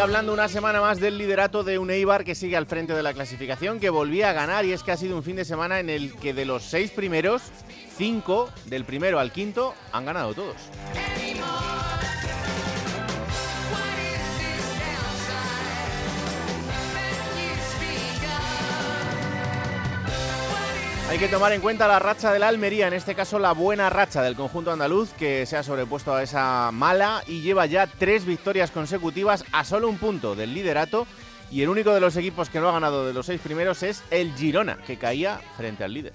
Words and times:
Hablando 0.00 0.32
una 0.32 0.46
semana 0.46 0.80
más 0.80 1.00
del 1.00 1.18
liderato 1.18 1.64
de 1.64 1.76
un 1.76 1.90
Eibar 1.90 2.22
que 2.22 2.36
sigue 2.36 2.56
al 2.56 2.66
frente 2.66 2.94
de 2.94 3.02
la 3.02 3.12
clasificación, 3.12 3.80
que 3.80 3.90
volvía 3.90 4.30
a 4.30 4.32
ganar 4.32 4.64
y 4.64 4.72
es 4.72 4.84
que 4.84 4.92
ha 4.92 4.96
sido 4.96 5.16
un 5.16 5.24
fin 5.24 5.34
de 5.34 5.44
semana 5.44 5.80
en 5.80 5.90
el 5.90 6.14
que 6.14 6.32
de 6.32 6.44
los 6.44 6.62
seis 6.62 6.92
primeros, 6.92 7.42
cinco, 7.96 8.48
del 8.66 8.84
primero 8.84 9.18
al 9.18 9.32
quinto, 9.32 9.74
han 9.90 10.04
ganado 10.04 10.34
todos. 10.34 10.56
Hay 21.08 21.18
que 21.18 21.28
tomar 21.28 21.52
en 21.52 21.62
cuenta 21.62 21.88
la 21.88 21.98
racha 21.98 22.34
de 22.34 22.38
la 22.38 22.48
Almería, 22.48 22.86
en 22.86 22.92
este 22.92 23.14
caso 23.14 23.38
la 23.38 23.52
buena 23.52 23.88
racha 23.88 24.20
del 24.20 24.36
conjunto 24.36 24.70
andaluz 24.70 25.10
que 25.14 25.46
se 25.46 25.56
ha 25.56 25.62
sobrepuesto 25.62 26.14
a 26.14 26.22
esa 26.22 26.70
mala 26.70 27.22
y 27.26 27.40
lleva 27.40 27.64
ya 27.64 27.86
tres 27.86 28.26
victorias 28.26 28.70
consecutivas 28.70 29.42
a 29.52 29.64
solo 29.64 29.88
un 29.88 29.96
punto 29.96 30.34
del 30.34 30.52
liderato 30.52 31.06
y 31.50 31.62
el 31.62 31.70
único 31.70 31.94
de 31.94 32.00
los 32.00 32.14
equipos 32.16 32.50
que 32.50 32.60
no 32.60 32.68
ha 32.68 32.72
ganado 32.72 33.06
de 33.06 33.14
los 33.14 33.24
seis 33.24 33.40
primeros 33.40 33.82
es 33.82 34.02
el 34.10 34.34
Girona, 34.34 34.76
que 34.86 34.98
caía 34.98 35.40
frente 35.56 35.82
al 35.82 35.94
líder. 35.94 36.12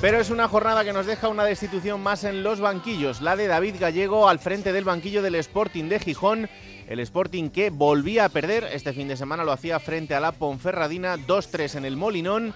Pero 0.00 0.18
es 0.18 0.30
una 0.30 0.48
jornada 0.48 0.82
que 0.82 0.94
nos 0.94 1.04
deja 1.04 1.28
una 1.28 1.44
destitución 1.44 2.02
más 2.02 2.24
en 2.24 2.42
los 2.42 2.60
banquillos, 2.60 3.20
la 3.20 3.36
de 3.36 3.46
David 3.46 3.74
Gallego 3.78 4.30
al 4.30 4.38
frente 4.38 4.72
del 4.72 4.84
banquillo 4.84 5.20
del 5.20 5.34
Sporting 5.34 5.90
de 5.90 6.00
Gijón 6.00 6.48
el 6.90 6.98
Sporting 6.98 7.50
que 7.50 7.70
volvía 7.70 8.24
a 8.24 8.28
perder, 8.28 8.64
este 8.72 8.92
fin 8.92 9.06
de 9.06 9.16
semana 9.16 9.44
lo 9.44 9.52
hacía 9.52 9.78
frente 9.78 10.16
a 10.16 10.20
la 10.20 10.32
Ponferradina, 10.32 11.16
2-3 11.16 11.76
en 11.76 11.84
el 11.84 11.96
Molinón 11.96 12.52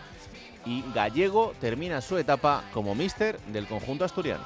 y 0.67 0.83
Gallego 0.93 1.55
termina 1.61 2.01
su 2.01 2.19
etapa 2.19 2.65
como 2.75 2.97
míster 2.97 3.39
del 3.53 3.69
conjunto 3.69 4.05
asturiano. 4.05 4.43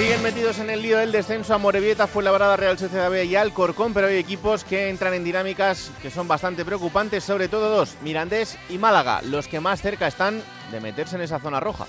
Siguen 0.00 0.22
metidos 0.22 0.58
en 0.60 0.70
el 0.70 0.80
lío 0.80 0.96
del 0.96 1.12
descenso 1.12 1.52
a 1.52 1.58
Morevieta, 1.58 2.06
Fuenlabrada, 2.06 2.56
Real 2.56 2.78
Sociedad 2.78 3.10
B 3.10 3.26
y 3.26 3.36
Alcorcón, 3.36 3.92
pero 3.92 4.06
hay 4.06 4.16
equipos 4.16 4.64
que 4.64 4.88
entran 4.88 5.12
en 5.12 5.24
dinámicas 5.24 5.90
que 6.00 6.10
son 6.10 6.26
bastante 6.26 6.64
preocupantes, 6.64 7.22
sobre 7.22 7.48
todo 7.48 7.68
dos, 7.68 7.98
Mirandés 8.02 8.56
y 8.70 8.78
Málaga, 8.78 9.20
los 9.20 9.46
que 9.46 9.60
más 9.60 9.82
cerca 9.82 10.06
están 10.06 10.42
de 10.72 10.80
meterse 10.80 11.16
en 11.16 11.22
esa 11.22 11.38
zona 11.38 11.60
roja. 11.60 11.84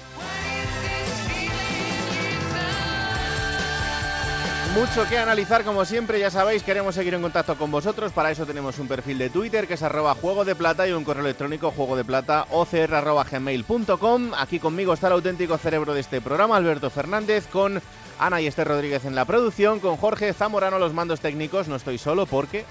Mucho 4.74 5.06
que 5.10 5.18
analizar 5.18 5.66
como 5.66 5.84
siempre, 5.84 6.18
ya 6.18 6.32
sabéis, 6.32 6.64
queremos 6.64 6.96
seguir 6.96 7.14
en 7.14 7.22
contacto 7.22 7.58
con 7.58 7.70
vosotros, 7.70 8.14
para 8.14 8.32
eso 8.32 8.46
tenemos 8.46 8.80
un 8.80 8.88
perfil 8.88 9.18
de 9.18 9.30
Twitter 9.30 9.68
que 9.68 9.74
es 9.74 9.84
arroba 9.84 10.16
juego 10.16 10.46
de 10.46 10.56
plata 10.56 10.88
y 10.88 10.94
un 10.94 11.04
correo 11.04 11.26
electrónico 11.26 11.72
juego 11.72 11.98
de 11.98 12.06
plata 12.06 12.48
gmail.com. 12.50 14.32
Aquí 14.38 14.60
conmigo 14.60 14.94
está 14.94 15.08
el 15.08 15.14
auténtico 15.14 15.58
cerebro 15.58 15.94
de 15.94 16.00
este 16.00 16.22
programa, 16.22 16.56
Alberto 16.56 16.90
Fernández, 16.90 17.48
con 17.48 17.82
Ana 18.18 18.40
y 18.40 18.48
Esther 18.48 18.70
Rodríguez 18.70 19.04
en 19.04 19.14
la 19.14 19.26
producción, 19.26 19.82
con 19.82 19.98
Jorge 19.98 20.32
Zamorano 20.32 20.80
los 20.80 20.94
mandos 20.94 21.20
técnicos. 21.20 21.68
No 21.68 21.76
estoy 21.76 21.98
solo 21.98 22.26
porque... 22.26 22.64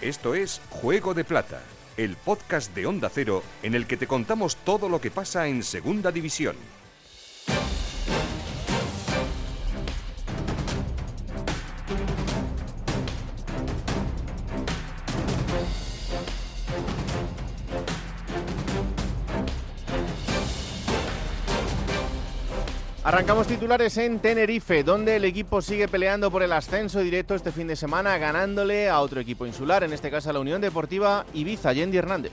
Esto 0.00 0.36
es 0.36 0.60
Juego 0.70 1.12
de 1.12 1.24
Plata, 1.24 1.60
el 1.96 2.14
podcast 2.16 2.72
de 2.72 2.86
Onda 2.86 3.10
Cero 3.12 3.42
en 3.64 3.74
el 3.74 3.88
que 3.88 3.96
te 3.96 4.06
contamos 4.06 4.54
todo 4.56 4.88
lo 4.88 5.00
que 5.00 5.10
pasa 5.10 5.48
en 5.48 5.64
Segunda 5.64 6.12
División. 6.12 6.54
Arrancamos 23.08 23.46
titulares 23.46 23.96
en 23.96 24.18
Tenerife, 24.18 24.84
donde 24.84 25.16
el 25.16 25.24
equipo 25.24 25.62
sigue 25.62 25.88
peleando 25.88 26.30
por 26.30 26.42
el 26.42 26.52
ascenso 26.52 27.00
directo 27.00 27.34
este 27.34 27.52
fin 27.52 27.66
de 27.66 27.74
semana, 27.74 28.18
ganándole 28.18 28.90
a 28.90 29.00
otro 29.00 29.18
equipo 29.18 29.46
insular, 29.46 29.82
en 29.82 29.94
este 29.94 30.10
caso 30.10 30.28
a 30.28 30.34
la 30.34 30.40
Unión 30.40 30.60
Deportiva 30.60 31.24
Ibiza, 31.32 31.72
Yendi 31.72 31.96
Hernández. 31.96 32.32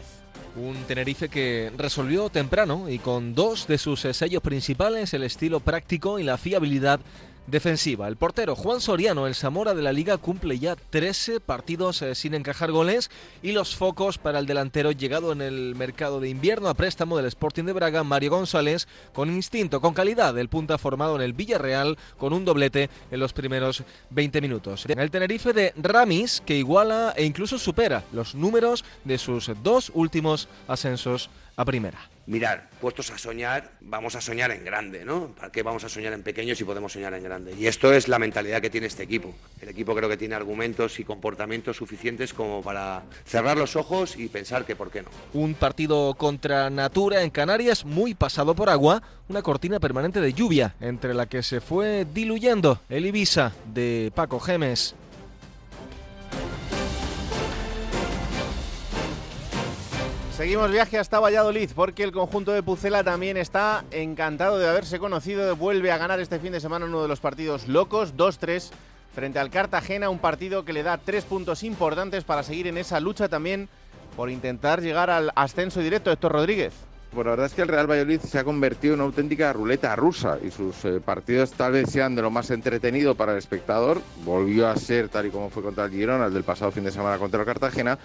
Un 0.58 0.76
Tenerife 0.84 1.30
que 1.30 1.72
resolvió 1.78 2.30
temprano 2.30 2.90
y 2.90 3.00
con 3.00 3.34
dos 3.34 3.68
de 3.68 3.78
sus 3.78 4.02
sellos 4.02 4.44
principales, 4.44 5.14
el 5.14 5.24
estilo 5.24 5.62
práctico 5.62 6.20
y 6.20 6.24
la 6.24 6.38
fiabilidad 6.38 7.00
defensiva. 7.48 8.08
El 8.08 8.16
portero 8.16 8.56
Juan 8.56 8.82
Soriano, 8.82 9.28
el 9.28 9.36
Zamora 9.36 9.74
de 9.74 9.82
la 9.82 9.92
liga, 9.92 10.18
cumple 10.18 10.60
ya 10.60 10.76
13 10.76 11.40
partidos 11.40 12.02
eh, 12.02 12.16
sin 12.16 12.34
encajar 12.34 12.72
goles 12.72 13.12
y 13.42 13.52
los 13.52 13.76
focos 13.76 14.18
para 14.18 14.40
el 14.40 14.46
delantero 14.46 14.92
llegado 14.92 15.32
en 15.32 15.42
el 15.42 15.76
mercado 15.76 16.20
de 16.20 16.30
invierno 16.30 16.70
a 16.70 16.74
préstamo 16.74 17.18
del 17.18 17.28
Sporting 17.28 17.64
de 17.64 17.74
Braga, 17.74 18.04
Mario 18.04 18.32
González, 18.32 18.88
con 19.14 19.30
instinto, 19.30 19.82
con 19.82 19.94
calidad. 19.94 20.38
El 20.38 20.50
punta 20.50 20.78
formado 20.78 21.16
en 21.16 21.22
el 21.22 21.34
Villarreal 21.34 21.98
con 22.18 22.34
un 22.34 22.46
doblete 22.46 22.90
en 23.12 23.20
los 23.20 23.34
primeros 23.34 23.84
20 24.10 24.42
minutos. 24.42 24.86
El 24.86 25.12
Tenerife 25.12 25.54
de 25.54 25.74
Ramis, 25.78 26.42
que 26.46 26.58
iguala 26.58 27.14
e 27.16 27.26
incluso 27.26 27.58
supera 27.58 28.04
los 28.12 28.36
números 28.36 28.84
de 29.04 29.18
sus 29.18 29.52
dos 29.64 29.92
últimos 29.94 30.48
ascensos 30.68 31.30
a 31.58 31.66
primera. 31.66 32.10
Mirar, 32.28 32.70
puestos 32.82 33.12
a 33.12 33.18
soñar, 33.20 33.72
vamos 33.82 34.16
a 34.16 34.22
soñar 34.22 34.50
en 34.52 34.66
grande, 34.66 35.06
¿no? 35.06 35.28
¿Para 35.28 35.52
qué 35.52 35.62
vamos 35.62 35.84
a 35.84 35.90
soñar 35.90 36.12
en 36.14 36.24
pequeño 36.24 36.56
si 36.56 36.64
podemos 36.64 36.92
soñar 36.92 37.14
en 37.14 37.24
grande? 37.24 37.54
Y 37.58 37.68
esto 37.68 37.94
es 37.94 38.08
la 38.08 38.18
mentalidad 38.18 38.62
que 38.62 38.72
tiene 38.72 38.88
este 38.88 39.04
equipo. 39.04 39.34
El 39.62 39.70
equipo 39.70 39.96
creo 39.96 40.10
que 40.10 40.18
tiene 40.18 40.34
argumentos 40.34 41.00
y 41.00 41.04
comportamientos 41.04 41.78
suficientes 41.78 42.34
como 42.34 42.64
para 42.64 43.04
cerrar 43.26 43.58
los 43.58 43.76
ojos 43.76 44.18
y 44.18 44.28
pensar 44.28 44.66
que 44.66 44.76
por 44.76 44.90
qué 44.90 45.04
no. 45.04 45.10
Un 45.34 45.54
partido 45.54 46.16
contra 46.16 46.70
Natura 46.72 47.22
en 47.22 47.30
Canarias 47.30 47.86
muy 47.86 48.16
pasado 48.16 48.56
por 48.56 48.70
agua, 48.70 49.04
una 49.30 49.44
cortina 49.44 49.80
permanente 49.80 50.20
de 50.20 50.34
lluvia 50.34 50.76
entre 50.82 51.14
la 51.14 51.28
que 51.28 51.44
se 51.44 51.62
fue 51.62 52.08
diluyendo 52.12 52.82
el 52.90 53.06
Ibiza 53.06 53.54
de 53.72 54.12
Paco 54.16 54.40
Gemes. 54.40 54.96
Seguimos 60.36 60.70
viaje 60.70 61.00
hasta 61.00 61.22
Valladolid 61.22 61.70
porque 61.74 62.04
el 62.04 62.12
conjunto 62.12 62.52
de 62.52 62.62
Pucela 62.62 63.06
también 63.06 63.38
está 63.38 63.86
encantado 63.92 64.60
de 64.60 64.68
haberse 64.68 65.00
conocido. 65.00 65.56
Vuelve 65.56 65.94
a 65.94 65.98
ganar 65.98 66.20
este 66.20 66.40
fin 66.40 66.52
de 66.52 66.60
semana 66.60 66.88
uno 66.88 67.02
de 67.02 67.08
los 67.08 67.22
partidos 67.22 67.70
locos, 67.70 68.18
2-3 68.18 68.70
frente 69.14 69.40
al 69.40 69.50
Cartagena, 69.50 70.10
un 70.10 70.20
partido 70.20 70.66
que 70.66 70.74
le 70.74 70.84
da 70.84 70.98
tres 70.98 71.24
puntos 71.24 71.64
importantes 71.64 72.26
para 72.26 72.44
seguir 72.44 72.68
en 72.68 72.78
esa 72.78 73.00
lucha 73.00 73.30
también 73.30 73.70
por 74.18 74.30
intentar 74.30 74.82
llegar 74.82 75.10
al 75.10 75.32
ascenso 75.36 75.80
directo. 75.80 76.12
Héctor 76.12 76.34
Rodríguez. 76.34 76.74
Pues 77.14 77.24
la 77.24 77.32
verdad 77.32 77.46
es 77.46 77.54
que 77.54 77.62
el 77.62 77.70
Real 77.70 77.90
Valladolid 77.90 78.20
se 78.20 78.38
ha 78.38 78.44
convertido 78.44 78.96
en 78.96 79.00
una 79.00 79.08
auténtica 79.08 79.54
ruleta 79.54 79.96
rusa 79.96 80.38
y 80.44 80.52
sus 80.52 80.84
eh, 80.84 81.00
partidos 81.00 81.54
tal 81.54 81.72
vez 81.72 81.90
sean 81.90 82.14
de 82.14 82.22
lo 82.22 82.30
más 82.30 82.52
entretenido 82.52 83.16
para 83.16 83.32
el 83.32 83.38
espectador. 83.38 84.02
Volvió 84.26 84.68
a 84.68 84.76
ser, 84.76 85.08
tal 85.08 85.28
y 85.28 85.30
como 85.30 85.50
fue 85.50 85.64
contra 85.64 85.86
el 85.86 85.92
Girona, 85.92 86.26
el 86.26 86.34
del 86.34 86.44
pasado 86.44 86.74
fin 86.74 86.84
de 86.84 86.92
semana 86.92 87.18
contra 87.18 87.40
el 87.40 87.46
Cartagena, 87.46 87.98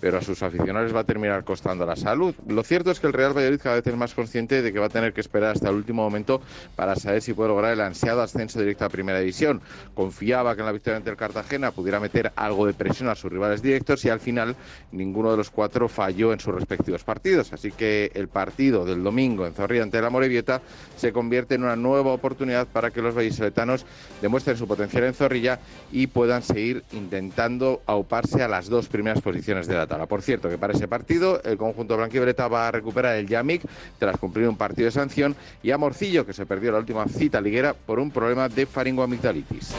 pero 0.00 0.18
a 0.18 0.22
sus 0.22 0.42
aficionados 0.42 0.94
va 0.94 1.00
a 1.00 1.04
terminar 1.04 1.44
costando 1.44 1.86
la 1.86 1.96
salud. 1.96 2.34
Lo 2.46 2.62
cierto 2.62 2.90
es 2.90 3.00
que 3.00 3.06
el 3.06 3.12
Real 3.12 3.36
Valladolid 3.36 3.60
cada 3.60 3.76
vez 3.76 3.86
es 3.86 3.96
más 3.96 4.14
consciente 4.14 4.62
de 4.62 4.72
que 4.72 4.78
va 4.78 4.86
a 4.86 4.90
tener 4.90 5.12
que 5.12 5.20
esperar 5.20 5.52
hasta 5.52 5.68
el 5.68 5.76
último 5.76 6.02
momento 6.02 6.40
para 6.74 6.96
saber 6.96 7.22
si 7.22 7.32
puede 7.32 7.48
lograr 7.48 7.72
el 7.72 7.80
ansiado 7.80 8.22
ascenso 8.22 8.60
directo 8.60 8.84
a 8.84 8.88
Primera 8.88 9.20
División. 9.20 9.60
Confiaba 9.94 10.54
que 10.54 10.60
en 10.60 10.66
la 10.66 10.72
victoria 10.72 10.98
ante 10.98 11.10
el 11.10 11.16
Cartagena 11.16 11.70
pudiera 11.70 12.00
meter 12.00 12.32
algo 12.36 12.66
de 12.66 12.74
presión 12.74 13.08
a 13.08 13.14
sus 13.14 13.32
rivales 13.32 13.62
directos 13.62 14.04
y 14.04 14.10
al 14.10 14.20
final 14.20 14.56
ninguno 14.92 15.30
de 15.30 15.36
los 15.36 15.50
cuatro 15.50 15.88
falló 15.88 16.32
en 16.32 16.40
sus 16.40 16.54
respectivos 16.54 17.04
partidos. 17.04 17.52
Así 17.52 17.72
que 17.72 18.10
el 18.14 18.28
partido 18.28 18.84
del 18.84 19.02
domingo 19.02 19.46
en 19.46 19.54
Zorrilla 19.54 19.82
ante 19.82 20.00
la 20.00 20.10
Morevieta 20.10 20.60
se 20.96 21.12
convierte 21.12 21.54
en 21.54 21.64
una 21.64 21.76
nueva 21.76 22.12
oportunidad 22.12 22.66
para 22.66 22.90
que 22.90 23.02
los 23.02 23.14
vallisoletanos 23.14 23.86
demuestren 24.20 24.56
su 24.56 24.66
potencial 24.66 25.04
en 25.04 25.14
Zorrilla 25.14 25.58
y 25.92 26.06
puedan 26.06 26.42
seguir 26.42 26.84
intentando 26.92 27.82
auparse 27.86 28.42
a 28.42 28.48
las 28.48 28.68
dos 28.68 28.88
primeras 28.88 29.20
posiciones 29.20 29.66
de 29.66 29.74
la 29.74 29.85
por 29.86 30.22
cierto, 30.22 30.48
que 30.48 30.58
para 30.58 30.72
ese 30.72 30.88
partido 30.88 31.40
el 31.42 31.56
conjunto 31.56 31.96
blanquivioleta 31.96 32.48
va 32.48 32.68
a 32.68 32.70
recuperar 32.72 33.16
el 33.16 33.26
Yamik 33.26 33.62
tras 33.98 34.16
cumplir 34.18 34.48
un 34.48 34.56
partido 34.56 34.86
de 34.86 34.92
sanción 34.92 35.36
y 35.62 35.70
a 35.70 35.78
Morcillo, 35.78 36.26
que 36.26 36.32
se 36.32 36.46
perdió 36.46 36.72
la 36.72 36.78
última 36.78 37.06
cita 37.06 37.40
liguera 37.40 37.74
por 37.74 37.98
un 37.98 38.10
problema 38.10 38.48
de 38.48 38.66
faringoamigdalitis. 38.66 39.74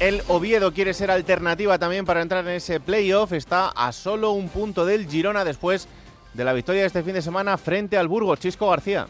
El 0.00 0.20
Oviedo 0.26 0.72
quiere 0.72 0.94
ser 0.94 1.12
alternativa 1.12 1.78
también 1.78 2.04
para 2.04 2.22
entrar 2.22 2.44
en 2.44 2.54
ese 2.54 2.80
playoff. 2.80 3.32
Está 3.32 3.68
a 3.68 3.92
solo 3.92 4.32
un 4.32 4.48
punto 4.48 4.84
del 4.84 5.06
Girona 5.06 5.44
después 5.44 5.86
de 6.34 6.44
la 6.44 6.52
victoria 6.52 6.80
de 6.80 6.88
este 6.88 7.04
fin 7.04 7.14
de 7.14 7.22
semana 7.22 7.56
frente 7.56 7.96
al 7.96 8.08
Burgos. 8.08 8.40
Chisco 8.40 8.68
García. 8.68 9.06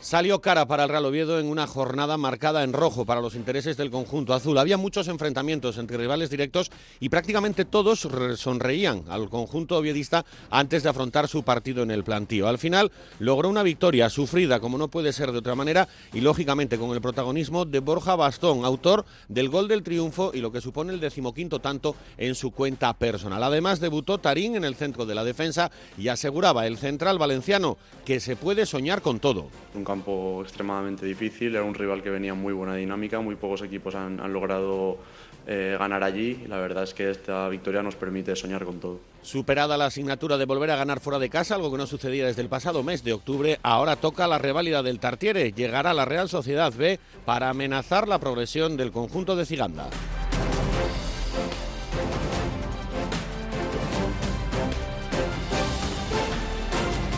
Salió 0.00 0.40
cara 0.40 0.68
para 0.68 0.84
el 0.84 0.88
Real 0.90 1.06
Oviedo 1.06 1.40
en 1.40 1.46
una 1.46 1.66
jornada 1.66 2.16
marcada 2.16 2.62
en 2.62 2.72
rojo 2.72 3.04
para 3.04 3.20
los 3.20 3.34
intereses 3.34 3.76
del 3.76 3.90
conjunto 3.90 4.34
azul. 4.34 4.58
Había 4.58 4.76
muchos 4.76 5.08
enfrentamientos 5.08 5.78
entre 5.78 5.96
rivales 5.96 6.30
directos 6.30 6.70
y 7.00 7.08
prácticamente 7.08 7.64
todos 7.64 8.06
sonreían 8.36 9.04
al 9.08 9.28
conjunto 9.30 9.76
oviedista 9.76 10.24
antes 10.50 10.82
de 10.82 10.90
afrontar 10.90 11.26
su 11.28 11.42
partido 11.42 11.82
en 11.82 11.90
el 11.90 12.04
plantío. 12.04 12.46
Al 12.46 12.58
final 12.58 12.92
logró 13.18 13.48
una 13.48 13.64
victoria 13.64 14.08
sufrida 14.08 14.60
como 14.60 14.78
no 14.78 14.88
puede 14.88 15.12
ser 15.12 15.32
de 15.32 15.38
otra 15.38 15.54
manera 15.54 15.88
y 16.12 16.20
lógicamente 16.20 16.78
con 16.78 16.92
el 16.92 17.00
protagonismo 17.00 17.64
de 17.64 17.80
Borja 17.80 18.14
Bastón, 18.14 18.64
autor 18.64 19.06
del 19.28 19.48
gol 19.48 19.66
del 19.66 19.82
triunfo 19.82 20.30
y 20.34 20.40
lo 20.40 20.52
que 20.52 20.60
supone 20.60 20.92
el 20.92 21.00
decimoquinto 21.00 21.58
tanto 21.58 21.96
en 22.18 22.34
su 22.34 22.52
cuenta 22.52 22.92
personal. 22.92 23.42
Además 23.42 23.80
debutó 23.80 24.18
Tarín 24.18 24.56
en 24.56 24.64
el 24.64 24.76
centro 24.76 25.06
de 25.06 25.14
la 25.14 25.24
defensa 25.24 25.70
y 25.98 26.08
aseguraba 26.08 26.66
el 26.66 26.76
central 26.76 27.18
valenciano 27.18 27.78
que 28.04 28.20
se 28.20 28.36
puede 28.36 28.66
soñar 28.66 29.02
con 29.02 29.18
todo 29.18 29.48
campo 29.86 30.42
extremadamente 30.42 31.06
difícil, 31.06 31.54
era 31.54 31.64
un 31.64 31.74
rival 31.74 32.02
que 32.02 32.10
venía 32.10 32.32
en 32.32 32.38
muy 32.38 32.52
buena 32.52 32.74
dinámica, 32.74 33.20
muy 33.20 33.36
pocos 33.36 33.62
equipos 33.62 33.94
han, 33.94 34.16
logrado 34.32 34.98
eh, 35.46 35.76
ganar 35.78 36.02
allí 36.02 36.44
la 36.48 36.58
verdad 36.58 36.82
es 36.82 36.92
que 36.92 37.08
esta 37.08 37.48
victoria 37.48 37.82
nos 37.82 37.94
permite 37.94 38.34
soñar 38.34 38.64
con 38.64 38.80
todo. 38.80 39.00
Superada 39.22 39.76
la 39.76 39.86
asignatura 39.86 40.36
de 40.36 40.44
volver 40.44 40.70
a 40.70 40.76
ganar 40.76 41.00
fuera 41.00 41.18
de 41.18 41.30
casa, 41.30 41.54
algo 41.54 41.70
que 41.70 41.78
no 41.78 41.86
sucedía 41.86 42.26
desde 42.26 42.42
el 42.42 42.48
pasado 42.48 42.82
mes 42.82 43.04
de 43.04 43.12
octubre, 43.12 43.58
ahora 43.62 43.96
toca 43.96 44.26
la 44.26 44.38
reválida 44.38 44.82
del 44.82 44.98
Tartiere. 45.00 45.52
Llegará 45.52 45.94
la 45.94 46.04
Real 46.04 46.28
Sociedad 46.28 46.72
B 46.72 46.98
para 47.24 47.50
amenazar 47.50 48.08
la 48.08 48.18
progresión 48.18 48.76
del 48.76 48.92
conjunto 48.92 49.36
de 49.36 49.46
Ciganda. 49.46 49.88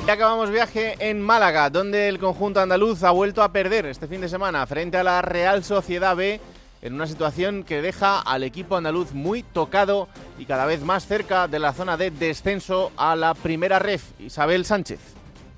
Ya 0.09 0.15
acabamos 0.15 0.51
viaje 0.51 0.97
en 1.01 1.21
Málaga, 1.21 1.69
donde 1.69 2.09
el 2.09 2.19
conjunto 2.19 2.61
andaluz 2.61 3.03
ha 3.03 3.11
vuelto 3.11 3.43
a 3.43 3.53
perder 3.53 3.85
este 3.85 4.09
fin 4.09 4.23
de 4.23 4.31
semana 4.31 4.67
frente 4.67 4.97
a 4.97 5.03
la 5.05 5.21
Real 5.21 5.63
Sociedad 5.63 6.17
B 6.17 6.41
en 6.81 6.95
una 6.95 7.07
situación 7.07 7.63
que 7.63 7.83
deja 7.83 8.19
al 8.19 8.43
equipo 8.43 8.75
andaluz 8.75 9.13
muy 9.13 9.43
tocado 9.43 10.09
y 10.39 10.47
cada 10.47 10.65
vez 10.65 10.81
más 10.81 11.07
cerca 11.07 11.47
de 11.47 11.59
la 11.59 11.75
zona 11.75 11.99
de 11.99 12.11
descenso 12.11 12.91
a 12.97 13.17
la 13.17 13.35
primera 13.35 13.79
ref. 13.79 14.03
Isabel 14.19 14.65
Sánchez. 14.65 14.99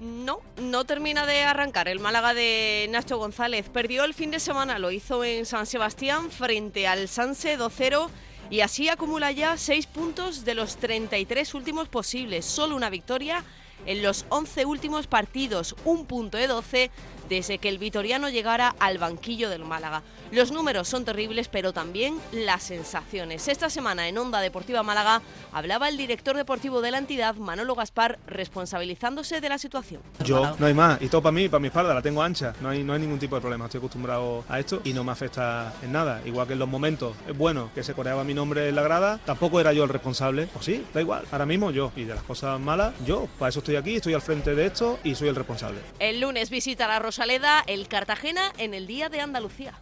No, 0.01 0.41
no 0.61 0.85
termina 0.85 1.27
de 1.27 1.45
arrancar 1.45 1.87
el 1.87 2.01
Málaga 2.01 2.35
de 2.35 2.89
Nacho 2.91 3.19
González. 3.19 3.69
Perdió 3.69 4.03
el 4.03 4.15
fin 4.15 4.33
de 4.33 4.41
semana, 4.41 4.81
lo 4.81 4.91
hizo 4.91 5.23
en 5.23 5.47
San 5.47 5.65
Sebastián 5.65 6.29
frente 6.29 6.89
al 6.89 7.07
Sanse 7.07 7.57
2-0 7.57 8.09
y 8.51 8.63
así 8.63 8.89
acumula 8.89 9.31
ya 9.31 9.57
6 9.57 9.87
puntos 9.87 10.45
de 10.45 10.57
los 10.57 10.77
33 10.77 11.55
últimos 11.55 11.89
posibles. 11.89 12.47
Solo 12.47 12.75
una 12.75 12.91
victoria 12.91 13.45
en 13.87 14.03
los 14.03 14.27
11 14.29 14.65
últimos 14.67 15.07
partidos, 15.07 15.77
un 15.85 16.07
punto 16.07 16.39
de 16.39 16.47
12 16.47 16.91
desde 17.31 17.59
que 17.59 17.69
el 17.69 17.79
vitoriano 17.79 18.29
llegara 18.29 18.75
al 18.81 18.99
banquillo 18.99 19.49
del 19.49 19.65
Málaga. 19.65 20.03
Los 20.33 20.51
números 20.51 20.89
son 20.89 21.05
terribles, 21.05 21.49
pero 21.49 21.73
también 21.73 22.19
las 22.33 22.65
sensaciones. 22.65 23.47
Esta 23.49 23.71
semana 23.71 24.09
en 24.09 24.19
Onda 24.19 24.41
Deportiva 24.41 24.83
Málaga 24.83 25.23
hablaba 25.53 25.89
el 25.89 25.97
director 25.97 26.37
deportivo 26.37 26.81
de 26.81 26.91
la 26.91 26.99
entidad, 26.99 27.37
Manolo 27.37 27.77
Gaspar, 27.77 28.19
responsabilizándose 28.27 29.41
de 29.41 29.49
la 29.49 29.59
situación. 29.59 30.03
Yo, 30.25 30.57
no 30.59 30.67
hay 30.67 30.75
más, 30.75 31.01
y 31.01 31.09
todo 31.09 31.23
para 31.23 31.33
mí, 31.33 31.49
para 31.49 31.61
mi 31.61 31.69
espalda, 31.69 31.95
la 31.95 32.03
tengo 32.03 32.21
ancha, 32.21 32.53
no 32.61 32.69
hay, 32.69 32.83
no 32.83 32.93
hay 32.93 33.01
ningún 33.01 33.21
tipo 33.21 33.37
de 33.37 33.41
problema, 33.41 33.67
estoy 33.67 33.79
acostumbrado 33.79 34.45
a 34.49 34.59
esto 34.59 34.81
y 34.85 34.93
no 34.93 35.05
me 35.05 35.13
afecta 35.13 35.73
en 35.83 35.93
nada. 35.93 36.21
Igual 36.27 36.49
que 36.49 36.55
en 36.55 36.59
los 36.59 36.69
momentos 36.69 37.15
es 37.29 37.39
bueno 37.39 37.71
que 37.75 37.85
se 37.85 37.95
coreaba 37.95 38.25
mi 38.25 38.35
nombre 38.35 38.69
en 38.69 38.75
la 38.75 38.83
grada, 38.83 39.21
tampoco 39.25 39.61
era 39.61 39.73
yo 39.73 39.85
el 39.85 39.89
responsable, 39.89 40.49
pues 40.53 40.65
sí, 40.65 40.85
da 40.93 41.01
igual, 41.01 41.25
ahora 41.31 41.47
mismo 41.47 41.71
yo, 41.71 41.93
y 41.95 42.05
de 42.05 42.15
las 42.15 42.25
cosas 42.25 42.59
malas, 42.59 42.93
yo, 43.07 43.29
para 43.39 43.51
eso 43.51 43.61
estoy 43.61 43.70
aquí, 43.77 43.97
estoy 43.97 44.15
al 44.15 44.23
frente 44.23 44.55
de 44.55 44.67
esto 44.67 44.99
y 45.05 45.15
soy 45.15 45.29
el 45.29 45.37
responsable. 45.37 45.81
El 45.99 46.21
lunes 46.21 46.51
visita 46.51 46.89
la 46.89 46.99
Rosa 46.99 47.21
Rosaleda 47.21 47.63
el 47.67 47.89
Cartagena 47.89 48.53
en 48.57 48.73
el 48.73 48.87
Día 48.87 49.09
de 49.09 49.21
Andalucía. 49.21 49.75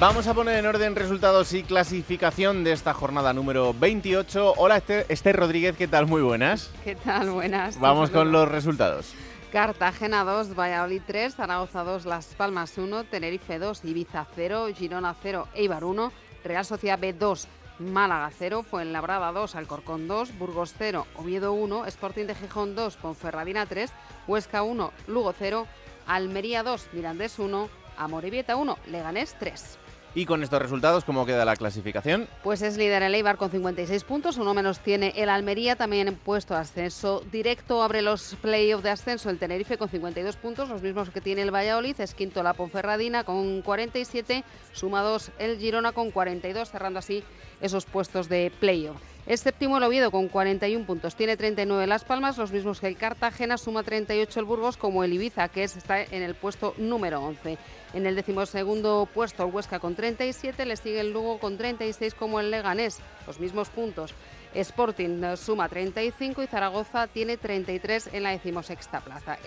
Vamos 0.00 0.28
a 0.28 0.34
poner 0.34 0.56
en 0.58 0.66
orden 0.66 0.94
resultados 0.94 1.52
y 1.52 1.64
clasificación 1.64 2.62
de 2.62 2.70
esta 2.70 2.94
jornada 2.94 3.32
número 3.32 3.74
28. 3.74 4.54
Hola 4.56 4.80
Esther, 5.08 5.34
Rodríguez, 5.34 5.76
¿qué 5.76 5.88
tal? 5.88 6.06
Muy 6.06 6.22
buenas. 6.22 6.70
¿Qué 6.84 6.94
tal? 6.94 7.30
Buenas. 7.30 7.80
Vamos 7.80 8.10
con 8.10 8.30
los 8.30 8.48
resultados. 8.48 9.12
Cartagena 9.52 10.24
2, 10.24 10.54
Valladolid 10.54 11.00
3, 11.06 11.34
Zaragoza 11.34 11.82
2, 11.82 12.04
Las 12.04 12.26
Palmas 12.34 12.76
1, 12.76 13.04
Tenerife 13.04 13.58
2, 13.58 13.82
Ibiza 13.86 14.26
0, 14.36 14.66
Girona 14.74 15.16
0, 15.22 15.48
Eibar 15.54 15.84
1, 15.84 16.12
Real 16.44 16.66
Sociedad 16.66 16.98
B 16.98 17.14
2, 17.14 17.48
Málaga 17.78 18.30
0, 18.30 18.62
Fuenlabrada 18.62 19.32
2, 19.32 19.54
Alcorcón 19.54 20.06
2, 20.06 20.38
Burgos 20.38 20.74
0, 20.76 21.06
Oviedo 21.16 21.54
1, 21.54 21.86
Sporting 21.86 22.26
de 22.26 22.34
Gijón 22.34 22.74
2, 22.74 22.96
Ponferradina 22.98 23.64
3, 23.64 23.90
Huesca 24.26 24.62
1, 24.62 24.92
Lugo 25.06 25.32
0, 25.32 25.66
Almería 26.06 26.62
2, 26.62 26.90
Mirandés 26.92 27.38
1, 27.38 27.70
Amorebieta 27.96 28.54
1, 28.56 28.76
Leganés 28.88 29.34
3. 29.38 29.78
Y 30.14 30.26
con 30.26 30.42
estos 30.42 30.60
resultados, 30.60 31.04
¿cómo 31.04 31.26
queda 31.26 31.44
la 31.44 31.54
clasificación? 31.56 32.28
Pues 32.42 32.62
es 32.62 32.76
líder 32.76 33.02
el 33.02 33.14
Eibar 33.14 33.36
con 33.36 33.50
56 33.50 34.04
puntos, 34.04 34.38
uno 34.38 34.54
menos 34.54 34.80
tiene 34.80 35.12
el 35.16 35.28
Almería, 35.28 35.76
también 35.76 36.08
en 36.08 36.16
puesto 36.16 36.56
ascenso 36.56 37.22
directo, 37.30 37.82
abre 37.82 38.02
los 38.02 38.36
playoffs 38.40 38.82
de 38.82 38.90
ascenso 38.90 39.30
el 39.30 39.38
Tenerife 39.38 39.78
con 39.78 39.88
52 39.88 40.36
puntos, 40.36 40.68
los 40.70 40.82
mismos 40.82 41.10
que 41.10 41.20
tiene 41.20 41.42
el 41.42 41.54
Valladolid, 41.54 42.00
es 42.00 42.14
quinto 42.14 42.42
la 42.42 42.54
Ponferradina 42.54 43.24
con 43.24 43.62
47, 43.62 44.44
sumados 44.72 45.30
el 45.38 45.58
Girona 45.58 45.92
con 45.92 46.10
42, 46.10 46.70
cerrando 46.70 46.98
así 46.98 47.22
esos 47.60 47.84
puestos 47.84 48.28
de 48.28 48.50
playoff. 48.58 49.07
Es 49.26 49.40
séptimo 49.40 49.76
el 49.76 49.82
Oviedo 49.82 50.10
con 50.10 50.28
41 50.28 50.86
puntos, 50.86 51.14
tiene 51.14 51.36
39 51.36 51.86
Las 51.86 52.04
Palmas, 52.04 52.38
los 52.38 52.50
mismos 52.50 52.80
que 52.80 52.86
el 52.86 52.96
Cartagena, 52.96 53.58
suma 53.58 53.82
38 53.82 54.40
el 54.40 54.46
Burgos 54.46 54.78
como 54.78 55.04
el 55.04 55.12
Ibiza, 55.12 55.48
que 55.48 55.64
está 55.64 56.02
en 56.02 56.22
el 56.22 56.34
puesto 56.34 56.74
número 56.78 57.22
11. 57.22 57.58
En 57.92 58.06
el 58.06 58.16
decimosegundo 58.16 59.06
puesto 59.12 59.44
el 59.44 59.52
Huesca 59.52 59.80
con 59.80 59.94
37, 59.94 60.64
le 60.64 60.76
sigue 60.76 61.00
el 61.00 61.12
Lugo 61.12 61.38
con 61.38 61.58
36 61.58 62.14
como 62.14 62.40
el 62.40 62.50
Leganés, 62.50 63.00
los 63.26 63.38
mismos 63.38 63.68
puntos. 63.68 64.14
Sporting 64.54 65.36
suma 65.36 65.68
35 65.68 66.42
y 66.42 66.46
Zaragoza 66.46 67.06
tiene 67.06 67.36
33 67.36 68.10
en 68.14 68.22
la 68.22 68.30
decimosexta 68.30 69.00
plaza. 69.00 69.38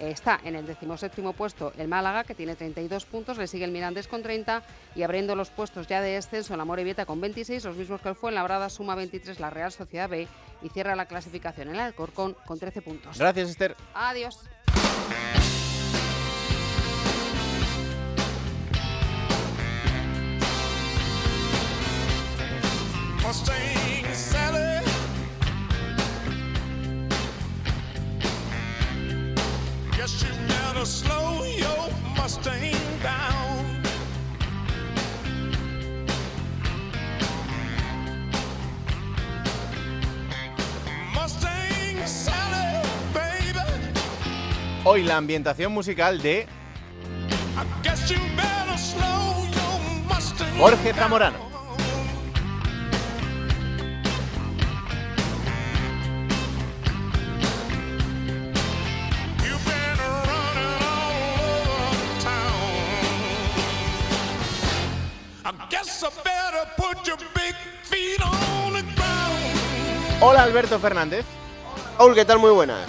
Está 0.00 0.40
en 0.44 0.54
el 0.56 0.66
decimoséptimo 0.66 1.34
puesto 1.34 1.72
el 1.76 1.86
Málaga, 1.86 2.24
que 2.24 2.34
tiene 2.34 2.56
32 2.56 3.04
puntos, 3.04 3.36
le 3.36 3.46
sigue 3.46 3.66
el 3.66 3.70
Mirandés 3.70 4.08
con 4.08 4.22
30 4.22 4.62
y 4.94 5.02
abriendo 5.02 5.36
los 5.36 5.50
puestos 5.50 5.86
ya 5.86 6.00
de 6.00 6.12
descenso 6.12 6.56
la 6.56 6.64
Morevieta 6.64 7.04
con 7.04 7.20
26, 7.20 7.64
los 7.64 7.76
mismos 7.76 8.00
que 8.00 8.08
el 8.08 8.14
Fuenlabrada, 8.14 8.70
suma 8.70 8.94
23 8.94 9.38
la 9.40 9.50
Real 9.50 9.70
Sociedad 9.70 10.08
B 10.08 10.26
y 10.62 10.68
cierra 10.70 10.96
la 10.96 11.06
clasificación 11.06 11.68
en 11.68 11.74
el 11.74 11.80
Alcorcón 11.80 12.34
con 12.46 12.58
13 12.58 12.80
puntos. 12.80 13.18
Gracias, 13.18 13.50
Esther. 13.50 13.76
Adiós. 13.94 14.40
Hoy 44.84 45.02
la 45.02 45.18
ambientación 45.18 45.72
musical 45.72 46.22
de 46.22 46.46
Jorge 50.58 50.94
Zamorano. 50.94 51.49
Hola 70.22 70.42
Alberto 70.42 70.78
Fernández. 70.78 71.24
Raúl, 71.98 72.14
¿qué 72.14 72.26
tal? 72.26 72.38
Muy 72.38 72.50
buenas. 72.50 72.86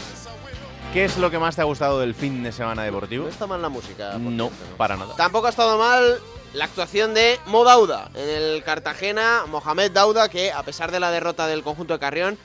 ¿Qué 0.92 1.06
es 1.06 1.18
lo 1.18 1.32
que 1.32 1.40
más 1.40 1.56
te 1.56 1.62
ha 1.62 1.64
gustado 1.64 2.00
del 2.02 2.14
fin 2.14 2.44
de 2.44 2.52
semana 2.52 2.84
deportivo? 2.84 3.24
No 3.24 3.30
está 3.30 3.48
mal 3.48 3.62
la 3.62 3.70
música. 3.70 4.18
No, 4.18 4.52
para 4.76 4.98
nada. 4.98 5.16
Tampoco 5.16 5.48
ha 5.48 5.50
estado 5.50 5.78
mal 5.78 6.20
la 6.54 6.66
actuación 6.66 7.14
de 7.14 7.40
Mo 7.46 7.64
Dauda 7.64 8.12
en 8.16 8.28
el 8.28 8.64
Cartagena, 8.64 9.46
Mohamed 9.48 9.92
Dauda, 9.92 10.28
que 10.28 10.52
a 10.52 10.64
pesar 10.64 10.92
de 10.92 11.00
la 11.00 11.10
derrota 11.10 11.48
del 11.48 11.64
conjunto 11.64 11.94
de 11.94 12.00
Carrión, 12.00 12.38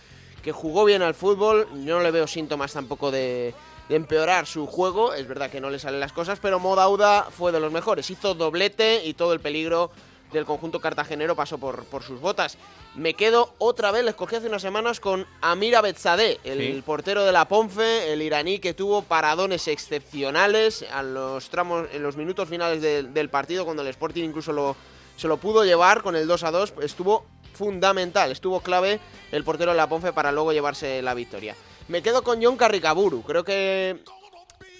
que 0.44 0.52
jugó 0.52 0.84
bien 0.84 1.02
al 1.02 1.14
fútbol, 1.14 1.66
yo 1.84 1.96
no 1.96 2.02
le 2.04 2.12
veo 2.12 2.28
síntomas 2.28 2.72
tampoco 2.72 3.10
de, 3.10 3.54
de 3.88 3.96
empeorar 3.96 4.46
su 4.46 4.68
juego, 4.68 5.14
es 5.14 5.26
verdad 5.26 5.50
que 5.50 5.60
no 5.60 5.70
le 5.70 5.80
salen 5.80 5.98
las 5.98 6.12
cosas, 6.12 6.38
pero 6.40 6.60
Mo 6.60 6.76
Dauda 6.76 7.26
fue 7.36 7.50
de 7.50 7.58
los 7.58 7.72
mejores, 7.72 8.08
hizo 8.10 8.34
doblete 8.34 9.04
y 9.04 9.14
todo 9.14 9.32
el 9.32 9.40
peligro 9.40 9.90
del 10.32 10.44
conjunto 10.44 10.80
cartagenero 10.80 11.34
pasó 11.36 11.58
por, 11.58 11.84
por 11.84 12.02
sus 12.02 12.20
botas. 12.20 12.56
Me 12.94 13.14
quedo 13.14 13.54
otra 13.58 13.90
vez, 13.90 14.04
les 14.04 14.14
cogí 14.14 14.36
hace 14.36 14.48
unas 14.48 14.62
semanas 14.62 15.00
con 15.00 15.26
Amir 15.40 15.76
Abedzadeh, 15.76 16.40
el 16.44 16.58
Sí. 16.58 16.82
portero 16.84 17.24
de 17.24 17.32
la 17.32 17.46
Ponfe, 17.46 18.12
el 18.12 18.22
iraní 18.22 18.58
que 18.58 18.74
tuvo 18.74 19.02
paradones 19.02 19.68
excepcionales 19.68 20.84
a 20.92 21.02
los 21.02 21.48
tramos, 21.50 21.88
en 21.92 22.02
los 22.02 22.16
minutos 22.16 22.48
finales 22.48 22.80
de- 22.82 23.02
del 23.04 23.28
partido, 23.28 23.64
cuando 23.64 23.82
el 23.82 23.88
Sporting 23.88 24.24
incluso 24.24 24.52
lo, 24.52 24.76
se 25.16 25.28
lo 25.28 25.36
pudo 25.36 25.64
llevar 25.64 26.02
con 26.02 26.16
el 26.16 26.26
2 26.26 26.42
a 26.44 26.50
2, 26.50 26.74
estuvo 26.82 27.24
fundamental, 27.54 28.30
estuvo 28.32 28.60
clave 28.60 29.00
el 29.32 29.44
portero 29.44 29.70
de 29.72 29.76
la 29.76 29.88
Ponfe 29.88 30.12
para 30.12 30.32
luego 30.32 30.52
llevarse 30.52 31.00
la 31.02 31.14
victoria. 31.14 31.54
Me 31.88 32.02
quedo 32.02 32.22
con 32.22 32.42
John 32.42 32.56
Carricaburu, 32.56 33.22
creo 33.22 33.44
que 33.44 34.02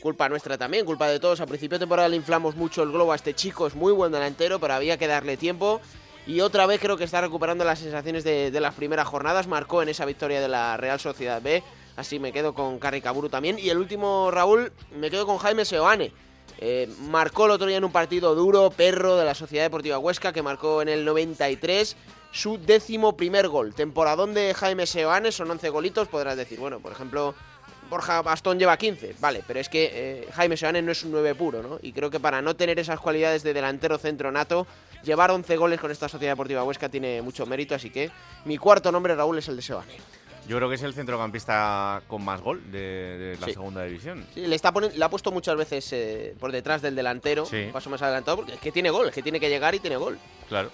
culpa 0.00 0.29
nuestra 0.29 0.59
también, 0.59 0.85
culpa 0.85 1.09
de 1.09 1.21
todos. 1.21 1.41
A 1.41 1.47
principio 1.47 1.79
de 1.79 1.83
temporada 1.83 2.09
le 2.09 2.17
inflamos 2.17 2.57
mucho 2.57 2.83
el 2.83 2.93
globo 2.93 3.12
a 3.12 3.17
este 3.17 3.35
chico, 3.35 3.67
es 3.67 3.75
muy 3.75 3.93
buen 3.93 4.12
delantero, 4.12 4.59
pero 4.59 4.75
había 4.75 4.97
que 4.97 5.07
darle 5.07 5.37
tiempo. 5.37 5.81
Y 6.26 6.41
otra 6.41 6.67
vez 6.67 6.81
creo 6.81 6.97
que 6.97 7.05
está 7.05 7.21
recuperando 7.21 7.65
las 7.65 7.79
sensaciones 7.79 8.25
de, 8.25 8.50
las 8.61 8.75
primeras 8.75 9.07
jornadas. 9.07 9.47
Marcó 9.47 9.83
en 9.83 9.88
esa 9.88 10.05
victoria 10.05 10.41
de 10.41 10.49
la 10.49 10.76
Real 10.76 10.99
Sociedad 10.99 11.41
B. 11.41 11.62
Así 11.95 12.19
me 12.19 12.33
quedo 12.33 12.53
con 12.53 12.79
Carricaburu 12.79 13.29
también. 13.29 13.59
Y 13.59 13.71
el 13.71 13.79
último, 13.79 14.31
Raúl, 14.33 14.73
me 14.97 15.09
quedo 15.09 15.25
con 15.25 15.38
Jaime 15.38 15.65
Seoane. 15.65 16.12
Eh, 16.59 16.88
marcó 17.03 17.47
el 17.47 17.53
otro 17.53 17.67
día 17.67 17.76
en 17.76 17.85
un 17.85 17.93
partido 17.93 18.35
duro, 18.35 18.71
perro 18.71 19.17
de 19.17 19.25
la 19.25 19.35
Sociedad 19.35 19.65
Deportiva 19.65 19.99
Huesca, 19.99 20.33
que 20.33 20.43
marcó 20.43 20.83
en 20.83 20.88
el 20.88 21.05
93 21.05 21.97
su 22.33 22.59
décimo 22.59 23.17
primer 23.17 23.49
gol. 23.49 23.73
Temporadón 23.75 24.35
de 24.35 24.53
Jaime 24.53 24.87
Seoane, 24.87 25.31
son 25.31 25.50
11 25.50 25.69
golitos, 25.71 26.09
podrás 26.09 26.37
decir. 26.37 26.59
Bueno, 26.59 26.81
por 26.81 26.93
ejemplo, 26.93 27.35
Borja 27.88 28.23
Bastón 28.23 28.59
lleva 28.59 28.76
15, 28.76 29.16
vale, 29.21 29.43
pero 29.47 29.61
es 29.61 29.69
que 29.69 29.90
eh, 29.93 30.28
Jaime 30.35 30.57
Seoane 30.57 30.83
no 30.83 30.93
es 30.93 31.02
un 31.05 31.12
9 31.12 31.35
puro, 31.35 31.62
¿no? 31.62 31.78
Y 31.83 31.93
creo 31.93 32.11
que 32.11 32.21
para 32.21 32.43
no 32.43 32.55
tener 32.57 32.78
esas 32.78 33.00
cualidades 33.00 33.43
de 33.43 33.55
delantero 33.55 33.99
centro 33.99 34.31
nato, 34.33 34.66
llevar 35.02 35.31
11 35.31 35.57
goles 35.57 35.81
con 35.81 35.90
esta 35.90 36.09
Sociedad 36.09 36.33
Deportiva 36.33 36.64
Huesca 36.64 36.88
tiene 36.88 37.23
mucho 37.23 37.47
mérito, 37.47 37.75
así 37.75 37.90
que 37.90 38.11
mi 38.45 38.59
cuarto 38.59 38.90
nombre, 38.93 39.14
Raúl, 39.14 39.38
es 39.38 39.49
el 39.49 39.57
de 39.57 39.62
Seoane. 39.62 39.93
Yo 40.49 40.57
creo 40.59 40.69
que 40.69 40.76
es 40.76 40.83
el 40.83 40.95
centrocampista 40.95 42.02
con 42.07 42.25
más 42.25 42.40
gol 42.40 42.71
de, 42.71 42.78
de 42.78 43.37
la 43.40 43.47
Sí. 43.47 43.52
segunda 43.55 43.83
división. 43.83 44.25
Sí, 44.33 44.47
le, 44.47 44.55
está 44.55 44.73
le 44.73 45.05
ha 45.05 45.11
puesto 45.11 45.33
muchas 45.33 45.57
veces 45.57 45.93
eh, 45.93 46.37
por 46.38 46.52
detrás 46.52 46.83
del 46.83 46.95
delantero, 46.95 47.45
Sí. 47.47 47.64
un 47.66 47.73
paso 47.73 47.90
más 47.90 48.00
adelantado, 48.02 48.37
porque 48.37 48.52
es 48.55 48.61
que 48.61 48.71
tiene 48.71 48.90
gol, 48.90 49.09
es 49.09 49.14
que 49.14 49.23
tiene 49.23 49.40
que 49.40 49.49
llegar 49.49 49.75
y 49.75 49.81
tiene 49.81 49.97
gol. 49.97 50.19
Claro. 50.49 50.71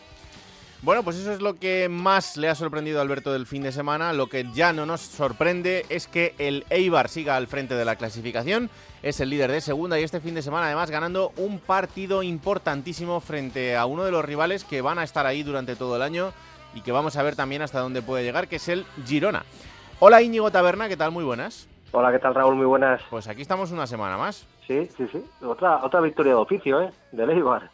Bueno, 0.82 1.04
pues 1.04 1.16
eso 1.16 1.30
es 1.30 1.40
lo 1.40 1.54
que 1.54 1.88
más 1.88 2.36
le 2.36 2.48
ha 2.48 2.56
sorprendido 2.56 2.98
a 2.98 3.02
Alberto 3.02 3.32
del 3.32 3.46
fin 3.46 3.62
de 3.62 3.70
semana. 3.70 4.12
Lo 4.12 4.26
que 4.26 4.48
ya 4.52 4.72
no 4.72 4.84
nos 4.84 5.00
sorprende 5.00 5.86
es 5.88 6.08
que 6.08 6.34
el 6.38 6.64
Eibar 6.70 7.08
siga 7.08 7.36
al 7.36 7.46
frente 7.46 7.76
de 7.76 7.84
la 7.84 7.94
clasificación. 7.94 8.68
Es 9.00 9.20
el 9.20 9.30
líder 9.30 9.52
de 9.52 9.60
segunda 9.60 10.00
y 10.00 10.02
este 10.02 10.18
fin 10.18 10.34
de 10.34 10.42
semana 10.42 10.66
además 10.66 10.90
ganando 10.90 11.30
un 11.36 11.60
partido 11.60 12.24
importantísimo 12.24 13.20
frente 13.20 13.76
a 13.76 13.86
uno 13.86 14.02
de 14.02 14.10
los 14.10 14.24
rivales 14.24 14.64
que 14.64 14.82
van 14.82 14.98
a 14.98 15.04
estar 15.04 15.24
ahí 15.24 15.44
durante 15.44 15.76
todo 15.76 15.94
el 15.94 16.02
año 16.02 16.32
y 16.74 16.80
que 16.80 16.90
vamos 16.90 17.16
a 17.16 17.22
ver 17.22 17.36
también 17.36 17.62
hasta 17.62 17.78
dónde 17.78 18.02
puede 18.02 18.24
llegar, 18.24 18.48
que 18.48 18.56
es 18.56 18.68
el 18.68 18.84
Girona. 19.06 19.44
Hola 20.00 20.20
Íñigo 20.20 20.50
Taberna, 20.50 20.88
¿qué 20.88 20.96
tal? 20.96 21.12
Muy 21.12 21.22
buenas. 21.22 21.68
Hola, 21.92 22.10
¿qué 22.10 22.18
tal 22.18 22.34
Raúl? 22.34 22.56
Muy 22.56 22.66
buenas. 22.66 23.00
Pues 23.08 23.28
aquí 23.28 23.42
estamos 23.42 23.70
una 23.70 23.86
semana 23.86 24.16
más. 24.16 24.48
Sí, 24.66 24.88
sí, 24.96 25.06
sí. 25.12 25.24
Otra, 25.42 25.84
otra 25.84 26.00
victoria 26.00 26.32
de 26.32 26.38
oficio, 26.38 26.82
¿eh? 26.82 26.90
Del 27.12 27.30
Eibar. 27.30 27.70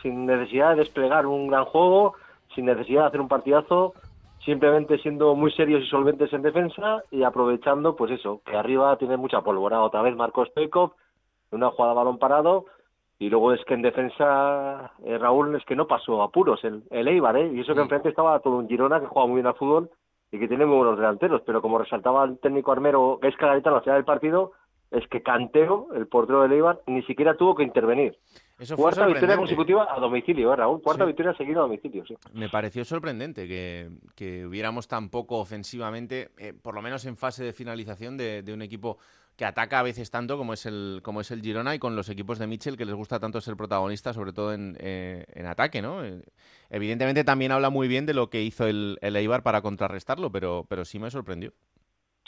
Sin 0.00 0.24
necesidad 0.24 0.70
de 0.70 0.76
desplegar 0.76 1.26
un 1.26 1.48
gran 1.48 1.66
juego, 1.66 2.14
sin 2.56 2.64
necesidad 2.64 3.02
de 3.02 3.06
hacer 3.08 3.20
un 3.20 3.28
partidazo, 3.28 3.94
simplemente 4.44 4.98
siendo 4.98 5.36
muy 5.36 5.52
serios 5.52 5.84
y 5.84 5.86
solventes 5.86 6.32
en 6.32 6.42
defensa 6.42 7.02
y 7.12 7.22
aprovechando, 7.22 7.94
pues 7.94 8.10
eso, 8.10 8.40
que 8.44 8.56
arriba 8.56 8.96
tiene 8.96 9.16
mucha 9.16 9.42
pólvora. 9.42 9.82
Otra 9.82 10.02
vez 10.02 10.16
Marcos 10.16 10.48
Stoikov, 10.48 10.92
una 11.52 11.70
jugada 11.70 11.94
balón 11.94 12.18
parado, 12.18 12.64
y 13.18 13.30
luego 13.30 13.52
es 13.52 13.64
que 13.64 13.74
en 13.74 13.82
defensa, 13.82 14.92
eh, 15.04 15.16
Raúl, 15.18 15.54
es 15.54 15.64
que 15.64 15.76
no 15.76 15.86
pasó 15.86 16.22
apuros 16.22 16.64
el, 16.64 16.82
el 16.90 17.08
Eibar, 17.08 17.36
¿eh? 17.36 17.50
Y 17.54 17.60
eso 17.60 17.74
que 17.74 17.80
enfrente 17.80 18.08
estaba 18.08 18.40
todo 18.40 18.56
un 18.56 18.68
Girona 18.68 19.00
que 19.00 19.06
juega 19.06 19.26
muy 19.28 19.36
bien 19.36 19.46
al 19.46 19.54
fútbol 19.54 19.90
y 20.32 20.38
que 20.38 20.48
tiene 20.48 20.66
muy 20.66 20.76
buenos 20.76 20.96
delanteros, 20.96 21.42
pero 21.46 21.62
como 21.62 21.78
resaltaba 21.78 22.24
el 22.24 22.38
técnico 22.38 22.72
armero 22.72 23.18
Gaisca 23.22 23.46
Garitano 23.46 23.76
al 23.76 23.82
final 23.82 23.98
del 23.98 24.04
partido, 24.04 24.52
es 24.90 25.06
que 25.08 25.22
Cantero, 25.22 25.88
el 25.94 26.06
portero 26.06 26.42
del 26.42 26.52
Eibar, 26.52 26.80
ni 26.86 27.02
siquiera 27.02 27.36
tuvo 27.36 27.54
que 27.54 27.62
intervenir. 27.62 28.16
Eso 28.58 28.74
fue 28.76 28.84
Cuarta 28.84 29.06
victoria 29.06 29.36
consecutiva 29.36 29.86
a 29.94 30.00
domicilio, 30.00 30.52
¿eh, 30.52 30.56
Raúl? 30.56 30.80
Cuarta 30.80 31.04
Sí. 31.04 31.08
victoria 31.08 31.34
seguida 31.34 31.58
a 31.58 31.62
domicilio, 31.62 32.06
sí. 32.06 32.16
Me 32.32 32.48
pareció 32.48 32.84
sorprendente 32.84 33.46
que, 33.46 33.90
que 34.14 34.46
hubiéramos 34.46 34.88
tan 34.88 35.10
poco 35.10 35.38
ofensivamente, 35.38 36.30
eh, 36.38 36.54
por 36.54 36.74
lo 36.74 36.80
menos 36.80 37.04
en 37.04 37.16
fase 37.18 37.44
de 37.44 37.52
finalización, 37.52 38.16
de, 38.16 38.42
de 38.42 38.54
un 38.54 38.62
equipo 38.62 38.96
que 39.36 39.44
ataca 39.44 39.80
a 39.80 39.82
veces 39.82 40.10
tanto 40.10 40.38
como 40.38 40.54
es 40.54 40.64
el 40.64 41.00
como 41.02 41.20
es 41.20 41.30
el 41.30 41.42
Girona 41.42 41.74
y 41.74 41.78
con 41.78 41.94
los 41.94 42.08
equipos 42.08 42.38
de 42.38 42.46
Mitchell 42.46 42.78
que 42.78 42.86
les 42.86 42.94
gusta 42.94 43.20
tanto 43.20 43.38
ser 43.42 43.54
protagonista, 43.54 44.14
sobre 44.14 44.32
todo 44.32 44.54
en, 44.54 44.74
eh, 44.80 45.26
en 45.34 45.44
ataque, 45.44 45.82
¿no? 45.82 46.02
Eh, 46.02 46.22
Evidentemente 46.70 47.22
también 47.24 47.52
habla 47.52 47.68
muy 47.68 47.86
bien 47.88 48.06
de 48.06 48.14
lo 48.14 48.30
que 48.30 48.40
hizo 48.42 48.66
el, 48.66 48.96
el 49.02 49.14
Eibar 49.16 49.42
para 49.42 49.60
contrarrestarlo, 49.60 50.32
pero, 50.32 50.64
pero 50.66 50.86
sí 50.86 50.98
me 50.98 51.10
sorprendió. 51.10 51.52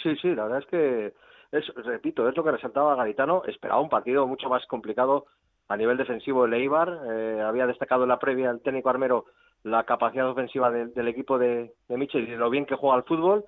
Sí, 0.03 0.15
sí, 0.21 0.29
la 0.35 0.45
verdad 0.45 0.59
es 0.59 0.67
que, 0.67 1.15
es, 1.53 1.67
repito, 1.75 2.29
es 2.29 2.37
lo 2.37 2.45
que 2.45 2.53
resaltaba 2.53 2.95
Garitano. 2.95 3.43
Esperaba 3.47 3.81
un 3.81 3.89
partido 3.89 4.27
mucho 4.27 4.49
más 4.49 4.67
complicado 4.67 5.27
a 5.69 5.77
nivel 5.77 5.97
defensivo 5.97 6.43
del 6.45 6.55
Eibar. 6.55 7.01
Eh, 7.11 7.43
había 7.43 7.67
destacado 7.67 8.03
en 8.05 8.09
la 8.11 8.19
previa 8.19 8.51
el 8.51 8.61
técnico 8.61 8.91
armero 8.91 9.27
la 9.65 9.85
capacidad 9.85 10.29
ofensiva 10.29 10.71
de- 10.71 10.87
del 10.89 11.09
equipo 11.09 11.39
de, 11.39 11.73
de 11.89 11.97
Michel 11.97 12.29
y 12.29 12.31
de 12.33 12.37
lo 12.37 12.49
bien 12.51 12.65
que 12.67 12.77
juega 12.77 12.97
al 12.97 13.05
fútbol. 13.05 13.45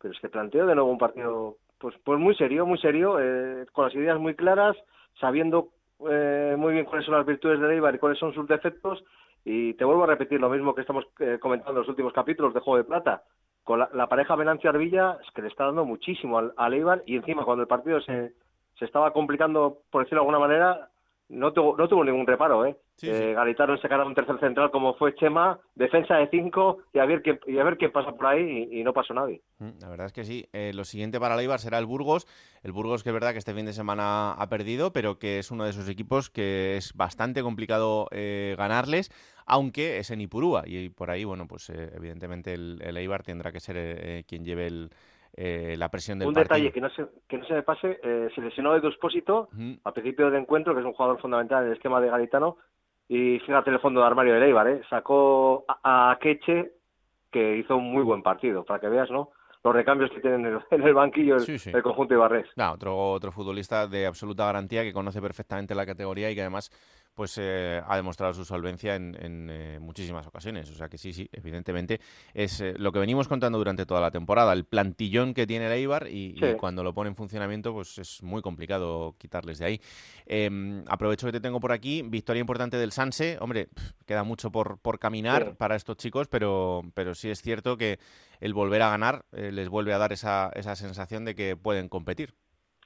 Pero 0.00 0.14
es 0.14 0.20
que 0.20 0.28
planteó 0.28 0.66
de 0.66 0.74
nuevo 0.74 0.90
un 0.90 0.98
partido 0.98 1.56
pues, 1.78 1.94
pues 2.04 2.18
muy 2.18 2.34
serio, 2.36 2.64
muy 2.66 2.78
serio, 2.78 3.18
eh, 3.20 3.66
con 3.72 3.84
las 3.84 3.94
ideas 3.94 4.18
muy 4.18 4.34
claras, 4.34 4.76
sabiendo 5.20 5.68
eh, 6.08 6.54
muy 6.58 6.72
bien 6.74 6.84
cuáles 6.84 7.04
son 7.06 7.14
las 7.16 7.26
virtudes 7.26 7.60
del 7.60 7.70
Eibar 7.72 7.94
y 7.94 7.98
cuáles 7.98 8.18
son 8.18 8.32
sus 8.34 8.46
defectos. 8.46 9.02
Y 9.44 9.74
te 9.74 9.84
vuelvo 9.84 10.04
a 10.04 10.08
repetir 10.08 10.40
lo 10.40 10.50
mismo 10.50 10.74
que 10.74 10.82
estamos 10.82 11.04
eh, 11.20 11.38
comentando 11.40 11.72
en 11.72 11.78
los 11.78 11.88
últimos 11.88 12.12
capítulos 12.12 12.52
de 12.54 12.60
Juego 12.60 12.78
de 12.78 12.84
Plata 12.84 13.22
con 13.68 13.80
la, 13.80 13.90
la 13.92 14.06
pareja 14.08 14.34
Venancio 14.34 14.70
Arbilla 14.70 15.18
es 15.22 15.30
que 15.34 15.42
le 15.42 15.48
está 15.48 15.66
dando 15.66 15.84
muchísimo 15.84 16.38
al, 16.38 16.54
al 16.56 16.72
Eibar 16.72 17.02
y 17.04 17.16
encima 17.16 17.44
cuando 17.44 17.60
el 17.60 17.68
partido 17.68 18.00
se, 18.00 18.32
se 18.78 18.86
estaba 18.86 19.12
complicando, 19.12 19.82
por 19.90 20.04
decirlo 20.04 20.22
de 20.22 20.26
alguna 20.30 20.38
manera, 20.38 20.88
no 21.28 21.52
tuvo, 21.52 21.76
no 21.76 21.86
tuvo 21.86 22.02
ningún 22.02 22.26
reparo, 22.26 22.64
¿eh? 22.64 22.78
Sí, 22.96 23.10
eh 23.10 23.14
sí. 23.14 23.32
Garitano 23.34 23.76
un 24.06 24.14
tercer 24.14 24.40
central 24.40 24.70
como 24.70 24.94
fue 24.94 25.14
Chema, 25.14 25.60
defensa 25.74 26.16
de 26.16 26.28
cinco 26.30 26.78
y 26.94 26.98
a 26.98 27.04
ver 27.04 27.20
qué, 27.20 27.38
y 27.46 27.58
a 27.58 27.64
ver 27.64 27.76
qué 27.76 27.90
pasa 27.90 28.12
por 28.12 28.26
ahí 28.26 28.68
y, 28.72 28.80
y 28.80 28.82
no 28.84 28.94
pasó 28.94 29.12
nadie. 29.12 29.42
Mm, 29.58 29.78
La 29.82 29.88
verdad 29.90 30.06
es 30.06 30.12
que 30.14 30.24
sí. 30.24 30.48
Eh, 30.52 30.72
lo 30.74 30.84
siguiente 30.84 31.20
para 31.20 31.34
el 31.34 31.40
Eibar 31.40 31.60
será 31.60 31.78
el 31.78 31.84
Burgos. 31.86 32.26
El 32.62 32.72
Burgos 32.72 33.02
que 33.02 33.10
es 33.10 33.12
verdad 33.12 33.32
que 33.32 33.38
este 33.38 33.54
fin 33.54 33.66
de 33.66 33.72
semana 33.74 34.32
ha 34.32 34.48
perdido, 34.48 34.92
pero 34.92 35.18
que 35.18 35.38
es 35.38 35.50
uno 35.50 35.64
de 35.64 35.70
esos 35.70 35.88
equipos 35.88 36.30
que 36.30 36.76
es 36.76 36.94
bastante 36.94 37.42
complicado 37.42 38.08
eh, 38.10 38.54
ganarles, 38.56 39.10
aunque 39.48 39.98
es 39.98 40.10
en 40.10 40.20
Ipurúa. 40.20 40.62
Y 40.66 40.88
por 40.90 41.10
ahí, 41.10 41.24
bueno, 41.24 41.46
pues 41.48 41.70
eh, 41.70 41.90
evidentemente 41.94 42.54
el, 42.54 42.80
el 42.82 42.96
Eibar 42.96 43.22
tendrá 43.22 43.50
que 43.50 43.60
ser 43.60 43.76
eh, 43.78 44.24
quien 44.28 44.44
lleve 44.44 44.66
el, 44.66 44.90
eh, 45.34 45.76
la 45.78 45.88
presión 45.88 46.18
del 46.18 46.28
un 46.28 46.34
partido. 46.34 46.54
detalle 46.56 46.72
que 46.72 46.80
no 46.80 46.90
se, 46.90 47.06
que 47.28 47.38
no 47.38 47.46
se 47.46 47.54
me 47.54 47.62
pase, 47.62 47.98
eh, 48.02 48.28
se 48.34 48.40
lesionó 48.40 48.74
Edu 48.74 48.88
Espósito 48.88 49.48
al 49.84 49.92
principio 49.92 50.26
del 50.30 50.40
encuentro, 50.40 50.74
que 50.74 50.80
es 50.80 50.86
un 50.86 50.92
jugador 50.94 51.20
fundamental 51.20 51.62
en 51.62 51.68
el 51.70 51.76
esquema 51.76 52.00
de 52.00 52.08
Garitano, 52.10 52.56
y 53.08 53.38
fíjate 53.40 53.70
el 53.70 53.80
fondo 53.80 54.00
de 54.00 54.06
armario 54.06 54.34
del 54.34 54.42
Eibar, 54.42 54.68
¿eh? 54.68 54.82
sacó 54.90 55.64
a, 55.68 56.10
a 56.10 56.18
Queche, 56.18 56.72
que 57.30 57.56
hizo 57.56 57.76
un 57.76 57.90
muy 57.92 58.02
buen 58.02 58.22
partido, 58.22 58.64
para 58.64 58.80
que 58.80 58.88
veas, 58.88 59.10
¿no? 59.10 59.30
Los 59.64 59.74
recambios 59.74 60.10
que 60.10 60.20
tienen 60.20 60.46
en 60.46 60.54
el, 60.54 60.60
en 60.70 60.82
el 60.82 60.94
banquillo 60.94 61.34
el, 61.36 61.40
Sí, 61.40 61.58
sí. 61.58 61.70
el 61.74 61.82
conjunto 61.82 62.14
de 62.14 62.20
Barres. 62.20 62.46
No, 62.56 62.72
otro, 62.72 62.96
otro 63.12 63.32
futbolista 63.32 63.86
de 63.86 64.06
absoluta 64.06 64.44
garantía 64.46 64.82
que 64.82 64.92
conoce 64.92 65.20
perfectamente 65.20 65.74
la 65.74 65.86
categoría 65.86 66.30
y 66.30 66.34
que 66.34 66.42
además 66.42 66.70
pues 67.18 67.36
eh, 67.36 67.82
ha 67.84 67.96
demostrado 67.96 68.32
su 68.32 68.44
solvencia 68.44 68.94
en, 68.94 69.16
en, 69.20 69.50
eh, 69.50 69.80
muchísimas 69.80 70.24
ocasiones. 70.28 70.70
O 70.70 70.74
sea 70.74 70.88
que 70.88 70.98
sí, 70.98 71.12
sí, 71.12 71.28
evidentemente 71.32 71.98
es 72.32 72.60
eh, 72.60 72.74
lo 72.78 72.92
que 72.92 73.00
venimos 73.00 73.26
contando 73.26 73.58
durante 73.58 73.86
toda 73.86 74.00
la 74.00 74.12
temporada, 74.12 74.52
el 74.52 74.64
plantillón 74.64 75.34
que 75.34 75.44
tiene 75.44 75.66
el 75.66 75.72
Eibar 75.72 76.06
y, 76.08 76.36
cuando 76.60 76.84
lo 76.84 76.94
pone 76.94 77.10
en 77.10 77.16
funcionamiento 77.16 77.72
pues 77.72 77.98
es 77.98 78.22
muy 78.22 78.40
complicado 78.40 79.16
quitarles 79.18 79.58
de 79.58 79.64
ahí. 79.66 79.80
Eh, 80.26 80.84
aprovecho 80.86 81.26
que 81.26 81.32
te 81.32 81.40
tengo 81.40 81.58
por 81.58 81.72
aquí, 81.72 82.02
victoria 82.02 82.38
importante 82.38 82.76
del 82.76 82.92
Sanse. 82.92 83.36
Hombre, 83.40 83.66
queda 84.06 84.22
mucho 84.22 84.52
por, 84.52 84.78
por 84.78 85.00
caminar 85.00 85.44
Sí. 85.44 85.54
para 85.58 85.74
estos 85.74 85.96
chicos, 85.96 86.28
pero, 86.28 86.82
pero 86.94 87.16
sí 87.16 87.30
es 87.30 87.42
cierto 87.42 87.76
que 87.76 87.98
el 88.38 88.54
volver 88.54 88.82
a 88.82 88.90
ganar 88.90 89.24
eh, 89.32 89.50
les 89.50 89.68
vuelve 89.68 89.92
a 89.92 89.98
dar 89.98 90.12
esa, 90.12 90.52
esa 90.54 90.76
sensación 90.76 91.24
de 91.24 91.34
que 91.34 91.56
pueden 91.56 91.88
competir. 91.88 92.34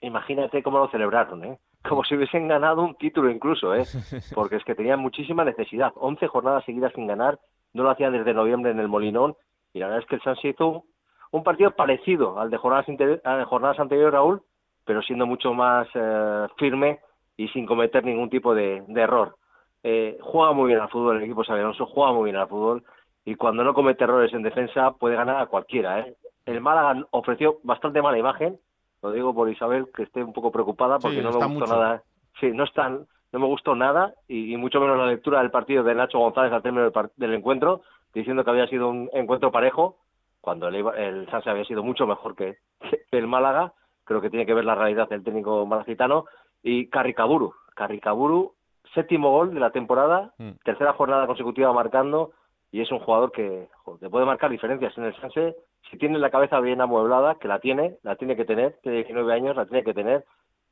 Imagínate 0.01 0.62
cómo 0.62 0.79
lo 0.79 0.91
celebraron, 0.91 1.45
¿eh? 1.45 1.59
Como 1.89 2.05
si 2.05 2.15
hubiesen 2.15 2.49
ganado 2.49 2.83
un 2.83 2.95
título 2.97 3.31
incluso, 3.31 3.75
¿eh? 3.75 3.85
Porque 4.35 4.57
es 4.57 4.65
que 4.65 4.75
tenían 4.75 5.01
muchísima 5.01 5.45
necesidad. 5.45 5.93
11 5.97 6.27
jornadas 6.29 6.65
seguidas 6.65 6.93
sin 6.95 7.07
ganar, 7.07 7.39
no 7.73 7.83
lo 7.83 7.91
hacían 7.91 8.12
desde 8.12 8.35
noviembre 8.35 8.71
en 8.71 8.79
el 8.79 8.89
Molinón, 8.89 9.35
y 9.73 9.79
la 9.81 9.87
verdad 9.87 10.03
es 10.03 10.09
que 10.09 10.17
el 10.17 10.23
Sanse 10.23 10.49
hizo 10.49 10.67
un, 10.69 10.83
un 11.33 11.43
partido 11.43 11.71
parecido 11.73 12.39
al 12.39 12.51
de 12.51 12.59
jornadas, 12.59 12.89
anteriores, 12.89 14.12
Raúl, 14.12 14.43
pero 14.85 15.03
siendo 15.03 15.27
mucho 15.27 15.55
más 15.55 15.89
eh, 15.95 16.47
firme 16.59 17.01
y 17.37 17.49
sin 17.49 17.67
cometer 17.67 18.05
ningún 18.05 18.29
tipo 18.31 18.55
de, 18.55 18.83
de 18.87 19.01
error. 19.01 19.37
eh, 19.83 20.19
juega 20.21 20.53
muy 20.53 20.69
bien 20.69 20.81
al 20.81 20.91
fútbol, 20.91 21.17
el 21.17 21.25
equipo 21.25 21.43
Xabi 21.45 21.61
Alonso 21.61 21.87
juega 21.87 22.12
muy 22.12 22.25
bien 22.25 22.37
al 22.37 22.49
fútbol 22.49 22.85
y 23.25 23.35
cuando 23.37 23.65
no 23.65 23.75
comete 23.75 24.05
errores 24.05 24.33
en 24.35 24.43
defensa 24.43 24.93
puede 24.93 25.17
ganar 25.17 25.37
a 25.41 25.47
cualquiera. 25.47 26.01
¿eh? 26.01 26.15
El 26.47 26.61
Málaga 26.61 27.07
ofreció 27.11 27.59
bastante 27.62 28.03
mala 28.03 28.19
imagen, 28.19 28.59
lo 29.02 29.11
digo 29.12 29.35
por 29.35 29.50
Isabel, 29.50 29.88
que 29.94 30.04
esté 30.04 30.23
un 30.23 30.32
poco 30.32 30.50
preocupada 30.52 30.99
porque 30.99 31.18
Sí, 31.18 31.23
no 31.23 31.30
me 31.32 31.47
gustó 31.47 31.66
nada. 31.76 32.02
Sí, 32.40 32.50
no 32.52 32.64
están, 32.64 33.06
no 33.32 33.38
me 33.38 33.47
gustó 33.47 33.75
nada 33.75 34.14
y, 34.28 34.52
y 34.52 34.56
mucho 34.56 34.80
menos 34.80 34.97
la 34.99 35.06
lectura 35.06 35.40
del 35.40 35.50
partido 35.50 35.82
de 35.82 35.94
Nacho 35.94 36.18
González 36.18 36.52
al 36.52 36.62
término 36.62 36.88
del, 36.90 37.11
del 37.16 37.35
encuentro, 37.35 37.82
diciendo 38.14 38.44
que 38.44 38.50
había 38.50 38.66
sido 38.68 38.88
un 38.88 39.11
encuentro 39.12 39.50
parejo, 39.50 39.99
cuando 40.40 40.68
el, 40.68 40.75
el 40.97 41.28
Sanse 41.30 41.50
había 41.50 41.64
sido 41.64 41.82
mucho 41.82 42.06
mejor 42.06 42.35
que, 42.35 42.56
que 43.11 43.18
el 43.18 43.26
Málaga. 43.26 43.73
Creo 44.04 44.21
que 44.21 44.30
tiene 44.30 44.44
que 44.47 44.54
ver 44.54 44.64
la 44.64 44.75
realidad 44.75 45.09
del 45.09 45.23
técnico 45.23 45.64
malacitano. 45.66 46.25
Y 46.62 46.88
Carricaburu, 46.88 47.54
Carricaburu, 47.75 48.54
séptimo 48.94 49.30
gol 49.30 49.54
de 49.54 49.61
la 49.61 49.71
temporada, 49.71 50.32
Mm. 50.38 50.50
tercera 50.64 50.92
jornada 50.92 51.26
consecutiva 51.26 51.73
marcando 51.73 52.32
y 52.73 52.80
es 52.80 52.90
un 52.90 52.99
jugador 53.00 53.30
que, 53.32 53.68
joder, 53.85 54.00
que 54.00 54.11
puede 54.11 54.26
marcar 54.26 54.50
diferencias 54.50 54.97
en 54.99 55.04
el 55.04 55.14
Sanse 55.21 55.54
si 55.91 55.99
tiene 55.99 56.19
la 56.19 56.31
cabeza 56.31 56.61
bien 56.61 56.81
amueblada, 56.81 57.37
que 57.37 57.49
la 57.49 57.59
tiene, 57.59 57.97
la 58.03 58.17
tiene 58.17 58.37
que 58.37 58.45
tener, 58.45 58.79
tiene 58.83 58.99
19 58.99 59.33
años, 59.33 59.57
la 59.57 59.67
tiene 59.67 59.85
que 59.85 59.95
tener 59.95 60.25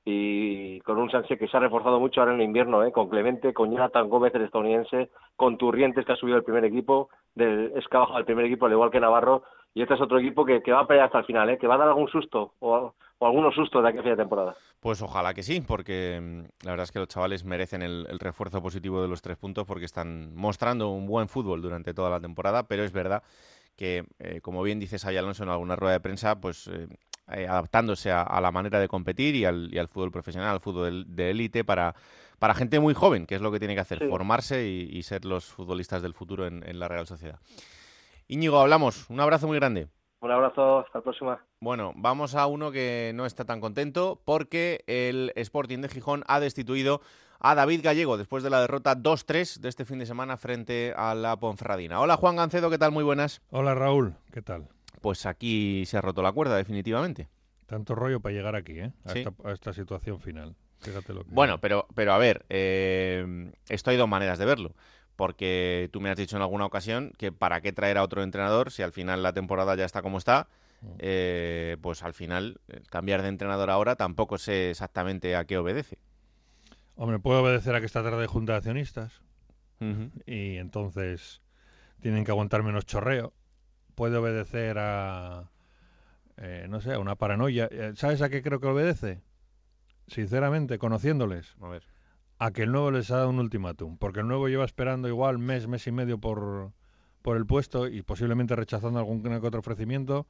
y 0.05 0.81
con 0.81 0.99
un 0.99 1.11
Sanse 1.11 1.37
que 1.37 1.47
se 1.47 1.57
ha 1.57 1.61
reforzado 1.61 2.00
mucho 2.00 2.21
ahora 2.21 2.33
en 2.33 2.40
el 2.40 2.47
invierno, 2.47 2.83
¿eh? 2.85 2.93
con 2.93 3.09
Clemente, 3.09 3.52
con 3.52 3.71
Jonathan 3.71 4.09
Gómez, 4.09 4.35
el 4.35 4.43
estadounidense, 4.43 5.11
con 5.37 5.59
Turrientes, 5.59 6.07
que 6.07 6.12
ha 6.12 6.17
subido 6.17 6.38
el 6.38 6.45
primer 6.45 6.64
equipo, 6.64 7.11
del, 7.35 7.73
es 7.76 7.87
que 7.87 7.97
ha 7.97 8.00
bajado 8.00 8.19
el 8.19 8.25
primer 8.25 8.47
equipo, 8.47 8.67
al 8.67 8.73
igual 8.73 8.90
que 8.90 9.00
Navarro, 9.00 9.43
y 9.75 9.83
este 9.83 9.95
es 9.95 10.00
otro 10.00 10.19
equipo 10.19 10.45
que, 10.45 10.61
va 10.73 10.81
a 10.81 10.87
pelear 10.87 11.07
hasta 11.07 11.19
el 11.19 11.26
final, 11.26 11.50
¿eh? 11.50 11.59
que 11.59 11.67
va 11.67 11.75
a 11.75 11.79
dar 11.79 11.88
algún 11.88 12.09
susto 12.09 12.55
o, 12.61 12.95
algunos 13.21 13.55
sustos 13.55 13.83
de 13.83 13.88
aquí 13.90 13.99
a 13.99 14.02
fin 14.02 14.12
de 14.12 14.17
temporada. 14.17 14.57
Pues 14.81 15.02
ojalá 15.02 15.35
que 15.35 15.43
sí, 15.43 15.61
porque 15.61 16.19
mm, 16.19 16.64
la 16.64 16.71
verdad 16.71 16.85
es 16.85 16.93
que 16.93 17.00
los 17.00 17.09
chavales 17.09 17.45
merecen 17.45 17.83
el 17.83 18.19
refuerzo 18.19 18.62
positivo 18.62 19.02
de 19.02 19.09
los 19.09 19.21
tres 19.21 19.37
puntos 19.37 19.67
porque 19.67 19.85
están 19.85 20.35
mostrando 20.35 20.88
un 20.88 21.07
buen 21.07 21.29
fútbol 21.29 21.61
durante 21.61 21.93
toda 21.93 22.09
la 22.09 22.21
temporada, 22.21 22.67
pero 22.67 22.83
es 22.83 22.93
verdad 22.93 23.23
que, 23.80 24.04
eh, 24.18 24.42
como 24.42 24.62
bien 24.62 24.78
dice 24.78 24.99
Xabi 24.99 25.16
Alonso 25.16 25.42
en 25.42 25.49
alguna 25.49 25.75
rueda 25.75 25.94
de 25.94 26.00
prensa, 26.00 26.38
pues 26.38 26.66
eh, 26.68 26.87
eh, 27.32 27.49
adaptándose 27.49 28.10
a, 28.10 28.20
a 28.20 28.38
la 28.42 28.52
manera 28.52 28.78
de 28.78 28.88
competir 28.88 29.34
y 29.34 29.46
al, 29.46 29.70
y 29.72 29.78
al 29.78 29.88
fútbol 29.88 30.10
profesional, 30.12 30.50
al 30.50 30.60
fútbol 30.60 31.06
de 31.08 31.30
élite 31.30 31.64
para, 31.64 31.94
para 32.38 32.52
gente 32.54 32.78
muy 32.78 32.92
joven, 32.92 33.25
que 33.25 33.37
es 33.37 33.40
lo 33.40 33.50
que 33.50 33.58
tiene 33.58 33.75
que 33.75 33.80
hacer, 33.80 33.99
Sí. 34.00 34.06
formarse 34.10 34.68
y, 34.68 34.82
y 34.94 35.02
ser 35.02 35.25
los 35.25 35.46
futbolistas 35.46 36.02
del 36.02 36.12
futuro 36.12 36.46
en, 36.46 36.62
en 36.68 36.78
la 36.78 36.88
Real 36.88 37.06
Sociedad. 37.06 37.38
Íñigo, 38.28 38.58
hablamos. 38.60 39.08
Un 39.08 39.18
abrazo 39.20 39.46
muy 39.46 39.56
grande. 39.56 39.88
Un 40.20 40.30
abrazo, 40.30 40.80
hasta 40.80 40.99
la 40.99 41.02
próxima. 41.02 41.42
Bueno, 41.60 41.94
vamos 41.96 42.34
a 42.34 42.46
uno 42.46 42.70
que 42.70 43.12
no 43.14 43.25
está 43.25 43.46
tan 43.46 43.62
contento 43.62 44.20
porque 44.26 44.84
el 44.87 45.32
Sporting 45.37 45.78
de 45.78 45.88
Gijón 45.88 46.22
ha 46.26 46.38
destituido 46.38 47.00
a 47.40 47.54
David 47.54 47.80
Gallego 47.82 48.16
después 48.18 48.42
de 48.42 48.50
la 48.50 48.61
derrota 48.61 48.94
2-3 48.97 49.61
de 49.61 49.68
este 49.68 49.85
fin 49.85 49.99
de 49.99 50.06
semana 50.06 50.37
frente 50.37 50.92
a 50.97 51.14
la 51.14 51.38
Ponferradina. 51.38 52.00
Hola 52.00 52.16
Juan 52.16 52.37
Gancedo, 52.37 52.70
¿qué 52.70 52.78
tal? 52.78 52.92
Muy 52.92 53.02
buenas. 53.04 53.40
Hola 53.50 53.75
Raúl, 53.75 54.14
¿qué 54.32 54.42
tal? 54.42 54.68
Pues 55.00 55.25
aquí 55.26 55.85
se 55.87 55.97
ha 55.97 56.00
roto 56.02 56.23
la 56.23 56.32
cuerda 56.32 56.56
definitivamente. 56.56 57.28
Tanto 57.66 57.94
rollo 57.94 58.20
para 58.20 58.35
llegar 58.35 58.56
aquí, 58.56 58.78
¿eh? 58.80 58.92
A, 59.04 59.12
Sí. 59.12 59.20
esta, 59.20 59.32
a 59.49 59.52
esta 59.52 59.73
situación 59.73 60.20
final. 60.20 60.54
Fíjate 60.80 61.12
lo 61.14 61.25
que... 61.25 61.30
Bueno, 61.30 61.59
pero, 61.61 61.87
pero 61.94 62.12
a 62.12 62.18
ver, 62.18 62.44
eh, 62.49 63.50
esto 63.68 63.90
hay 63.90 63.97
dos 63.97 64.09
maneras 64.09 64.38
de 64.38 64.44
verlo. 64.47 64.75
Porque 65.16 65.88
tú 65.92 66.00
me 66.00 66.11
has 66.11 66.16
dicho 66.16 66.37
en 66.37 66.42
alguna 66.42 66.64
ocasión 66.64 67.12
que 67.18 67.30
para 67.30 67.61
qué 67.61 67.73
traer 67.73 67.99
a 67.99 68.02
otro 68.02 68.23
entrenador 68.23 68.70
si 68.70 68.82
al 68.82 68.92
final 68.92 69.23
la 69.23 69.32
temporada 69.35 69.75
ya 69.76 69.85
está 69.85 70.02
como 70.02 70.18
está. 70.18 70.49
eh, 70.99 71.76
pues 71.82 72.02
al 72.02 72.14
final 72.14 72.59
eh, 72.68 72.80
cambiar 72.88 73.20
de 73.23 73.28
entrenador 73.28 73.68
ahora 73.70 73.97
tampoco 73.97 74.38
sé 74.38 74.70
exactamente 74.70 75.37
a 75.37 75.44
qué 75.44 75.59
obedece. 75.59 75.99
Hombre, 76.97 77.18
puede 77.18 77.40
obedecer 77.40 77.75
a 77.75 77.80
que 77.80 77.87
esta 77.87 78.02
tarde 78.02 78.23
hay 78.23 78.26
junta 78.26 78.52
de 78.52 78.59
accionistas 78.59 79.23
y 80.26 80.56
entonces 80.56 81.40
tienen 82.00 82.25
que 82.25 82.30
aguantar 82.32 82.62
menos 82.62 82.85
chorreo. 82.85 83.33
Puede 83.94 84.18
obedecer 84.18 84.76
a, 84.79 85.50
eh, 86.37 86.66
no 86.68 86.81
sé, 86.83 86.92
a 86.92 86.98
una 86.98 87.14
paranoia. 87.16 87.66
Eh, 87.70 87.92
¿Sabes 87.96 88.20
a 88.20 88.29
qué 88.29 88.42
creo 88.42 88.61
que 88.61 88.66
obedece? 88.66 89.22
Sinceramente, 90.07 90.79
conociéndoles, 90.79 91.57
A 91.62 91.68
ver. 91.68 91.83
a 92.38 92.50
que 92.50 92.64
el 92.64 92.72
nuevo 92.72 92.90
les 92.90 93.11
ha 93.11 93.16
dado 93.18 93.31
un 93.31 93.38
ultimátum. 93.38 93.96
Porque 93.96 94.20
el 94.20 94.29
nuevo 94.29 94.48
lleva 94.48 94.64
esperando 94.66 95.09
igual 95.09 95.38
mes, 95.38 95.66
mes 95.66 95.87
y 95.87 95.92
medio 95.92 96.18
por, 96.18 96.72
por 97.22 97.38
el 97.38 97.46
puesto 97.46 97.88
y 97.88 98.03
posiblemente 98.03 98.57
rechazando 98.57 98.98
algún 98.98 99.22
que 99.22 99.46
otro 99.46 99.61
ofrecimiento. 99.61 100.26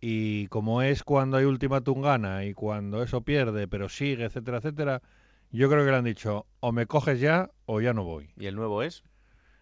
Y 0.00 0.46
como 0.46 0.80
es 0.80 1.04
cuando 1.04 1.36
hay 1.36 1.44
ultimátum 1.44 2.00
gana 2.00 2.44
y 2.46 2.54
cuando 2.54 3.02
eso 3.02 3.20
pierde, 3.20 3.68
pero 3.68 3.90
sigue, 3.90 4.24
etcétera, 4.24 4.58
etcétera, 4.58 5.02
yo 5.50 5.68
creo 5.70 5.84
que 5.84 5.90
le 5.90 5.96
han 5.96 6.04
dicho 6.04 6.46
o 6.60 6.72
me 6.72 6.86
coges 6.86 7.20
ya 7.20 7.50
o 7.66 7.80
ya 7.80 7.92
no 7.92 8.04
voy. 8.04 8.32
¿Y 8.36 8.46
el 8.46 8.56
nuevo 8.56 8.82
es? 8.82 9.02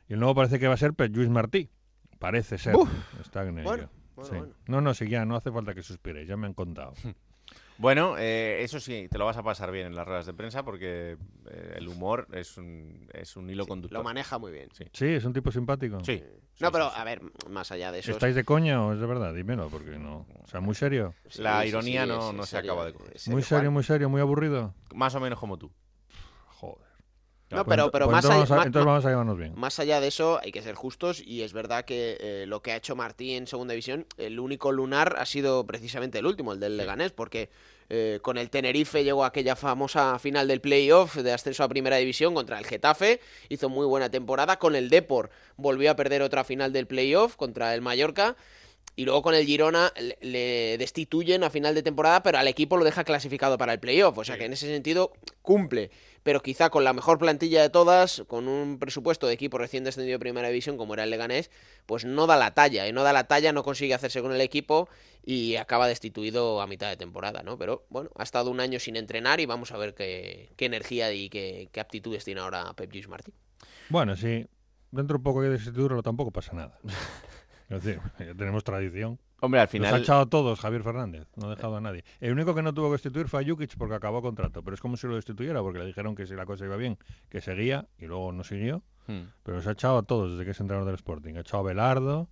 Y 0.09 0.15
el 0.15 0.21
nuevo 0.21 0.35
parece 0.35 0.59
que 0.59 0.69
va 0.69 0.75
a 0.75 0.79
ser 0.79 0.95
Pep 0.95 1.13
Lluís 1.13 1.29
Martí. 1.29 1.71
Parece 2.19 2.59
ser. 2.59 2.75
Está 3.21 3.43
en 3.47 3.59
ello. 3.59 3.69
Bueno, 3.69 3.91
bueno, 4.17 4.31
Sí. 4.31 4.37
bueno. 4.37 4.55
No, 4.67 4.81
no, 4.81 4.95
sí, 4.95 5.09
ya 5.09 5.25
no 5.25 5.37
hace 5.37 5.53
falta 5.53 5.75
que 5.75 5.83
suspiréis, 5.83 6.27
ya 6.29 6.37
me 6.37 6.47
han 6.47 6.55
contado. 6.55 6.95
Bueno, 7.79 8.17
eh, 8.19 8.63
eso 8.65 8.81
sí, 8.81 9.09
te 9.09 9.19
lo 9.19 9.25
vas 9.25 9.37
a 9.37 9.43
pasar 9.45 9.71
bien 9.71 9.87
en 9.87 9.95
las 9.95 10.05
ruedas 10.05 10.27
de 10.27 10.35
prensa 10.35 10.65
porque 10.65 11.17
eh, 11.49 11.75
el 11.77 11.87
humor 11.87 12.27
es 12.33 12.57
un, 12.59 13.09
es 13.13 13.37
un 13.37 13.49
hilo 13.49 13.67
conductor. 13.67 13.99
Lo 13.99 14.03
maneja 14.03 14.37
muy 14.37 14.51
bien. 14.51 14.69
Sí. 14.73 14.85
Sí, 14.93 15.07
es 15.07 15.25
un 15.25 15.33
tipo 15.33 15.53
simpático. 15.53 16.03
Sí. 16.05 16.23
No, 16.59 16.73
pero 16.73 16.87
a 16.87 17.05
ver, 17.05 17.23
más 17.49 17.71
allá 17.71 17.93
de 17.93 18.01
eso. 18.01 18.11
¿Estáis 18.11 18.35
de 18.35 18.45
coña 18.45 18.85
o 18.85 18.93
es 18.93 18.99
de 19.01 19.07
verdad? 19.07 19.33
Dímelo, 19.33 19.69
porque 19.69 19.97
no. 19.97 20.27
O 20.43 20.47
sea, 20.49 20.61
muy 20.61 20.75
serio. 20.75 21.15
Sí, 21.29 21.41
La 21.41 21.65
ironía 21.65 22.03
sí, 22.03 22.09
no, 22.09 22.33
no 22.33 22.43
se 22.45 22.59
acaba 22.59 22.85
de 22.85 22.95
coger. 22.95 23.15
es 23.15 23.29
Muy 23.29 23.43
serio, 23.43 23.59
serio, 23.59 23.71
muy 23.71 23.85
serio, 23.85 24.09
muy 24.09 24.21
aburrido. 24.21 24.75
Más 24.93 25.15
o 25.15 25.21
menos 25.21 25.39
como 25.39 25.57
tú. 25.57 25.71
Joder. 26.47 26.88
No, 27.51 27.65
Pues 27.65 27.77
pero, 27.77 27.91
pero 27.91 28.05
pues 28.05 28.17
más, 28.17 28.25
entonces 28.27 28.51
allá, 28.51 28.63
entonces 28.65 28.87
vamos 28.87 29.05
a 29.07 29.09
llevarnos 29.09 29.39
bien. 29.39 29.53
más 29.57 29.79
allá 29.79 30.01
de 30.01 30.09
eso, 30.09 30.39
hay 30.43 30.53
que 30.53 30.61
ser 30.61 30.75
justos 30.75 31.23
y 31.25 31.43
es 31.43 31.55
verdad 31.55 31.87
que 31.87 32.19
eh, 32.21 32.45
lo 32.47 32.61
que 32.61 32.73
ha 32.73 32.77
hecho 32.77 32.95
Martí 32.95 33.35
en 33.35 33.47
segunda 33.47 33.73
división, 33.73 34.05
el 34.19 34.39
único 34.39 34.71
lunar 34.71 35.17
ha 35.19 35.25
sido 35.25 35.65
precisamente 35.65 36.19
el 36.19 36.27
último, 36.27 36.53
el 36.53 36.61
del 36.61 36.77
Leganés, 36.77 37.13
porque 37.13 37.49
eh, 37.89 38.19
con 38.21 38.37
el 38.37 38.51
Tenerife 38.51 39.03
llegó 39.03 39.25
a 39.25 39.29
aquella 39.29 39.57
famosa 39.57 40.19
final 40.19 40.47
del 40.47 40.61
playoff 40.61 41.17
de 41.17 41.33
ascenso 41.33 41.65
a 41.65 41.69
primera 41.69 41.97
división 41.97 42.35
contra 42.35 42.59
el 42.59 42.67
Getafe, 42.67 43.21
hizo 43.49 43.71
muy 43.71 43.87
buena 43.87 44.11
temporada, 44.11 44.59
con 44.59 44.77
el 44.77 44.91
Depor 44.91 45.31
volvió 45.57 45.91
a 45.91 45.97
perder 45.97 46.21
otra 46.21 46.45
final 46.45 46.73
del 46.75 46.87
playoff 46.87 47.37
contra 47.37 47.75
el 47.75 47.81
Mallorca. 47.81 48.37
Y 48.99 49.05
luego 49.05 49.23
con 49.23 49.33
el 49.37 49.47
Girona 49.47 49.93
le- 50.21 50.77
destituyen 50.77 51.45
a 51.45 51.51
final 51.51 51.73
de 51.73 51.85
temporada, 51.85 52.21
pero 52.25 52.39
al 52.39 52.49
equipo 52.49 52.77
lo 52.77 52.85
deja 52.85 53.05
clasificado 53.05 53.57
para 53.57 53.73
el 53.73 53.79
playoff. 53.79 54.19
O 54.19 54.25
sea 54.25 54.37
que 54.37 54.47
en 54.47 54.53
ese 54.55 54.67
sentido 54.67 55.13
cumple. 55.41 55.93
Pero 56.25 56.43
quizá 56.43 56.69
con 56.69 56.83
la 56.83 56.93
mejor 56.93 57.17
plantilla 57.21 57.63
de 57.63 57.71
todas, 57.71 58.25
con 58.27 58.49
un 58.49 58.81
presupuesto 58.81 59.29
de 59.29 59.35
equipo 59.35 59.57
recién 59.57 59.85
descendido 59.85 60.17
de 60.17 60.19
primera 60.19 60.49
división 60.49 60.77
como 60.77 60.95
era 60.95 61.05
el 61.05 61.11
Leganés, 61.11 61.49
pues 61.87 62.05
no 62.05 62.27
da 62.27 62.37
la 62.37 62.55
talla. 62.55 62.89
Y 62.89 62.93
no 62.93 63.05
da 63.05 63.13
la 63.13 63.29
talla, 63.29 63.53
no 63.53 63.63
consigue 63.63 63.95
hacerse 63.95 64.21
con 64.21 64.33
el 64.33 64.41
equipo 64.41 64.89
y 65.25 65.55
acaba 65.55 65.87
destituido 65.87 66.61
a 66.61 66.67
mitad 66.67 66.89
de 66.89 66.97
temporada, 66.97 67.45
¿no? 67.45 67.57
Pero 67.57 67.87
bueno, 67.91 68.11
ha 68.17 68.25
estado 68.25 68.51
un 68.51 68.59
año 68.59 68.81
sin 68.81 68.97
entrenar 68.97 69.39
y 69.39 69.47
vamos 69.47 69.71
a 69.71 69.77
ver 69.77 69.95
qué, 69.95 70.51
qué 70.57 70.65
energía 70.65 71.13
y 71.13 71.29
qué, 71.31 71.69
qué 71.71 71.79
aptitudes 71.79 72.25
tiene 72.25 72.41
ahora 72.41 72.75
Pep 72.75 72.91
Gis 72.91 73.07
Martí. 73.07 73.33
Bueno, 73.91 74.17
sí. 74.17 74.45
Dentro 74.91 75.15
de 75.15 75.19
un 75.19 75.23
poco 75.23 75.41
que 75.43 75.51
destituirlo 75.51 76.03
tampoco 76.03 76.33
pasa 76.33 76.53
nada. 76.55 76.81
Es 77.69 77.83
decir, 77.85 78.01
ya 78.19 78.35
tenemos 78.35 78.65
tradición. 78.65 79.19
Hombre, 79.41 79.61
al 79.61 79.65
Los 79.67 79.69
ha 79.69 79.71
final. 79.73 80.01
echado 80.03 80.21
a 80.23 80.27
todos 80.27 80.59
Javier 80.59 80.83
Fernández, 80.83 81.29
no 81.37 81.47
ha 81.47 81.55
dejado 81.55 81.77
a 81.77 81.81
nadie. 81.81 82.05
El 82.21 82.33
único 82.33 82.55
que 82.55 82.63
no 82.63 82.75
tuvo 82.75 82.87
que 82.89 82.93
destituir 82.93 83.29
fue 83.29 83.41
a 83.45 83.47
Jukic 83.49 83.77
porque 83.77 83.95
acabó 83.95 84.21
contrato, 84.21 84.63
pero 84.65 84.75
es 84.75 84.81
como 84.81 84.97
si 84.97 85.07
lo 85.07 85.15
destituyera 85.15 85.61
porque 85.63 85.79
le 85.79 85.87
dijeron 85.87 86.17
que 86.17 86.27
si 86.27 86.35
la 86.35 86.45
cosa 86.45 86.65
iba 86.65 86.77
bien, 86.77 86.99
que 87.29 87.41
seguía 87.41 87.87
y 87.99 88.07
luego 88.07 88.33
no 88.33 88.43
siguió. 88.43 88.83
Hmm. 89.07 89.29
Pero 89.45 89.63
se 89.63 89.69
ha 89.69 89.73
echado 89.73 89.99
a 89.99 90.03
todos 90.03 90.33
desde 90.33 90.45
que 90.45 90.51
es 90.51 90.61
entrenador 90.61 90.87
del 90.87 90.97
Sporting. 90.97 91.35
Ha 91.37 91.41
echado 91.41 91.63
a 91.63 91.67
Belardo, 91.67 92.29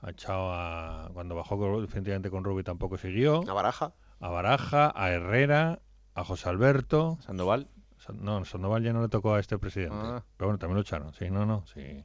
ha 0.00 0.10
echado 0.10 0.52
a... 0.54 1.10
Cuando 1.12 1.34
bajó 1.34 1.80
definitivamente 1.82 2.30
con 2.30 2.42
Rubi 2.42 2.62
tampoco 2.62 2.96
siguió. 2.96 3.42
A 3.48 3.52
Baraja. 3.52 3.92
A 4.20 4.28
Baraja, 4.30 4.92
a 4.94 5.10
Herrera, 5.10 5.80
a 6.14 6.24
José 6.24 6.48
Alberto. 6.48 7.18
Sandoval. 7.20 7.68
San- 7.98 8.24
No, 8.24 8.42
Sandoval 8.46 8.82
ya 8.82 8.94
no 8.94 9.02
le 9.02 9.08
tocó 9.10 9.34
a 9.34 9.40
este 9.40 9.58
presidente. 9.58 9.94
Ah. 9.98 10.24
Pero 10.38 10.48
bueno, 10.48 10.58
también 10.58 10.76
lo 10.76 10.80
echaron. 10.80 11.12
Sí, 11.12 11.30
no, 11.30 11.44
no, 11.44 11.64
sí. 11.66 12.02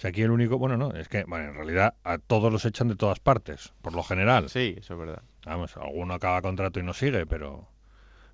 Sea, 0.00 0.08
aquí 0.08 0.22
el 0.22 0.30
único... 0.30 0.56
Bueno, 0.56 0.78
no, 0.78 0.92
es 0.92 1.08
que, 1.08 1.24
bueno, 1.24 1.50
en 1.50 1.54
realidad 1.54 1.92
a 2.04 2.16
todos 2.16 2.50
los 2.50 2.64
echan 2.64 2.88
de 2.88 2.96
todas 2.96 3.20
partes, 3.20 3.74
por 3.82 3.92
lo 3.94 4.02
general. 4.02 4.48
Sí, 4.48 4.76
eso 4.78 4.94
es 4.94 4.98
verdad. 5.00 5.22
Vamos, 5.44 5.76
alguno 5.76 6.14
acaba 6.14 6.40
contrato 6.40 6.80
y 6.80 6.82
no 6.82 6.94
sigue, 6.94 7.26
pero 7.26 7.68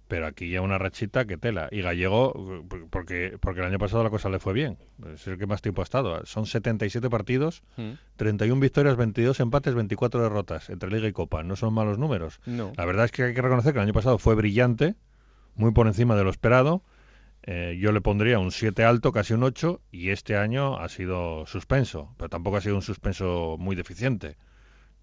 pero 0.06 0.28
aquí 0.28 0.48
ya 0.48 0.60
una 0.60 0.78
rachita 0.78 1.24
que 1.24 1.36
tela. 1.36 1.66
Y 1.72 1.82
Gallego, 1.82 2.62
porque 2.90 3.36
porque 3.40 3.58
el 3.62 3.66
año 3.66 3.78
pasado 3.80 4.04
la 4.04 4.10
cosa 4.10 4.28
le 4.28 4.38
fue 4.38 4.52
bien. 4.52 4.78
Es 5.12 5.26
el 5.26 5.38
que 5.38 5.48
más 5.48 5.60
tiempo 5.60 5.82
ha 5.82 5.84
estado. 5.84 6.24
Son 6.24 6.46
77 6.46 7.10
partidos, 7.10 7.64
Hmm. 7.76 7.94
31 8.14 8.60
victorias, 8.60 8.96
22 8.96 9.40
empates, 9.40 9.74
24 9.74 10.22
derrotas 10.22 10.70
entre 10.70 10.88
Liga 10.90 11.08
y 11.08 11.12
Copa. 11.12 11.42
No 11.42 11.56
son 11.56 11.74
malos 11.74 11.98
números. 11.98 12.38
No. 12.46 12.72
La 12.76 12.84
verdad 12.84 13.06
es 13.06 13.10
que 13.10 13.24
hay 13.24 13.34
que 13.34 13.42
reconocer 13.42 13.72
que 13.72 13.80
el 13.80 13.84
año 13.86 13.92
pasado 13.92 14.18
fue 14.18 14.36
brillante, 14.36 14.94
muy 15.56 15.72
por 15.72 15.88
encima 15.88 16.14
de 16.14 16.22
lo 16.22 16.30
esperado. 16.30 16.82
Eh, 17.46 17.78
yo 17.80 17.92
le 17.92 18.00
pondría 18.00 18.40
un 18.40 18.50
7 18.50 18.84
alto, 18.84 19.12
casi 19.12 19.32
un 19.32 19.44
8, 19.44 19.80
y 19.92 20.10
este 20.10 20.36
año 20.36 20.78
ha 20.78 20.88
sido 20.88 21.46
suspenso, 21.46 22.12
pero 22.16 22.28
tampoco 22.28 22.56
ha 22.56 22.60
sido 22.60 22.74
un 22.74 22.82
suspenso 22.82 23.56
muy 23.58 23.76
deficiente. 23.76 24.36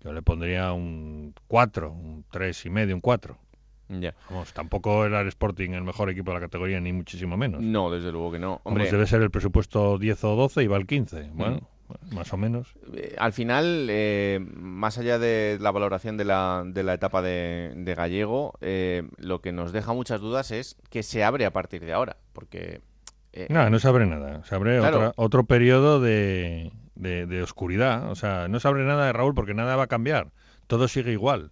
Yo 0.01 0.11
le 0.11 0.21
pondría 0.21 0.73
un 0.73 1.33
4, 1.47 1.91
un 1.91 2.25
3 2.29 2.65
y 2.65 2.69
medio, 2.69 2.95
un 2.95 3.01
4. 3.01 3.37
Ya. 3.87 4.13
Vamos, 4.29 4.53
tampoco 4.53 5.05
era 5.05 5.21
el 5.21 5.27
Sporting 5.29 5.71
el 5.71 5.83
mejor 5.83 6.09
equipo 6.09 6.31
de 6.31 6.35
la 6.35 6.41
categoría, 6.41 6.79
ni 6.81 6.91
muchísimo 6.91 7.37
menos. 7.37 7.61
No, 7.61 7.89
desde 7.89 8.11
luego 8.11 8.31
que 8.31 8.39
no. 8.39 8.59
Hombre, 8.63 8.91
debe 8.91 9.07
ser 9.07 9.21
el 9.21 9.31
presupuesto 9.31 9.97
10 9.97 10.23
o 10.25 10.35
12 10.35 10.63
y 10.63 10.67
va 10.67 10.75
al 10.75 10.85
15. 10.85 11.31
Bueno, 11.33 11.69
más 12.11 12.31
o 12.33 12.37
menos. 12.37 12.73
eh, 12.95 13.15
al 13.17 13.33
final, 13.33 13.87
eh, 13.89 14.39
más 14.55 14.97
allá 14.97 15.19
de 15.19 15.57
la 15.61 15.71
valoración 15.71 16.17
de 16.17 16.25
la, 16.25 16.63
de 16.65 16.83
la 16.83 16.93
etapa 16.93 17.21
de, 17.21 17.73
de 17.75 17.95
Gallego, 17.95 18.53
eh, 18.61 19.03
lo 19.17 19.41
que 19.41 19.51
nos 19.51 19.71
deja 19.71 19.93
muchas 19.93 20.21
dudas 20.21 20.51
es 20.51 20.77
que 20.89 21.03
se 21.03 21.23
abre 21.23 21.45
a 21.45 21.51
partir 21.53 21.83
de 21.85 21.93
ahora. 21.93 22.17
Porque. 22.33 22.81
eh, 23.31 23.47
No, 23.49 23.69
no 23.69 23.79
se 23.79 23.87
abre 23.87 24.05
nada. 24.05 24.43
Se 24.45 24.55
abre 24.55 24.79
Claro. 24.79 24.97
otra- 24.97 25.13
otro 25.15 25.43
periodo 25.45 25.99
de, 25.99 26.71
de- 26.95 27.25
de 27.25 27.41
oscuridad. 27.43 28.09
O 28.11 28.15
sea, 28.15 28.47
no 28.47 28.59
se 28.59 28.67
abre 28.67 28.83
nada 28.83 29.05
de 29.07 29.13
Raúl 29.13 29.33
porque 29.33 29.53
nada 29.53 29.75
va 29.75 29.83
a 29.83 29.87
cambiar. 29.87 30.31
Todo 30.67 30.87
sigue 30.87 31.11
igual. 31.11 31.51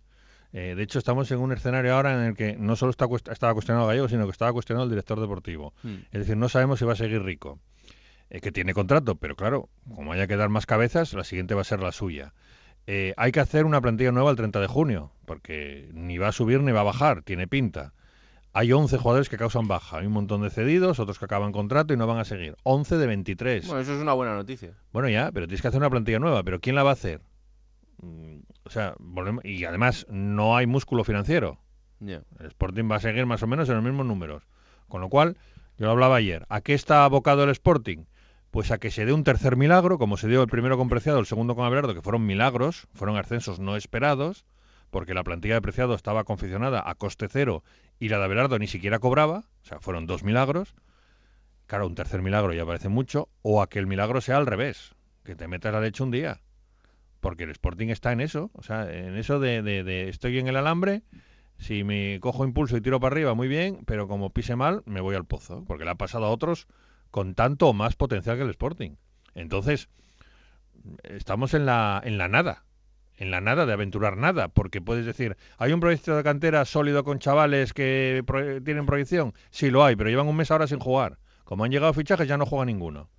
Eh, 0.54 0.76
de 0.76 0.84
hecho, 0.84 1.00
estamos 1.00 1.32
en 1.32 1.40
un 1.40 1.54
escenario 1.54 1.96
ahora 1.96 2.14
en 2.14 2.20
el 2.28 2.36
que 2.36 2.58
no 2.58 2.76
solo 2.76 2.90
está 2.90 3.06
cuest- 3.08 3.32
estaba 3.32 3.54
cuestionado 3.54 3.88
Gallego, 3.88 4.10
sino 4.10 4.26
que 4.26 4.32
estaba 4.32 4.52
cuestionado 4.52 4.84
el 4.84 4.90
director 4.90 5.20
deportivo. 5.22 5.74
Hmm. 5.82 6.00
Es 6.12 6.20
decir, 6.20 6.36
no 6.36 6.50
sabemos 6.50 6.78
si 6.80 6.84
va 6.86 6.92
a 6.94 6.98
seguir 6.98 7.24
rico. 7.24 7.60
Eh, 8.34 8.40
que 8.40 8.52
tiene 8.52 8.74
contrato, 8.74 9.16
pero 9.16 9.36
claro, 9.36 9.68
como 9.94 10.14
haya 10.14 10.26
que 10.26 10.38
dar 10.38 10.48
más 10.50 10.66
cabezas, 10.66 11.14
la 11.14 11.24
siguiente 11.26 11.54
va 11.54 11.62
a 11.62 11.66
ser 11.66 11.82
la 11.82 11.92
suya. 11.92 12.34
Eh, 12.88 13.14
hay 13.18 13.32
que 13.34 13.42
hacer 13.42 13.66
una 13.66 13.82
plantilla 13.82 14.12
nueva 14.14 14.32
el 14.32 14.38
30 14.38 14.60
de 14.62 14.68
junio, 14.68 15.12
porque 15.26 15.90
ni 15.94 16.18
va 16.18 16.30
a 16.30 16.32
subir 16.32 16.62
ni 16.64 16.72
va 16.72 16.80
a 16.80 16.84
bajar, 16.84 17.24
tiene 17.24 17.48
pinta. 17.48 17.94
Hay 18.54 18.72
11 18.74 18.98
jugadores 18.98 19.28
que 19.30 19.38
causan 19.38 19.68
baja, 19.68 19.98
hay 20.00 20.08
un 20.08 20.14
montón 20.14 20.42
de 20.42 20.50
cedidos, 20.50 21.00
otros 21.00 21.20
que 21.20 21.26
acaban 21.26 21.52
contrato 21.52 21.94
y 21.94 21.98
no 21.98 22.08
van 22.08 22.20
a 22.20 22.26
seguir. 22.26 22.56
11 22.64 22.98
de 22.98 23.08
23. 23.08 23.68
bueno, 23.68 23.82
eso 23.82 23.94
es 23.96 24.02
una 24.02 24.14
buena 24.14 24.34
noticia. 24.34 24.72
Bueno, 24.94 25.10
ya, 25.10 25.32
pero 25.34 25.46
tienes 25.48 25.62
que 25.62 25.68
hacer 25.68 25.80
una 25.80 25.90
plantilla 25.90 26.20
nueva, 26.20 26.42
pero 26.44 26.60
¿quién 26.62 26.76
la 26.76 26.84
va 26.84 26.92
a 26.92 26.94
hacer? 26.94 27.22
Mm, 28.02 28.40
O 28.64 28.70
sea, 28.70 28.94
volvemos- 29.00 29.44
y 29.44 29.66
además 29.66 30.06
no 30.10 30.56
hay 30.56 30.68
músculo 30.68 31.04
financiero. 31.04 31.60
El 32.40 32.46
Sporting 32.48 32.90
va 32.90 32.96
a 32.96 33.00
seguir 33.00 33.26
más 33.26 33.44
o 33.44 33.48
menos 33.48 33.68
en 33.70 33.76
los 33.76 33.84
mismos 33.84 34.06
números. 34.06 34.44
Con 34.88 35.02
lo 35.02 35.10
cual, 35.10 35.38
yo 35.78 35.86
lo 35.88 35.92
hablaba 35.92 36.16
ayer, 36.18 36.46
¿a 36.50 36.62
qué 36.62 36.74
está 36.74 37.04
abocado 37.06 37.44
el 37.44 37.50
Sporting? 37.50 38.06
Pues 38.52 38.70
a 38.72 38.78
que 38.80 38.92
se 38.92 39.06
dé 39.06 39.14
un 39.14 39.24
tercer 39.24 39.56
milagro, 39.56 39.98
como 39.98 40.18
se 40.18 40.28
dio 40.28 40.42
el 40.42 40.50
primero 40.50 40.78
con 40.78 40.90
Preciado, 40.90 41.20
el 41.20 41.26
segundo 41.26 41.56
con 41.56 41.66
Abelardo, 41.66 41.94
que 41.94 42.02
fueron 42.02 42.26
milagros, 42.26 42.88
fueron 42.94 43.18
ascensos 43.18 43.60
no 43.60 43.78
esperados, 43.78 44.46
porque 44.90 45.14
la 45.14 45.24
plantilla 45.24 45.54
de 45.56 45.62
Preciado 45.62 45.96
estaba 45.96 46.26
confeccionada 46.26 46.84
a 46.86 46.96
coste 46.96 47.28
cero 47.30 47.64
y 47.98 48.10
la 48.10 48.18
de 48.20 48.26
Abelardo 48.26 48.60
ni 48.60 48.68
siquiera 48.68 49.00
cobraba, 49.00 49.46
o 49.64 49.66
sea, 49.66 49.80
fueron 49.80 50.06
dos 50.06 50.24
milagros. 50.24 50.76
Claro, 51.68 51.88
un 51.88 51.96
tercer 51.96 52.22
milagro 52.22 52.54
ya 52.54 52.66
parece 52.66 52.90
mucho, 52.90 53.30
o 53.42 53.62
a 53.62 53.70
que 53.70 53.80
el 53.80 53.88
milagro 53.88 54.20
sea 54.20 54.36
al 54.38 54.46
revés, 54.46 54.96
que 55.24 55.36
te 55.36 55.48
metas 55.48 55.72
la 55.74 55.80
leche 55.80 56.04
un 56.04 56.12
día. 56.12 56.42
Porque 57.22 57.44
el 57.46 57.52
Sporting 57.52 57.88
está 57.90 58.12
en 58.12 58.20
eso, 58.20 58.52
o 58.54 58.64
sea, 58.64 58.92
en 58.92 59.16
eso 59.16 59.40
de, 59.40 59.62
de- 59.62 59.84
de 59.84 60.10
estoy 60.10 60.40
en 60.40 60.48
el 60.48 60.58
alambre, 60.58 61.04
si 61.58 61.84
me 61.84 62.20
cojo 62.20 62.46
impulso 62.46 62.76
y 62.76 62.82
tiro 62.82 63.00
para 63.00 63.14
arriba, 63.14 63.34
muy 63.36 63.48
bien, 63.48 63.84
pero 63.86 64.08
como 64.08 64.32
pise 64.32 64.56
mal, 64.58 64.84
me 64.86 65.02
voy 65.02 65.16
al 65.16 65.26
pozo, 65.26 65.64
porque 65.66 65.86
le 65.86 65.92
ha 65.92 65.96
pasado 65.96 66.26
a 66.26 66.30
otros 66.32 66.68
con 67.12 67.36
tanto 67.36 67.68
o 67.68 67.74
más 67.74 67.96
potencial 67.96 68.38
que 68.38 68.44
el 68.44 68.50
Sporting. 68.50 68.92
Entonces, 69.36 69.90
estamos 71.04 71.54
en 71.54 71.66
la, 71.66 72.02
en 72.04 72.18
la 72.18 72.28
nada, 72.28 72.64
en 73.18 73.32
la 73.32 73.42
nada 73.42 73.66
de 73.66 73.74
aventurar 73.74 74.18
nada, 74.18 74.48
porque 74.48 74.82
puedes 74.82 75.06
decir, 75.06 75.38
¿hay 75.58 75.74
un 75.74 75.80
proyecto 75.80 76.16
de 76.16 76.24
cantera 76.24 76.66
sólido 76.66 77.04
con 77.04 77.20
chavales 77.20 77.74
que 77.74 78.24
pro- 78.26 78.62
tienen 78.64 78.86
proyección? 78.86 79.34
Sí, 79.52 79.70
lo 79.70 79.84
hay, 79.86 79.96
pero 79.96 80.10
llevan 80.10 80.28
un 80.28 80.36
mes 80.36 80.52
ahora 80.52 80.68
sin 80.68 80.80
jugar. 80.80 81.18
Como 81.44 81.64
han 81.64 81.72
llegado 81.72 81.94
fichajes, 81.94 82.28
ya 82.28 82.38
no 82.38 82.46
juega 82.46 82.66
ninguno. 82.66 83.10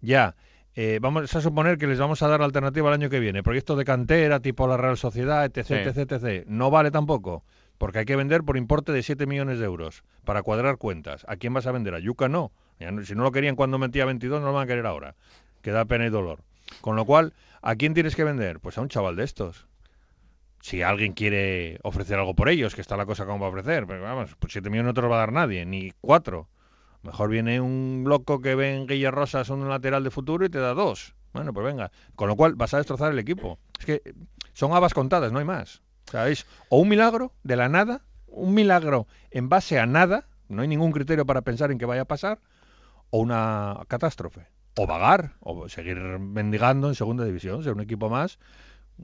Ya, 0.00 0.36
eh, 0.74 0.98
vamos 1.00 1.34
a 1.34 1.40
suponer 1.40 1.78
que 1.78 1.86
les 1.86 1.98
vamos 1.98 2.22
a 2.22 2.28
dar 2.28 2.42
alternativa 2.42 2.88
el 2.88 2.94
año 2.94 3.08
que 3.10 3.20
viene. 3.20 3.42
Proyectos 3.42 3.78
de 3.78 3.84
cantera, 3.84 4.40
tipo 4.40 4.66
la 4.66 4.76
Real 4.76 4.98
Sociedad, 4.98 5.44
etc, 5.44 5.64
Sí. 5.66 5.74
etc, 5.74 6.12
etc. 6.12 6.44
No 6.46 6.70
vale 6.70 6.90
tampoco, 6.90 7.44
porque 7.78 8.00
hay 8.00 8.04
que 8.04 8.16
vender 8.16 8.42
por 8.42 8.56
importe 8.56 8.92
de 8.92 9.02
7 9.02 9.26
millones 9.26 9.58
de 9.58 9.64
euros 9.64 10.04
para 10.24 10.42
cuadrar 10.42 10.76
cuentas. 10.76 11.24
¿A 11.28 11.36
quién 11.36 11.54
vas 11.54 11.66
a 11.66 11.72
vender? 11.72 11.94
A 11.94 11.98
Yuca 12.00 12.28
no. 12.28 12.52
Si 12.78 13.14
no 13.14 13.22
lo 13.22 13.32
querían 13.32 13.56
cuando 13.56 13.78
metía 13.78 14.04
22, 14.04 14.40
no 14.40 14.48
lo 14.48 14.52
van 14.52 14.64
a 14.64 14.66
querer 14.66 14.86
ahora. 14.86 15.14
Que 15.62 15.70
da 15.70 15.84
pena 15.84 16.06
y 16.06 16.10
dolor. 16.10 16.40
Con 16.80 16.96
lo 16.96 17.04
cual, 17.04 17.32
¿a 17.62 17.76
quién 17.76 17.94
tienes 17.94 18.16
que 18.16 18.24
vender? 18.24 18.60
Pues 18.60 18.78
a 18.78 18.80
un 18.80 18.88
chaval 18.88 19.16
de 19.16 19.24
estos. 19.24 19.66
Si 20.60 20.82
alguien 20.82 21.12
quiere 21.12 21.78
ofrecer 21.82 22.18
algo 22.18 22.34
por 22.34 22.48
ellos, 22.48 22.74
que 22.74 22.80
está 22.80 22.96
la 22.96 23.06
cosa 23.06 23.26
como 23.26 23.40
va 23.40 23.46
a 23.46 23.50
ofrecer, 23.50 23.86
pero 23.86 24.02
vamos, 24.02 24.34
pues 24.38 24.52
7 24.52 24.70
millones 24.70 24.90
no 24.90 24.94
te 24.94 25.02
los 25.02 25.10
va 25.10 25.16
a 25.16 25.20
dar 25.20 25.32
nadie, 25.32 25.66
ni 25.66 25.92
4. 26.00 26.48
Mejor 27.02 27.28
viene 27.28 27.60
un 27.60 28.04
loco 28.06 28.40
que 28.40 28.54
ve 28.54 28.74
en 28.74 28.86
Guilla 28.86 29.10
Rosas 29.10 29.50
un 29.50 29.68
lateral 29.68 30.02
de 30.04 30.10
futuro 30.10 30.46
y 30.46 30.48
te 30.48 30.58
da 30.58 30.72
dos. 30.72 31.14
Bueno, 31.34 31.52
pues 31.52 31.66
venga. 31.66 31.90
Con 32.16 32.28
lo 32.28 32.36
cual 32.36 32.54
vas 32.54 32.72
a 32.72 32.78
destrozar 32.78 33.12
el 33.12 33.18
equipo. 33.18 33.58
Es 33.78 33.84
que 33.84 34.14
son 34.54 34.72
habas 34.72 34.94
contadas, 34.94 35.30
no 35.30 35.38
hay 35.38 35.44
más. 35.44 35.82
Es 36.26 36.46
o 36.70 36.78
un 36.78 36.88
milagro 36.88 37.32
de 37.42 37.56
la 37.56 37.68
nada, 37.68 38.02
un 38.26 38.54
milagro 38.54 39.06
en 39.30 39.48
base 39.48 39.78
a 39.78 39.86
nada, 39.86 40.26
no 40.48 40.62
hay 40.62 40.68
ningún 40.68 40.92
criterio 40.92 41.26
para 41.26 41.42
pensar 41.42 41.70
en 41.70 41.78
qué 41.78 41.86
vaya 41.86 42.02
a 42.02 42.06
pasar, 42.06 42.38
o 43.10 43.18
una 43.18 43.80
catástrofe. 43.88 44.46
O 44.76 44.86
vagar, 44.86 45.34
o 45.40 45.68
seguir 45.68 45.96
mendigando 45.96 46.88
en 46.88 46.94
segunda 46.94 47.24
división, 47.24 47.62
ser 47.62 47.74
un 47.74 47.80
equipo 47.80 48.08
más, 48.10 48.38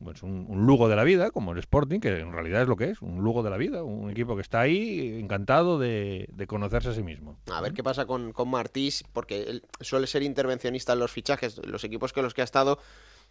pues 0.03 0.23
un, 0.23 0.47
un 0.49 0.67
lugo 0.67 0.89
de 0.89 0.97
la 0.97 1.05
vida, 1.05 1.31
como 1.31 1.53
el 1.53 1.59
Sporting, 1.59 2.01
que 2.01 2.21
en 2.21 2.33
realidad 2.33 2.63
es 2.63 2.69
lo 2.69 2.77
que 2.77 2.91
es, 2.91 3.03
un 3.03 3.23
lugo 3.23 3.43
de 3.43 3.51
la 3.51 3.57
vida, 3.57 3.83
un 3.83 4.11
equipo 4.11 4.37
que 4.37 4.43
está 4.43 4.61
ahí 4.61 5.19
encantado 5.21 5.79
de, 5.79 6.29
de 6.33 6.47
conocerse 6.47 6.91
a 6.91 6.93
sí 6.93 7.03
mismo. 7.03 7.39
A 7.53 7.61
ver 7.61 7.73
qué 7.73 7.83
pasa 7.83 8.07
con, 8.07 8.33
con 8.33 8.49
Martís, 8.51 9.05
porque 9.13 9.43
él 9.43 9.63
suele 9.81 10.07
ser 10.07 10.23
intervencionista 10.23 10.93
en 10.93 11.01
los 11.01 11.11
fichajes. 11.11 11.61
Los 11.67 11.85
equipos 11.85 12.13
que 12.13 12.23
los 12.23 12.35
que 12.35 12.41
ha 12.41 12.45
estado 12.45 12.79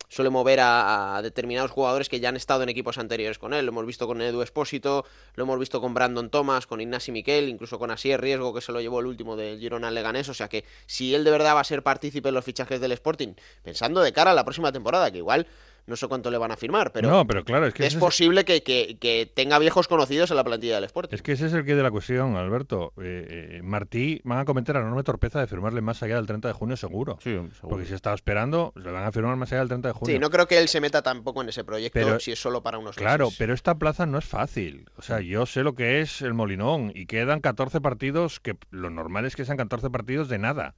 suele 0.07 0.29
mover 0.29 0.59
a, 0.61 1.19
determinados 1.21 1.71
jugadores 1.71 2.09
que 2.09 2.19
ya 2.19 2.29
han 2.29 2.35
estado 2.35 2.63
en 2.63 2.69
equipos 2.69 2.97
anteriores 2.97 3.37
con 3.37 3.53
él. 3.53 3.65
Lo 3.65 3.71
hemos 3.71 3.85
visto 3.85 4.07
con 4.07 4.21
Edu 4.21 4.41
Espósito, 4.41 5.05
lo 5.35 5.43
hemos 5.43 5.59
visto 5.59 5.81
con 5.81 5.93
Brandon 5.93 6.29
Thomas, 6.29 6.65
con 6.65 6.81
Ignasi 6.81 7.11
Miquel, 7.11 7.49
incluso 7.49 7.77
con 7.77 7.91
Asier 7.91 8.19
Riesgo, 8.19 8.53
que 8.53 8.61
se 8.61 8.71
lo 8.71 8.81
llevó 8.81 8.99
el 8.99 9.05
último 9.05 9.35
del 9.35 9.59
Girona 9.59 9.91
Leganés. 9.91 10.29
O 10.29 10.33
sea 10.33 10.47
que 10.47 10.65
si 10.85 11.13
él 11.13 11.23
de 11.23 11.31
verdad 11.31 11.55
va 11.55 11.61
a 11.61 11.65
ser 11.65 11.83
partícipe 11.83 12.29
en 12.29 12.35
los 12.35 12.45
fichajes 12.45 12.81
del 12.81 12.91
Sporting, 12.93 13.33
pensando 13.63 14.01
de 14.01 14.13
cara 14.13 14.31
a 14.31 14.33
la 14.33 14.43
próxima 14.43 14.71
temporada, 14.71 15.11
que 15.11 15.19
igual 15.19 15.47
no 15.89 15.95
sé 15.95 16.07
cuánto 16.07 16.31
le 16.31 16.37
van 16.37 16.51
a 16.51 16.57
firmar, 16.57 16.91
pero, 16.91 17.09
no, 17.09 17.25
pero 17.27 17.43
claro, 17.43 17.65
es 17.67 17.73
que 17.73 17.85
es 17.85 17.95
posible 17.95 18.45
que, 18.45 18.63
que- 18.63 18.97
que 18.99 19.29
tenga 19.33 19.59
viejos 19.59 19.87
conocidos 19.87 20.29
en 20.31 20.37
la 20.37 20.43
plantilla 20.43 20.75
del 20.75 20.83
Sporting. 20.85 21.15
Es 21.15 21.21
que 21.21 21.33
ese 21.33 21.47
es 21.47 21.53
el 21.53 21.65
que 21.65 21.75
de 21.75 21.83
la 21.83 21.91
cuestión, 21.91 22.35
Alberto. 22.37 22.93
Eh, 23.01 23.57
eh, 23.57 23.61
Martí 23.63 24.21
van 24.23 24.39
a 24.39 24.45
cometer 24.45 24.75
la 24.75 24.81
enorme 24.81 25.03
torpeza 25.03 25.39
de 25.39 25.47
firmarle 25.47 25.81
más 25.81 26.01
allá 26.03 26.15
del 26.15 26.27
30 26.27 26.47
de 26.47 26.53
junio 26.53 26.77
seguro. 26.77 27.17
Porque 27.61 27.85
si 27.85 27.93
estaba 27.93 28.15
esperando, 28.15 28.71
le 28.75 28.91
van 28.91 29.03
a 29.03 29.11
firmar 29.11 29.35
más 29.35 29.51
allá 29.51 29.59
del 29.59 29.67
30 29.69 29.87
de 29.89 29.93
junio. 29.93 30.15
Sí, 30.15 30.19
no 30.19 30.29
creo 30.29 30.47
que 30.47 30.57
él 30.57 30.67
se 30.67 30.79
meta 30.81 31.01
tampoco 31.01 31.41
en 31.41 31.49
ese 31.49 31.63
proyecto 31.63 31.99
Pero- 31.99 32.19
si 32.19 32.31
es 32.31 32.39
solo 32.39 32.61
para 32.63 32.77
unos 32.77 32.95
Claro, 32.95 33.25
meses. 33.25 33.37
pero 33.39 33.53
esta 33.53 33.75
plaza 33.75 34.05
no 34.05 34.17
es 34.19 34.25
fácil. 34.25 34.85
O 34.97 35.01
sea, 35.01 35.19
yo 35.21 35.45
sé 35.45 35.63
lo 35.63 35.73
que 35.75 36.01
es 36.01 36.21
el 36.21 36.33
Molinón 36.33 36.91
y 36.93 37.05
quedan 37.07 37.39
14 37.41 37.81
partidos 37.81 38.39
que 38.39 38.55
lo 38.69 38.89
normal 38.89 39.25
es 39.25 39.35
que 39.35 39.45
sean 39.45 39.57
14 39.57 39.89
partidos 39.89 40.29
de 40.29 40.37
nada. 40.37 40.75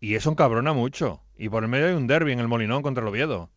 Y 0.00 0.14
eso 0.14 0.30
encabrona 0.30 0.72
mucho. 0.72 1.20
Y 1.36 1.48
por 1.48 1.64
el 1.64 1.68
medio 1.68 1.86
hay 1.88 1.94
un 1.94 2.06
derby 2.06 2.32
en 2.32 2.38
el 2.38 2.48
Molinón 2.48 2.82
contra 2.82 3.02
el 3.02 3.08
Oviedo. 3.08 3.50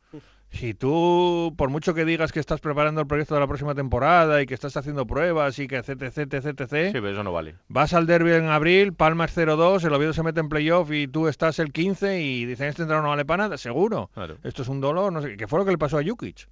Si 0.52 0.74
tú, 0.74 1.54
por 1.58 1.70
mucho 1.70 1.94
que 1.94 2.04
digas 2.04 2.32
que 2.32 2.40
estás 2.40 2.60
preparando 2.60 3.02
el 3.02 3.08
proyecto 3.08 3.34
de 3.34 3.40
la 3.40 3.48
próxima 3.48 3.74
temporada 3.74 4.42
y 4.42 4.46
que 4.46 4.54
estás 4.54 4.76
haciendo 4.76 5.08
pruebas 5.08 5.58
y 5.60 5.68
que 5.68 5.78
etc, 5.78 6.02
etc, 6.02 6.34
etc, 6.34 6.60
Sí, 6.60 6.92
pero 6.94 7.10
eso 7.10 7.24
no 7.24 7.32
vale. 7.32 7.56
Vas 7.70 7.94
al 7.94 8.06
derby 8.06 8.34
en 8.34 8.46
abril, 8.46 8.94
Palmas 8.94 9.36
0-2, 9.36 9.84
el 9.86 9.94
Oviedo 9.94 10.14
se 10.14 10.24
mete 10.24 10.42
en 10.42 10.50
playoff 10.50 10.92
y 10.92 11.08
tú 11.08 11.28
estás 11.28 11.60
el 11.60 11.72
15 11.72 12.22
y 12.22 12.46
dicen 12.46 12.68
este 12.68 12.84
entrenador 12.84 13.04
no 13.06 13.10
vale 13.10 13.26
para 13.26 13.44
nada, 13.44 13.58
seguro. 13.58 14.10
Claro. 14.14 14.38
Esto 14.44 14.62
es 14.62 14.68
un 14.68 14.82
dolor, 14.82 15.12
no 15.14 15.22
sé, 15.22 15.30
qué, 15.30 15.38
que 15.38 15.48
fue 15.48 15.60
lo 15.60 15.66
que 15.66 15.72
le 15.72 15.78
pasó 15.78 15.98
a 15.98 16.04
Jukic. 16.04 16.48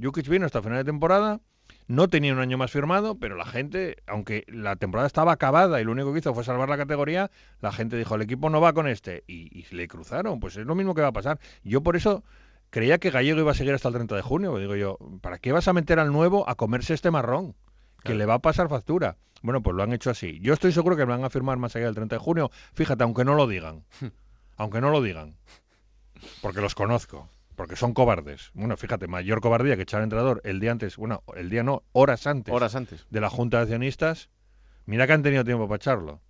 Jukic 0.00 0.28
vino 0.28 0.46
hasta 0.46 0.62
final 0.62 0.78
de 0.78 0.84
temporada, 0.84 1.40
no 1.88 2.08
tenía 2.08 2.32
un 2.32 2.38
año 2.38 2.58
más 2.58 2.70
firmado, 2.70 3.16
pero 3.16 3.36
la 3.36 3.44
gente, 3.44 3.96
aunque 4.06 4.44
la 4.48 4.76
temporada 4.76 5.06
estaba 5.06 5.32
acabada 5.32 5.80
y 5.80 5.84
lo 5.84 5.92
único 5.92 6.12
que 6.12 6.20
hizo 6.20 6.32
fue 6.32 6.44
salvar 6.44 6.68
la 6.68 6.76
categoría, 6.76 7.30
la 7.60 7.72
gente 7.72 7.96
dijo, 7.96 8.14
el 8.14 8.22
equipo 8.22 8.50
no 8.50 8.60
va 8.60 8.72
con 8.72 8.86
este 8.86 9.24
y, 9.26 9.58
y 9.58 9.66
le 9.74 9.88
cruzaron, 9.88 10.40
pues 10.40 10.56
es 10.56 10.64
lo 10.64 10.74
mismo 10.74 10.94
que 10.94 11.02
va 11.02 11.08
a 11.08 11.12
pasar. 11.12 11.38
Yo 11.64 11.82
por 11.82 11.96
eso 11.96 12.24
creía 12.72 12.98
que 12.98 13.10
Gallego 13.10 13.38
iba 13.38 13.52
a 13.52 13.54
seguir 13.54 13.74
hasta 13.74 13.88
el 13.88 13.94
30 13.94 14.16
de 14.16 14.22
junio, 14.22 14.56
digo 14.56 14.74
yo, 14.74 14.98
¿para 15.20 15.38
qué 15.38 15.52
vas 15.52 15.68
a 15.68 15.74
meter 15.74 15.98
al 15.98 16.10
nuevo 16.10 16.48
a 16.48 16.54
comerse 16.54 16.94
este 16.94 17.10
marrón? 17.10 17.54
Que 18.02 18.14
le 18.14 18.26
va 18.26 18.34
a 18.34 18.38
pasar 18.40 18.68
factura. 18.68 19.16
Bueno, 19.42 19.62
pues 19.62 19.76
lo 19.76 19.82
han 19.82 19.92
hecho 19.92 20.10
así. 20.10 20.40
Yo 20.40 20.54
estoy 20.54 20.72
seguro 20.72 20.96
que 20.96 21.06
me 21.06 21.12
van 21.12 21.22
a 21.22 21.30
firmar 21.30 21.58
más 21.58 21.76
allá 21.76 21.84
del 21.84 21.94
30 21.94 22.16
de 22.16 22.20
junio. 22.20 22.50
Fíjate, 22.72 23.04
aunque 23.04 23.24
no 23.24 23.34
lo 23.34 23.46
digan. 23.46 23.84
aunque 24.56 24.80
no 24.80 24.90
lo 24.90 25.02
digan. 25.02 25.36
Porque 26.40 26.60
los 26.60 26.74
conozco. 26.74 27.28
Porque 27.54 27.76
son 27.76 27.92
cobardes. 27.92 28.50
Bueno, 28.54 28.76
fíjate, 28.76 29.06
mayor 29.06 29.40
cobardía 29.40 29.76
que 29.76 29.82
echar 29.82 29.98
al 29.98 30.04
entrenador 30.04 30.40
el 30.44 30.58
día 30.58 30.72
antes, 30.72 30.96
bueno, 30.96 31.22
el 31.36 31.50
día 31.50 31.62
no, 31.62 31.84
horas 31.92 32.26
antes. 32.26 32.52
Horas 32.52 32.74
antes. 32.74 33.06
De 33.10 33.20
la 33.20 33.28
Junta 33.28 33.58
de 33.58 33.64
Accionistas. 33.64 34.30
Mira 34.86 35.06
que 35.06 35.12
han 35.12 35.22
tenido 35.22 35.44
tiempo 35.44 35.68
para 35.68 35.76
echarlo. 35.76 36.20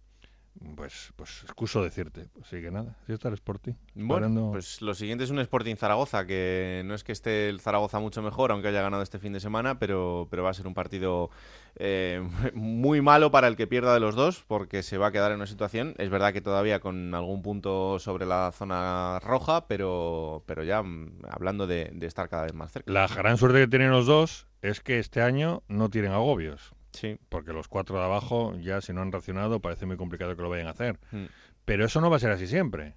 Pues, 0.77 1.13
pues 1.17 1.43
excuso 1.45 1.83
decirte. 1.83 2.29
Así 2.43 2.61
que 2.61 2.71
nada, 2.71 2.97
así 3.03 3.13
está 3.13 3.29
el 3.29 3.35
Sporting. 3.35 3.73
Bueno, 3.95 4.51
pues 4.53 4.83
lo 4.83 4.95
siguiente 4.95 5.25
es 5.25 5.31
un 5.31 5.39
Sporting 5.39 5.77
Zaragoza, 5.77 6.27
que 6.27 6.83
no 6.85 6.95
es 6.95 7.05
que 7.05 7.13
esté 7.13 7.49
el 7.49 7.61
Zaragoza 7.61 7.99
mucho 8.01 8.23
mejor, 8.23 8.53
aunque 8.53 8.69
haya 8.69 8.83
ganado 8.83 9.03
este 9.03 9.19
fin 9.19 9.33
de 9.33 9.41
semana, 9.41 9.79
pero, 9.79 10.29
pero 10.31 10.43
va 10.43 10.51
a 10.51 10.55
ser 10.55 10.67
un 10.67 10.75
partido 10.75 11.31
eh, 11.77 12.23
muy 12.55 13.01
malo 13.01 13.31
para 13.31 13.49
el 13.49 13.57
que 13.57 13.67
pierda 13.67 13.95
de 13.95 14.01
los 14.01 14.15
dos, 14.15 14.45
porque 14.47 14.83
se 14.83 14.99
va 14.99 15.09
a 15.09 15.13
quedar 15.13 15.33
en 15.33 15.39
una 15.39 15.47
situación, 15.47 15.95
es 15.99 16.11
verdad 16.11 16.33
que 16.33 16.43
todavía 16.43 16.81
con 16.81 17.15
algún 17.15 17.43
punto 17.43 17.99
sobre 17.99 18.27
la 18.27 18.53
zona 18.53 19.19
roja, 19.21 19.67
pero, 19.67 20.45
pero 20.47 20.65
ya 20.65 20.83
mm, 20.83 21.23
hablando 21.29 21.67
de, 21.67 21.91
de 21.93 22.07
estar 22.07 22.29
cada 22.29 22.45
vez 22.45 22.55
más 22.55 22.73
cerca. 22.73 22.93
La 22.93 23.09
gran 23.09 23.39
suerte 23.39 23.61
que 23.61 23.69
tienen 23.69 23.91
los 23.91 24.07
dos 24.07 24.47
es 24.61 24.81
que 24.81 24.99
este 24.99 25.23
año 25.23 25.63
no 25.69 25.89
tienen 25.89 26.13
agobios. 26.13 26.75
Sí. 26.93 27.19
Porque 27.29 27.53
los 27.53 27.69
cuatro 27.69 27.99
de 27.99 28.05
abajo, 28.05 28.55
ya 28.59 28.81
si 28.81 28.93
no 28.93 29.03
han 29.03 29.13
reaccionado, 29.13 29.61
parece 29.61 29.87
muy 29.87 29.97
complicado 29.97 30.37
que 30.37 30.43
lo 30.43 30.51
vayan 30.51 30.67
a 30.67 30.71
hacer. 30.71 30.99
Mm. 31.11 31.25
Pero 31.65 31.85
eso 31.85 32.01
no 32.01 32.11
va 32.11 32.17
a 32.17 32.21
ser 32.21 32.31
así 32.31 32.47
siempre. 32.47 32.97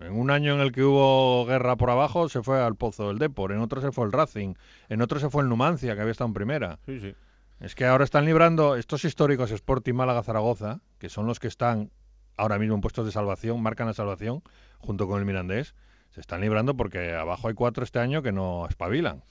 En 0.00 0.12
un 0.12 0.30
año 0.30 0.54
en 0.54 0.60
el 0.60 0.72
que 0.72 0.82
hubo 0.82 1.46
guerra 1.46 1.76
por 1.76 1.90
abajo, 1.90 2.28
se 2.28 2.42
fue 2.42 2.60
al 2.60 2.76
Pozo 2.76 3.08
del 3.08 3.18
Depor. 3.18 3.52
En 3.52 3.60
otro 3.60 3.80
se 3.80 3.92
fue 3.92 4.04
el 4.06 4.12
Racing. 4.12 4.54
En 4.88 5.02
otro 5.02 5.18
se 5.18 5.30
fue 5.30 5.42
el 5.42 5.48
Numancia, 5.48 5.94
que 5.94 6.00
había 6.00 6.12
estado 6.12 6.28
en 6.28 6.34
primera. 6.34 6.78
Sí, 6.84 7.00
sí. 7.00 7.14
Es 7.60 7.74
que 7.74 7.86
ahora 7.86 8.04
están 8.04 8.24
librando 8.24 8.76
estos 8.76 9.04
históricos 9.04 9.50
Sporting 9.50 9.94
Málaga 9.94 10.22
Zaragoza, 10.22 10.80
que 10.98 11.08
son 11.08 11.26
los 11.26 11.40
que 11.40 11.48
están 11.48 11.90
ahora 12.36 12.58
mismo 12.58 12.76
en 12.76 12.80
puestos 12.80 13.04
de 13.04 13.12
salvación, 13.12 13.60
marcan 13.60 13.88
la 13.88 13.94
salvación 13.94 14.42
junto 14.78 15.08
con 15.08 15.18
el 15.18 15.24
Mirandés. 15.24 15.74
Se 16.10 16.20
están 16.20 16.40
librando 16.40 16.76
porque 16.76 17.14
abajo 17.14 17.48
hay 17.48 17.54
cuatro 17.54 17.82
este 17.82 17.98
año 17.98 18.22
que 18.22 18.32
no 18.32 18.66
espabilan. 18.68 19.24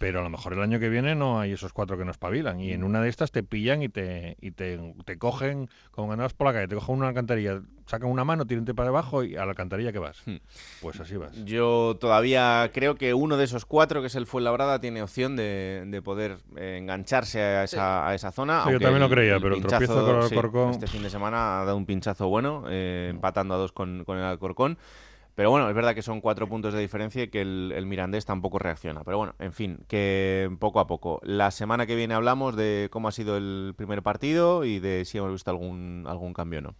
Pero 0.00 0.20
a 0.20 0.22
lo 0.22 0.30
mejor 0.30 0.54
el 0.54 0.62
año 0.62 0.80
que 0.80 0.88
viene 0.88 1.14
no 1.14 1.40
hay 1.40 1.52
esos 1.52 1.74
cuatro 1.74 1.98
que 1.98 2.06
no 2.06 2.10
espabilan. 2.10 2.58
Y 2.58 2.72
en 2.72 2.84
una 2.84 3.02
de 3.02 3.10
estas 3.10 3.32
te 3.32 3.42
pillan 3.42 3.82
y 3.82 3.90
te, 3.90 4.38
y 4.40 4.50
te, 4.52 4.94
te 5.04 5.18
cogen, 5.18 5.68
como 5.90 6.10
andas 6.14 6.32
por 6.32 6.46
la 6.46 6.54
calle, 6.54 6.68
te 6.68 6.74
cogen 6.74 6.94
una 6.96 7.08
alcantarilla, 7.08 7.60
sacan 7.84 8.08
una 8.08 8.24
mano, 8.24 8.46
tiran 8.46 8.64
para 8.64 8.86
debajo 8.88 9.24
y 9.24 9.36
a 9.36 9.44
la 9.44 9.50
alcantarilla 9.50 9.92
que 9.92 9.98
vas. 9.98 10.22
Hmm. 10.24 10.36
Pues 10.80 10.98
así 11.00 11.18
vas. 11.18 11.32
Yo 11.44 11.98
todavía 12.00 12.70
creo 12.72 12.94
que 12.94 13.12
uno 13.12 13.36
de 13.36 13.44
esos 13.44 13.66
cuatro, 13.66 14.00
que 14.00 14.06
es 14.06 14.14
el 14.14 14.26
Fuenlabrada, 14.26 14.80
tiene 14.80 15.02
opción 15.02 15.36
de, 15.36 15.84
de 15.86 16.00
poder 16.00 16.38
eh, 16.56 16.78
engancharse 16.80 17.42
a 17.42 17.64
esa, 17.64 18.08
a 18.08 18.14
esa 18.14 18.32
zona. 18.32 18.64
Sí, 18.64 18.72
yo 18.72 18.80
también 18.80 19.00
lo 19.00 19.10
creía, 19.10 19.38
pero 19.38 19.54
el 19.54 19.60
pinchazo, 19.60 19.84
tropiezo 19.84 20.06
con 20.06 20.22
el 20.22 20.28
sí, 20.30 20.34
Alcorcón- 20.34 20.70
Este 20.70 20.86
fin 20.86 21.02
de 21.02 21.10
semana 21.10 21.60
ha 21.60 21.64
dado 21.66 21.76
un 21.76 21.84
pinchazo 21.84 22.26
bueno, 22.28 22.64
eh, 22.70 23.08
empatando 23.10 23.52
a 23.52 23.58
dos 23.58 23.72
con, 23.72 24.04
con 24.06 24.16
el 24.16 24.24
Alcorcón. 24.24 24.78
Pero 25.34 25.50
bueno, 25.50 25.68
es 25.68 25.74
verdad 25.74 25.94
que 25.94 26.02
son 26.02 26.20
cuatro 26.20 26.48
puntos 26.48 26.74
de 26.74 26.80
diferencia 26.80 27.22
y 27.22 27.28
que 27.28 27.40
el, 27.40 27.72
el 27.74 27.86
Mirandés 27.86 28.26
tampoco 28.26 28.58
reacciona. 28.58 29.02
Pero 29.04 29.18
bueno, 29.18 29.34
en 29.38 29.52
fin, 29.52 29.78
que 29.88 30.50
poco 30.58 30.80
a 30.80 30.86
poco. 30.86 31.20
La 31.22 31.50
semana 31.50 31.86
que 31.86 31.94
viene 31.94 32.14
hablamos 32.14 32.56
de 32.56 32.88
cómo 32.90 33.08
ha 33.08 33.12
sido 33.12 33.36
el 33.36 33.74
primer 33.76 34.02
partido 34.02 34.64
y 34.64 34.80
de 34.80 35.04
si 35.04 35.18
hemos 35.18 35.32
visto 35.32 35.50
algún, 35.50 36.04
algún 36.06 36.34
cambio 36.34 36.58
o 36.58 36.62
no. 36.62 36.74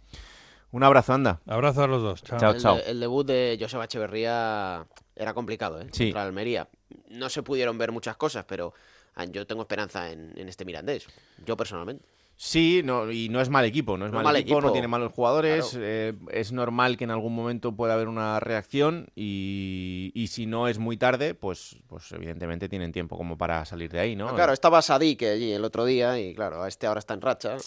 Un 0.71 0.83
abrazo, 0.83 1.13
anda. 1.13 1.41
Abrazo 1.47 1.83
a 1.83 1.87
los 1.87 2.01
dos. 2.01 2.23
Chao. 2.23 2.39
Chao, 2.39 2.51
el, 2.51 2.61
chao. 2.61 2.75
de- 2.77 2.91
el 2.91 2.99
debut 2.99 3.25
de 3.27 3.57
Joseba 3.59 3.85
Echeverría 3.85 4.85
era 5.15 5.33
complicado, 5.33 5.81
¿eh? 5.81 5.87
Sí. 5.91 6.05
Contra 6.05 6.23
Almería. 6.23 6.69
No 7.09 7.29
se 7.29 7.43
pudieron 7.43 7.77
ver 7.77 7.91
muchas 7.91 8.15
cosas, 8.15 8.45
pero 8.47 8.73
ah, 9.15 9.25
yo 9.25 9.45
tengo 9.47 9.61
esperanza 9.63 10.11
en, 10.11 10.31
en 10.37 10.47
este 10.47 10.63
Mirandés. 10.63 11.07
Yo 11.45 11.57
personalmente. 11.57 12.05
Sí, 12.43 12.81
no, 12.83 13.11
y 13.11 13.29
no 13.29 13.39
es 13.39 13.49
mal 13.51 13.65
equipo, 13.65 13.99
no 13.99 14.07
es 14.07 14.11
No 14.11 14.15
mal, 14.15 14.23
mal 14.23 14.35
equipo, 14.35 14.61
no 14.61 14.71
tiene 14.71 14.87
malos 14.87 15.13
jugadores, 15.13 15.69
Claro. 15.73 15.85
eh, 15.85 16.13
es 16.31 16.51
normal 16.51 16.97
que 16.97 17.03
en 17.03 17.11
algún 17.11 17.35
momento 17.35 17.75
pueda 17.75 17.93
haber 17.93 18.07
una 18.07 18.39
reacción 18.39 19.05
y, 19.15 20.11
y 20.15 20.25
si 20.25 20.47
no 20.47 20.67
es 20.67 20.79
muy 20.79 20.97
tarde, 20.97 21.35
pues, 21.35 21.77
pues 21.85 22.11
evidentemente 22.13 22.67
tienen 22.67 22.91
tiempo 22.93 23.15
como 23.15 23.37
para 23.37 23.63
salir 23.65 23.91
de 23.91 23.99
ahí, 23.99 24.15
¿no? 24.15 24.27
Ah, 24.27 24.33
claro, 24.33 24.53
estaba 24.53 24.81
Sadik 24.81 25.21
allí 25.21 25.51
el 25.51 25.63
otro 25.63 25.85
día 25.85 26.19
y 26.19 26.33
claro, 26.33 26.65
este 26.65 26.87
ahora 26.87 26.97
está 26.97 27.13
en 27.13 27.21
racha. 27.21 27.57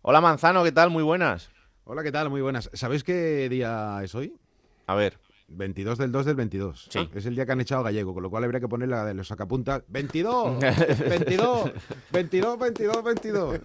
Hola 0.00 0.22
Manzano, 0.22 0.64
¿qué 0.64 0.72
tal? 0.72 0.88
Muy 0.88 1.02
buenas. 1.02 1.50
Hola, 1.84 2.02
¿qué 2.02 2.10
tal? 2.10 2.30
Muy 2.30 2.40
buenas. 2.40 2.70
¿Sabéis 2.72 3.04
qué 3.04 3.50
día 3.50 4.00
es 4.02 4.14
hoy? 4.14 4.32
A 4.86 4.94
ver. 4.94 5.18
22 5.54 5.98
del 5.98 6.12
2 6.12 6.26
del 6.26 6.36
22. 6.36 6.88
Sí. 6.90 7.10
Es 7.14 7.26
el 7.26 7.34
día 7.34 7.46
que 7.46 7.52
han 7.52 7.60
echado 7.60 7.82
gallego, 7.82 8.14
con 8.14 8.22
lo 8.22 8.30
cual 8.30 8.44
habría 8.44 8.60
que 8.60 8.68
poner 8.68 8.88
la 8.88 9.04
de 9.04 9.14
los 9.14 9.28
sacapuntas. 9.28 9.82
¡22! 9.92 10.58
¡22! 10.60 11.72
¡22, 12.12 12.58
22, 12.58 13.04
22! 13.04 13.60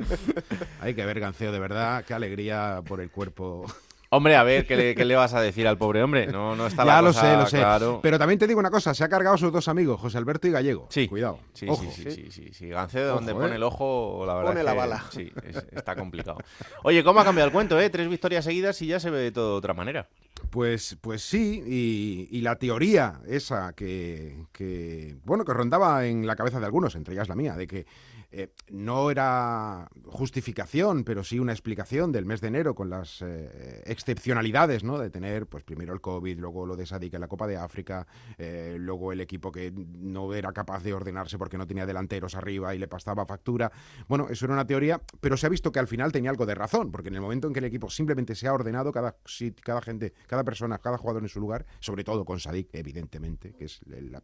Hay 0.81 0.93
que 0.93 1.05
ver, 1.05 1.19
Ganceo, 1.19 1.51
de 1.51 1.59
verdad. 1.59 2.03
Qué 2.05 2.13
alegría 2.13 2.81
por 2.85 3.01
el 3.01 3.09
cuerpo. 3.09 3.65
Hombre, 4.09 4.37
a 4.37 4.43
ver, 4.43 4.65
¿qué 4.65 4.77
le, 4.77 4.95
qué 4.95 5.03
le 5.03 5.15
vas 5.17 5.33
a 5.33 5.41
decir 5.41 5.67
al 5.67 5.77
pobre 5.77 6.01
hombre? 6.01 6.27
No, 6.27 6.55
no 6.55 6.67
está 6.67 6.83
ya 6.85 6.95
la 6.95 7.01
lo 7.01 7.07
cosa 7.09 7.21
sé, 7.21 7.35
lo 7.37 7.45
sé. 7.45 7.57
claro. 7.57 7.99
Pero 8.01 8.17
también 8.17 8.39
te 8.39 8.47
digo 8.47 8.59
una 8.59 8.69
cosa, 8.71 8.93
se 8.93 9.03
ha 9.03 9.09
cargado 9.09 9.35
a 9.35 9.37
sus 9.37 9.51
dos 9.51 9.67
amigos, 9.67 9.99
José 9.99 10.17
Alberto 10.17 10.47
y 10.47 10.51
Gallego. 10.51 10.87
Sí. 10.89 11.07
Cuidado. 11.09 11.39
Sí, 11.53 11.65
Ojo. 11.67 11.83
sí, 11.83 12.03
sí, 12.03 12.11
sí, 12.11 12.31
sí, 12.31 12.53
sí. 12.53 12.69
Ganceo, 12.69 13.07
donde 13.15 13.33
Ojo, 13.33 13.41
pone 13.41 13.53
¿eh? 13.53 13.55
el 13.57 13.63
ojo, 13.63 14.23
la 14.25 14.35
verdad 14.35 14.51
Pone 14.51 14.63
la 14.63 14.71
que 14.71 14.77
bala. 14.77 15.03
sí, 15.11 15.31
es- 15.43 15.65
está 15.71 15.95
complicado. 15.97 16.37
Oye, 16.83 17.03
¿cómo 17.03 17.19
ha 17.19 17.25
cambiado 17.25 17.47
el 17.47 17.53
cuento, 17.53 17.77
eh? 17.81 17.89
Tres 17.89 18.07
victorias 18.09 18.45
seguidas 18.45 18.81
y 18.81 18.87
ya 18.87 18.99
se 19.01 19.09
ve 19.09 19.19
de 19.19 19.31
todo 19.31 19.51
de 19.51 19.57
otra 19.57 19.73
manera. 19.73 20.07
Pues, 20.51 20.97
pues 21.01 21.21
sí, 21.23 21.61
y, 21.67 22.29
y 22.31 22.41
la 22.41 22.55
teoría 22.55 23.19
esa 23.27 23.73
que, 23.73 24.45
que, 24.53 25.17
bueno, 25.25 25.43
que 25.43 25.53
rondaba 25.53 26.05
en 26.05 26.25
la 26.25 26.35
cabeza 26.35 26.59
de 26.59 26.65
algunos, 26.65 26.95
entre 26.95 27.13
ellas 27.15 27.27
la 27.27 27.35
mía, 27.35 27.55
de 27.55 27.67
que 27.67 27.85
eh, 28.29 28.53
no 28.69 29.09
era 29.09 29.89
justificación, 30.05 31.05
pero 31.05 31.23
sí 31.23 31.39
una 31.39 31.53
explicación 31.53 32.11
del 32.11 32.25
mes 32.25 32.41
de 32.41 32.49
enero 32.49 32.75
con 32.75 32.89
las 32.89 33.21
eh, 33.21 33.81
excepcionalidades, 33.85 34.83
¿no? 34.83 34.97
De 34.97 35.09
tener, 35.09 35.47
pues 35.47 35.63
primero 35.63 35.93
el 35.93 36.01
COVID, 36.01 36.37
luego 36.37 36.65
lo 36.65 36.75
de 36.75 36.85
Sadik 36.85 37.13
en 37.13 37.21
la 37.21 37.29
Copa 37.29 37.47
de 37.47 37.55
África, 37.55 38.05
eh, 38.37 38.75
luego 38.77 39.13
el 39.13 39.21
equipo 39.21 39.51
que 39.51 39.71
no 39.71 40.33
era 40.33 40.51
capaz 40.51 40.83
de 40.83 40.93
ordenarse 40.93 41.37
porque 41.37 41.57
no 41.57 41.65
tenía 41.65 41.85
delanteros 41.85 42.35
arriba 42.35 42.75
y 42.75 42.79
le 42.79 42.87
pasaba 42.89 43.25
factura. 43.25 43.71
Bueno, 44.09 44.27
eso 44.29 44.45
era 44.45 44.55
una 44.55 44.67
teoría, 44.67 45.01
pero 45.21 45.37
se 45.37 45.45
ha 45.45 45.49
visto 45.49 45.71
que 45.71 45.79
al 45.79 45.87
final 45.87 46.11
tenía 46.11 46.29
algo 46.29 46.45
de 46.45 46.55
razón, 46.55 46.91
porque 46.91 47.07
en 47.07 47.15
el 47.15 47.21
momento 47.21 47.47
en 47.47 47.53
que 47.53 47.59
el 47.59 47.65
equipo 47.65 47.89
simplemente 47.89 48.35
se 48.35 48.47
ha 48.47 48.53
ordenado, 48.53 48.91
cada, 48.91 49.15
cada 49.63 49.81
gente, 49.81 50.13
cada 50.27 50.43
persona, 50.43 50.79
cada 50.79 50.97
jugador 50.97 51.23
en 51.23 51.29
su 51.29 51.39
lugar, 51.39 51.65
sobre 51.79 52.03
todo 52.03 52.25
con 52.25 52.41
Sadik, 52.41 52.69
evidentemente, 52.73 53.53
que 53.53 53.65
es 53.65 53.79
la, 53.85 54.21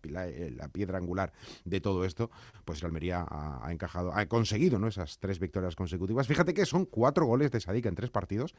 piedra 0.67 0.97
angular 0.97 1.31
de 1.63 1.79
todo 1.79 2.03
esto, 2.03 2.31
pues 2.65 2.81
el 2.81 2.87
Almería 2.87 3.25
ha 3.29 3.71
encajado, 3.71 3.92
ha 3.93 4.25
conseguido 4.27 4.79
¿no? 4.79 4.87
esas 4.87 5.19
tres 5.19 5.39
victorias 5.39 5.75
consecutivas. 5.75 6.27
Fíjate 6.27 6.53
que 6.53 6.65
son 6.65 6.85
cuatro 6.85 7.25
goles 7.25 7.51
de 7.51 7.59
Sadik 7.59 7.85
en 7.85 7.95
tres 7.95 8.09
partidos 8.09 8.55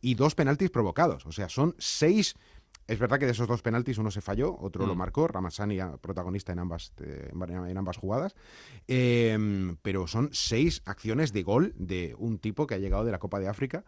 y 0.00 0.14
dos 0.14 0.34
penaltis 0.34 0.70
provocados, 0.70 1.26
o 1.26 1.32
sea, 1.32 1.48
son 1.48 1.74
seis 1.78 2.34
es 2.86 2.98
verdad 2.98 3.20
que 3.20 3.26
de 3.26 3.32
esos 3.32 3.46
dos 3.46 3.62
penaltis 3.62 3.98
uno 3.98 4.10
se 4.10 4.20
falló, 4.20 4.56
otro 4.58 4.84
lo 4.84 4.94
Mm. 4.94 4.98
marcó, 4.98 5.28
Ramazani 5.28 5.78
ah, 5.78 5.96
protagonista 6.00 6.52
en 6.52 6.58
ambas, 6.58 6.92
eh, 7.00 7.30
en 7.32 7.78
ambas 7.78 7.96
jugadas, 7.96 8.34
Eh, 8.88 9.76
pero 9.82 10.08
son 10.08 10.30
seis 10.32 10.82
acciones 10.86 11.32
de 11.32 11.42
gol 11.44 11.72
de 11.76 12.16
un 12.18 12.38
tipo 12.38 12.66
que 12.66 12.74
ha 12.74 12.78
llegado 12.78 13.04
de 13.04 13.12
la 13.12 13.18
Copa 13.20 13.38
de 13.38 13.46
África 13.48 13.84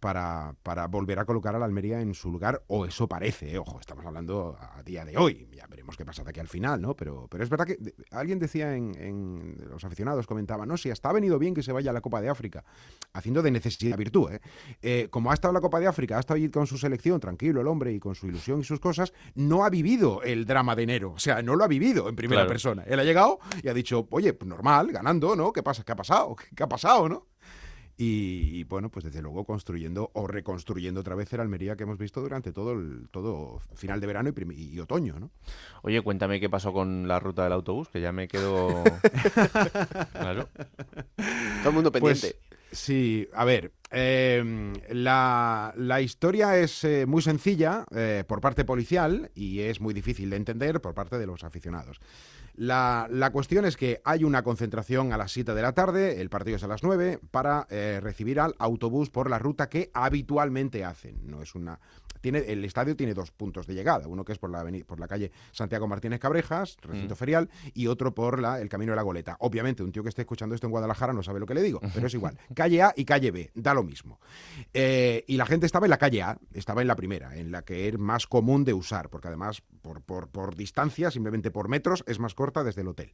para, 0.00 0.54
para 0.62 0.86
volver 0.86 1.18
a 1.18 1.24
colocar 1.24 1.54
a 1.54 1.58
la 1.58 1.64
Almería 1.64 2.00
en 2.00 2.14
su 2.14 2.30
lugar, 2.30 2.62
o 2.68 2.84
eso 2.86 3.08
parece, 3.08 3.54
eh, 3.54 3.58
ojo, 3.58 3.78
estamos 3.80 4.04
hablando 4.06 4.56
a 4.58 4.82
día 4.82 5.04
de 5.04 5.16
hoy, 5.16 5.48
ya 5.54 5.66
veremos 5.66 5.96
qué 5.96 6.04
pasa 6.04 6.22
de 6.24 6.30
aquí 6.30 6.40
al 6.40 6.48
final, 6.48 6.80
¿no? 6.80 6.94
Pero, 6.94 7.26
pero 7.30 7.44
es 7.44 7.50
verdad 7.50 7.66
que 7.66 7.76
de- 7.76 7.94
alguien 8.10 8.38
decía 8.38 8.76
en, 8.76 8.94
en- 9.00 9.68
los 9.70 9.84
aficionados, 9.84 10.26
comentaba, 10.26 10.66
no, 10.66 10.76
si 10.76 10.90
hasta 10.90 11.10
ha 11.10 11.12
venido 11.12 11.38
bien 11.38 11.54
que 11.54 11.62
se 11.62 11.72
vaya 11.72 11.90
a 11.90 11.94
la 11.94 12.00
Copa 12.00 12.20
de 12.20 12.28
África, 12.28 12.64
haciendo 13.12 13.42
de 13.42 13.50
necesidad 13.50 13.96
virtud, 13.96 14.30
¿eh? 14.32 14.40
Eh, 14.82 15.08
como 15.10 15.30
ha 15.30 15.34
estado 15.34 15.50
en 15.50 15.54
la 15.54 15.60
Copa 15.60 15.80
de 15.80 15.86
África, 15.86 16.16
ha 16.16 16.20
estado 16.20 16.36
allí 16.36 16.48
con 16.50 16.66
su 16.66 16.78
selección, 16.78 17.20
tranquilo 17.20 17.60
el 17.60 17.66
hombre 17.66 17.92
y 17.92 17.98
con 17.98 18.14
su 18.14 18.26
ilusión 18.26 18.60
y 18.60 18.64
sus 18.64 18.80
cosas, 18.80 19.12
no 19.34 19.64
ha 19.64 19.70
vivido 19.70 20.22
el 20.22 20.44
drama 20.46 20.76
de 20.76 20.82
enero, 20.84 21.12
o 21.12 21.18
sea, 21.18 21.42
no 21.42 21.56
lo 21.56 21.64
ha 21.64 21.68
vivido 21.68 22.08
en 22.08 22.16
primera 22.16 22.42
Claro. 22.42 22.48
persona. 22.50 22.82
Él 22.86 22.98
ha 23.00 23.04
llegado 23.04 23.38
y 23.62 23.68
ha 23.68 23.74
dicho, 23.74 24.06
oye, 24.10 24.32
pues 24.34 24.48
normal, 24.48 24.92
ganando, 24.92 25.34
¿no? 25.36 25.52
¿Qué 25.52 25.62
pasa? 25.62 25.82
¿Qué 25.84 25.92
ha 25.92 25.96
pasado? 25.96 26.36
¿Qué 26.54 26.62
ha 26.62 26.68
pasado, 26.68 27.08
no? 27.08 27.26
Y, 27.98 28.50
y, 28.52 28.64
bueno, 28.64 28.90
pues 28.90 29.06
desde 29.06 29.22
luego 29.22 29.44
construyendo 29.44 30.10
o 30.12 30.26
reconstruyendo 30.26 31.00
otra 31.00 31.14
vez 31.14 31.32
el 31.32 31.40
Almería 31.40 31.76
que 31.76 31.84
hemos 31.84 31.96
visto 31.96 32.20
durante 32.20 32.52
todo 32.52 32.72
el 32.72 33.08
todo 33.10 33.60
final 33.74 34.00
de 34.00 34.06
verano 34.06 34.32
y, 34.54 34.78
otoño, 34.78 35.18
¿no? 35.18 35.30
Oye, 35.82 36.02
cuéntame 36.02 36.38
qué 36.38 36.50
pasó 36.50 36.74
con 36.74 37.08
la 37.08 37.20
ruta 37.20 37.44
del 37.44 37.54
autobús, 37.54 37.88
que 37.88 38.02
ya 38.02 38.12
me 38.12 38.28
quedo... 38.28 38.84
claro. 40.12 40.48
Todo 41.16 41.68
el 41.68 41.72
mundo 41.72 41.90
pendiente. 41.90 42.36
Pues, 42.48 42.58
sí, 42.70 43.28
a 43.32 43.46
ver, 43.46 43.72
eh, 43.90 44.72
la, 44.90 45.72
la 45.76 46.00
historia 46.00 46.58
es 46.58 46.84
eh, 46.84 47.06
muy 47.06 47.22
sencilla 47.22 47.86
eh, 47.94 48.24
por 48.26 48.40
parte 48.40 48.64
policial 48.64 49.30
y 49.34 49.60
es 49.60 49.80
muy 49.80 49.94
difícil 49.94 50.28
de 50.28 50.36
entender 50.36 50.80
por 50.80 50.92
parte 50.92 51.18
de 51.18 51.26
los 51.26 51.44
aficionados. 51.44 52.00
La, 52.56 53.06
la 53.10 53.30
cuestión 53.30 53.66
es 53.66 53.76
que 53.76 54.00
hay 54.04 54.24
una 54.24 54.42
concentración 54.42 55.12
a 55.12 55.18
las 55.18 55.32
7 55.32 55.54
de 55.54 55.62
la 55.62 55.72
tarde, 55.72 56.20
el 56.20 56.30
partido 56.30 56.56
es 56.56 56.64
a 56.64 56.68
las 56.68 56.82
9, 56.82 57.20
para 57.30 57.66
eh, 57.68 58.00
recibir 58.02 58.40
al 58.40 58.54
autobús 58.58 59.10
por 59.10 59.28
la 59.28 59.38
ruta 59.38 59.68
que 59.68 59.90
habitualmente 59.92 60.84
hacen. 60.84 61.20
No 61.26 61.42
es 61.42 61.54
una. 61.54 61.78
Tiene, 62.26 62.40
el 62.40 62.64
estadio 62.64 62.96
tiene 62.96 63.14
dos 63.14 63.30
puntos 63.30 63.68
de 63.68 63.74
llegada, 63.74 64.08
uno 64.08 64.24
que 64.24 64.32
es 64.32 64.38
por 64.40 64.50
la, 64.50 64.60
aveni- 64.64 64.84
por 64.84 64.98
la 64.98 65.06
calle 65.06 65.30
Santiago 65.52 65.86
Martínez 65.86 66.18
Cabrejas, 66.18 66.76
recinto 66.82 67.14
Mm. 67.14 67.16
ferial, 67.16 67.50
y 67.72 67.86
otro 67.86 68.16
por 68.16 68.40
la, 68.40 68.60
el 68.60 68.68
Camino 68.68 68.90
de 68.90 68.96
la 68.96 69.02
Goleta. 69.02 69.36
Obviamente, 69.38 69.84
un 69.84 69.92
tío 69.92 70.02
que 70.02 70.08
esté 70.08 70.22
escuchando 70.22 70.56
esto 70.56 70.66
en 70.66 70.72
Guadalajara 70.72 71.12
no 71.12 71.22
sabe 71.22 71.38
lo 71.38 71.46
que 71.46 71.54
le 71.54 71.62
digo, 71.62 71.80
pero 71.94 72.08
es 72.08 72.14
igual. 72.14 72.36
Calle 72.52 72.82
A 72.82 72.92
y 72.96 73.04
calle 73.04 73.30
B, 73.30 73.52
da 73.54 73.74
lo 73.74 73.84
mismo. 73.84 74.18
Eh, 74.74 75.22
y 75.28 75.36
la 75.36 75.46
gente 75.46 75.66
estaba 75.66 75.86
en 75.86 75.90
la 75.90 75.98
calle 75.98 76.20
A, 76.22 76.36
estaba 76.52 76.82
en 76.82 76.88
la 76.88 76.96
primera, 76.96 77.36
en 77.36 77.52
la 77.52 77.62
que 77.62 77.86
es 77.86 77.96
más 77.96 78.26
común 78.26 78.64
de 78.64 78.74
usar, 78.74 79.08
porque 79.08 79.28
además 79.28 79.62
por, 79.82 80.02
por, 80.02 80.26
por 80.28 80.56
distancia, 80.56 81.12
simplemente 81.12 81.52
por 81.52 81.68
metros, 81.68 82.02
es 82.08 82.18
más 82.18 82.34
corta 82.34 82.64
desde 82.64 82.80
el 82.80 82.88
hotel. 82.88 83.12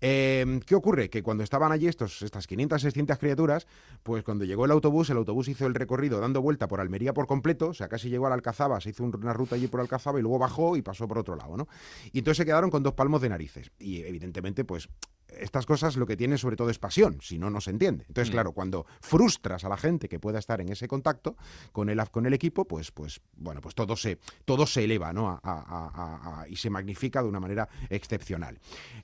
Eh, 0.00 0.58
¿Qué 0.66 0.74
ocurre? 0.74 1.10
Que 1.10 1.22
cuando 1.22 1.44
estaban 1.44 1.70
allí 1.70 1.86
estos, 1.86 2.22
estas 2.22 2.48
500, 2.48 2.82
600 2.82 3.18
criaturas, 3.18 3.68
pues 4.02 4.24
cuando 4.24 4.44
llegó 4.44 4.64
el 4.64 4.72
autobús, 4.72 5.10
el 5.10 5.16
autobús 5.18 5.46
hizo 5.46 5.66
el 5.66 5.74
recorrido 5.74 6.18
dando 6.20 6.42
vuelta 6.42 6.66
por 6.66 6.80
Almería 6.80 7.14
por 7.14 7.28
completo, 7.28 7.68
o 7.68 7.74
sea, 7.74 7.88
casi 7.88 8.08
llegó 8.10 8.26
a 8.26 8.30
la 8.30 8.34
Alcazaba, 8.48 8.80
se 8.80 8.90
hizo 8.90 9.04
un- 9.04 9.14
una 9.14 9.32
ruta 9.32 9.56
allí 9.56 9.66
por 9.68 9.80
Alcazaba 9.80 10.18
y 10.18 10.22
luego 10.22 10.38
bajó 10.38 10.76
y 10.76 10.82
pasó 10.82 11.06
por 11.06 11.18
otro 11.18 11.36
lado, 11.36 11.56
¿no? 11.56 11.68
Y 12.12 12.18
entonces 12.18 12.38
se 12.38 12.46
quedaron 12.46 12.70
con 12.70 12.82
dos 12.82 12.94
palmos 12.94 13.20
de 13.20 13.28
narices. 13.28 13.70
Y 13.78 14.00
evidentemente, 14.02 14.64
pues 14.64 14.88
estas 15.28 15.66
cosas 15.66 15.96
lo 15.96 16.06
que 16.06 16.16
tienen 16.16 16.38
sobre 16.38 16.56
todo 16.56 16.70
es 16.70 16.78
pasión, 16.78 17.18
si 17.20 17.38
no, 17.38 17.50
no 17.50 17.60
se 17.60 17.70
entiende. 17.70 18.04
Entonces, 18.08 18.30
Mm. 18.30 18.32
claro, 18.32 18.52
cuando 18.52 18.86
frustras 19.00 19.64
a 19.64 19.68
la 19.68 19.76
gente 19.76 20.08
que 20.08 20.18
pueda 20.18 20.38
estar 20.38 20.60
en 20.60 20.70
ese 20.70 20.88
contacto 20.88 21.36
con 21.72 21.88
el, 21.90 22.00
con 22.10 22.26
el 22.26 22.34
equipo, 22.34 22.64
pues, 22.66 22.90
pues, 22.90 23.20
bueno, 23.36 23.60
pues 23.60 23.74
todo 23.74 23.96
se, 23.96 24.18
todo 24.44 24.66
se 24.66 24.84
eleva, 24.84 25.12
¿no? 25.12 25.40
A- 25.42 26.46
y 26.48 26.56
se 26.56 26.70
magnifica 26.70 27.22
de 27.22 27.28
una 27.28 27.40
manera 27.40 27.68
excepcional. 27.90 28.58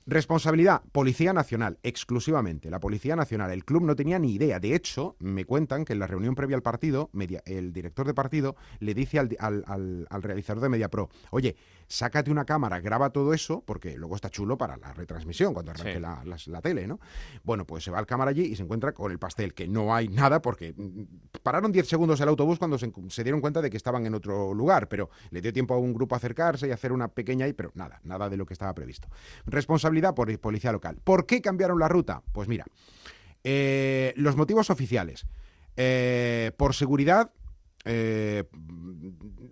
Responsabilidad, 0.05 0.81
Policía 0.91 1.33
Nacional, 1.33 1.79
exclusivamente. 1.83 2.69
La 2.69 2.79
Policía 2.79 3.15
Nacional, 3.15 3.51
el 3.51 3.65
club 3.65 3.83
no 3.83 3.95
tenía 3.95 4.19
ni 4.19 4.33
idea. 4.33 4.59
De 4.59 4.75
hecho, 4.75 5.15
me 5.19 5.45
cuentan 5.45 5.85
que 5.85 5.93
en 5.93 5.99
la 5.99 6.07
reunión 6.07 6.35
previa 6.35 6.55
al 6.55 6.61
partido, 6.63 7.09
media- 7.13 7.41
el 7.45 7.73
director 7.73 8.05
de 8.07 8.13
partido 8.13 8.55
le 8.79 8.93
dice 8.93 9.19
al, 9.19 9.35
al- 9.39 9.63
al- 9.67 10.07
al 10.09 10.23
realizador 10.23 10.61
de 10.61 10.69
MediaPro, 10.69 11.09
oye, 11.31 11.55
sácate 11.87 12.31
una 12.31 12.45
cámara, 12.45 12.79
graba 12.79 13.09
todo 13.09 13.33
eso, 13.33 13.63
porque 13.65 13.97
luego 13.97 14.15
está 14.15 14.29
chulo 14.29 14.57
para 14.57 14.77
la 14.77 14.93
retransmisión, 14.93 15.53
cuando 15.53 15.71
arranque 15.71 15.95
Sí. 15.95 16.49
la, 16.49 16.61
tele, 16.61 16.87
¿no? 16.87 16.99
Bueno, 17.43 17.65
pues 17.65 17.83
se 17.83 17.91
va 17.91 17.99
al 17.99 18.05
cámara 18.05 18.31
allí 18.31 18.43
y 18.43 18.55
se 18.55 18.63
encuentra 18.63 18.93
con 18.93 19.11
el 19.11 19.19
pastel, 19.19 19.53
que 19.53 19.67
no 19.67 19.93
hay 19.93 20.07
nada, 20.07 20.41
porque 20.41 20.73
mm, 20.75 21.39
pararon 21.43 21.71
10 21.71 21.87
segundos 21.87 22.19
el 22.21 22.29
autobús 22.29 22.59
cuando 22.59 22.77
se, 22.77 23.23
dieron 23.23 23.41
cuenta 23.41 23.61
de 23.61 23.69
que 23.69 23.77
estaban 23.77 24.05
en 24.05 24.15
otro 24.15 24.53
lugar, 24.53 24.87
pero 24.87 25.09
le 25.29 25.41
dio 25.41 25.53
tiempo 25.53 25.73
a 25.73 25.77
un 25.77 25.93
grupo 25.93 26.15
a 26.15 26.17
acercarse 26.17 26.67
y 26.67 26.71
hacer 26.71 26.91
una 26.91 27.07
pequeña 27.09 27.45
ahí, 27.45 27.53
pero 27.53 27.71
nada, 27.75 27.99
nada 28.03 28.29
de 28.29 28.37
lo 28.37 28.45
que 28.45 28.53
estaba 28.53 28.73
previsto. 28.73 29.07
Responsabilidad 29.45 30.15
por 30.15 30.35
policía 30.39 30.71
local. 30.71 30.99
¿Por 31.03 31.25
qué 31.25 31.41
cambiaron 31.41 31.79
la 31.79 31.87
ruta? 31.87 32.21
Pues 32.31 32.47
mira, 32.47 32.65
eh, 33.43 34.13
los 34.17 34.35
motivos 34.35 34.69
oficiales. 34.69 35.27
Eh, 35.77 36.51
por 36.57 36.73
seguridad, 36.73 37.31
eh, 37.85 38.43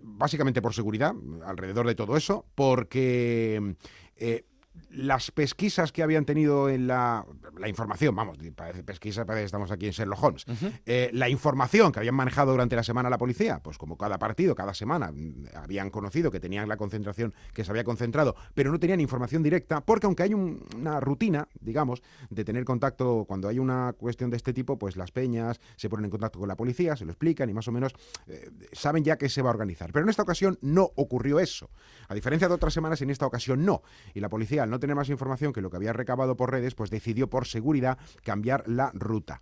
básicamente 0.02 0.62
por 0.62 0.74
seguridad, 0.74 1.14
alrededor 1.44 1.86
de 1.86 1.94
todo 1.94 2.16
eso, 2.16 2.46
porque 2.54 3.76
eh, 4.16 4.44
las 4.90 5.30
pesquisas 5.30 5.90
que 5.92 6.02
habían 6.02 6.24
tenido 6.24 6.68
en 6.68 6.86
la, 6.86 7.24
la 7.58 7.68
información, 7.68 8.14
vamos, 8.14 8.38
parece 8.54 8.84
pesquisa, 8.84 9.24
parece 9.24 9.42
que 9.42 9.46
estamos 9.46 9.70
aquí 9.70 9.86
en 9.86 9.92
Sherlock 9.92 10.22
Holmes, 10.22 10.44
eh, 10.86 11.10
la 11.12 11.28
información 11.28 11.90
que 11.92 11.98
habían 12.00 12.14
manejado 12.14 12.52
durante 12.52 12.76
la 12.76 12.82
semana 12.84 13.10
la 13.10 13.18
policía, 13.18 13.60
pues 13.62 13.76
como 13.78 13.96
cada 13.96 14.18
partido, 14.18 14.54
cada 14.54 14.72
semana, 14.74 15.10
mm, 15.12 15.46
habían 15.56 15.90
conocido 15.90 16.30
que 16.30 16.38
tenían 16.40 16.68
la 16.68 16.76
concentración 16.76 17.34
que 17.52 17.64
se 17.64 17.70
había 17.70 17.84
concentrado, 17.84 18.36
pero 18.54 18.70
no 18.70 18.78
tenían 18.78 19.00
información 19.00 19.42
directa, 19.42 19.80
porque 19.80 20.06
aunque 20.06 20.22
hay 20.24 20.34
un- 20.34 20.64
una 20.76 21.00
rutina, 21.00 21.48
digamos, 21.60 22.02
de 22.30 22.44
tener 22.44 22.64
contacto 22.64 23.24
cuando 23.26 23.48
hay 23.48 23.58
una 23.58 23.92
cuestión 23.94 24.30
de 24.30 24.36
este 24.36 24.52
tipo, 24.52 24.78
pues 24.78 24.96
las 24.96 25.10
peñas 25.10 25.60
se 25.76 25.88
ponen 25.88 26.04
en 26.06 26.10
contacto 26.10 26.38
con 26.38 26.48
la 26.48 26.56
policía, 26.56 26.96
se 26.96 27.04
lo 27.04 27.12
explican 27.12 27.48
y 27.50 27.54
más 27.54 27.66
o 27.68 27.72
menos 27.72 27.94
eh, 28.26 28.50
saben 28.72 29.02
ya 29.04 29.16
que 29.18 29.28
se 29.28 29.42
va 29.42 29.50
a 29.50 29.52
organizar. 29.52 29.92
Pero 29.92 30.04
en 30.04 30.10
esta 30.10 30.22
ocasión 30.22 30.58
no 30.62 30.90
ocurrió 30.96 31.40
eso. 31.40 31.70
A 32.08 32.14
diferencia 32.14 32.48
de 32.48 32.54
otras 32.54 32.72
semanas, 32.74 33.00
en 33.02 33.10
esta 33.10 33.26
ocasión 33.26 33.64
no. 33.64 33.82
Y 34.14 34.20
la 34.20 34.28
policía, 34.28 34.63
al 34.64 34.70
no 34.70 34.80
tener 34.80 34.96
más 34.96 35.08
información 35.08 35.52
que 35.52 35.60
lo 35.60 35.70
que 35.70 35.76
había 35.76 35.92
recabado 35.92 36.36
por 36.36 36.50
redes, 36.50 36.74
pues 36.74 36.90
decidió 36.90 37.30
por 37.30 37.46
seguridad 37.46 37.98
cambiar 38.22 38.64
la 38.66 38.90
ruta. 38.94 39.40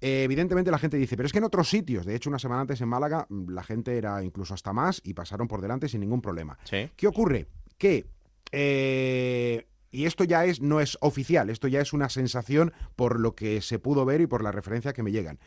Eh, 0.00 0.22
evidentemente 0.22 0.70
la 0.70 0.78
gente 0.78 0.96
dice, 0.96 1.16
pero 1.16 1.26
es 1.26 1.32
que 1.32 1.38
en 1.38 1.44
otros 1.44 1.68
sitios, 1.68 2.06
de 2.06 2.14
hecho 2.14 2.30
una 2.30 2.38
semana 2.38 2.60
antes 2.60 2.80
en 2.80 2.88
Málaga, 2.88 3.26
mm, 3.28 3.50
la 3.50 3.64
gente 3.64 3.98
era 3.98 4.22
incluso 4.22 4.54
hasta 4.54 4.72
más 4.72 5.00
y 5.04 5.14
pasaron 5.14 5.48
por 5.48 5.60
delante 5.60 5.88
sin 5.88 6.00
ningún 6.00 6.22
problema. 6.22 6.56
Sí. 6.64 6.88
¿Qué 6.96 7.06
ocurre? 7.08 7.48
Que 7.76 8.06
eh, 8.52 9.66
y 9.90 10.06
esto 10.06 10.24
ya 10.24 10.44
es 10.44 10.60
no 10.60 10.80
es 10.80 10.98
oficial, 11.00 11.50
esto 11.50 11.68
ya 11.68 11.80
es 11.80 11.92
una 11.92 12.08
sensación 12.08 12.72
por 12.96 13.18
lo 13.18 13.34
que 13.34 13.60
se 13.60 13.78
pudo 13.78 14.04
ver 14.04 14.20
y 14.20 14.26
por 14.26 14.42
la 14.42 14.52
referencia 14.52 14.92
que 14.92 15.02
me 15.02 15.12
llegan. 15.12 15.38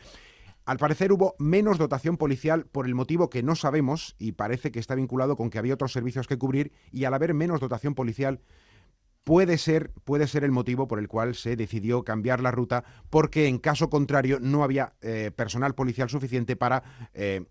Al 0.66 0.78
parecer 0.78 1.12
hubo 1.12 1.36
menos 1.40 1.78
dotación 1.78 2.18
policial 2.18 2.66
por 2.66 2.86
el 2.86 2.94
motivo 2.94 3.30
que 3.30 3.44
no 3.44 3.56
sabemos 3.56 4.16
y 4.20 4.34
parece 4.34 4.72
que 4.72 4.80
está 4.80 4.96
vinculado 4.96 5.36
con 5.36 5.50
que 5.50 5.58
había 5.58 5.74
otros 5.74 5.92
servicios 5.92 6.28
que 6.28 6.38
cubrir 6.38 6.72
y 6.92 7.06
al 7.06 7.14
haber 7.14 7.34
menos 7.34 7.60
dotación 7.60 7.96
policial 7.96 8.42
puede 9.24 9.58
ser, 9.58 9.92
puede 10.04 10.28
ser 10.28 10.44
el 10.44 10.52
motivo 10.52 10.88
por 10.88 11.00
el 11.00 11.08
cual 11.08 11.36
se 11.36 11.56
decidió 11.56 12.04
cambiar 12.04 12.42
la 12.42 12.52
ruta 12.52 12.84
porque 13.10 13.48
en 13.48 13.60
caso 13.60 13.90
contrario 13.90 14.40
no 14.40 14.64
había 14.64 14.94
eh, 15.02 15.32
personal 15.36 15.76
policial 15.76 16.10
suficiente 16.10 16.56
para 16.56 16.84
eh, 17.14 17.46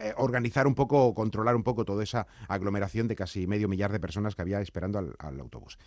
eh, 0.00 0.12
organizar 0.16 0.66
un 0.66 0.74
poco 0.74 1.04
o 1.06 1.14
controlar 1.14 1.56
un 1.56 1.62
poco 1.62 1.84
toda 1.84 2.02
esa 2.02 2.26
aglomeración 2.48 3.08
de 3.08 3.16
casi 3.16 3.46
medio 3.46 3.68
millar 3.68 3.92
de 3.92 4.00
personas 4.00 4.34
que 4.34 4.42
había 4.42 4.60
esperando 4.60 4.98
al, 4.98 5.40
autobús. 5.40 5.78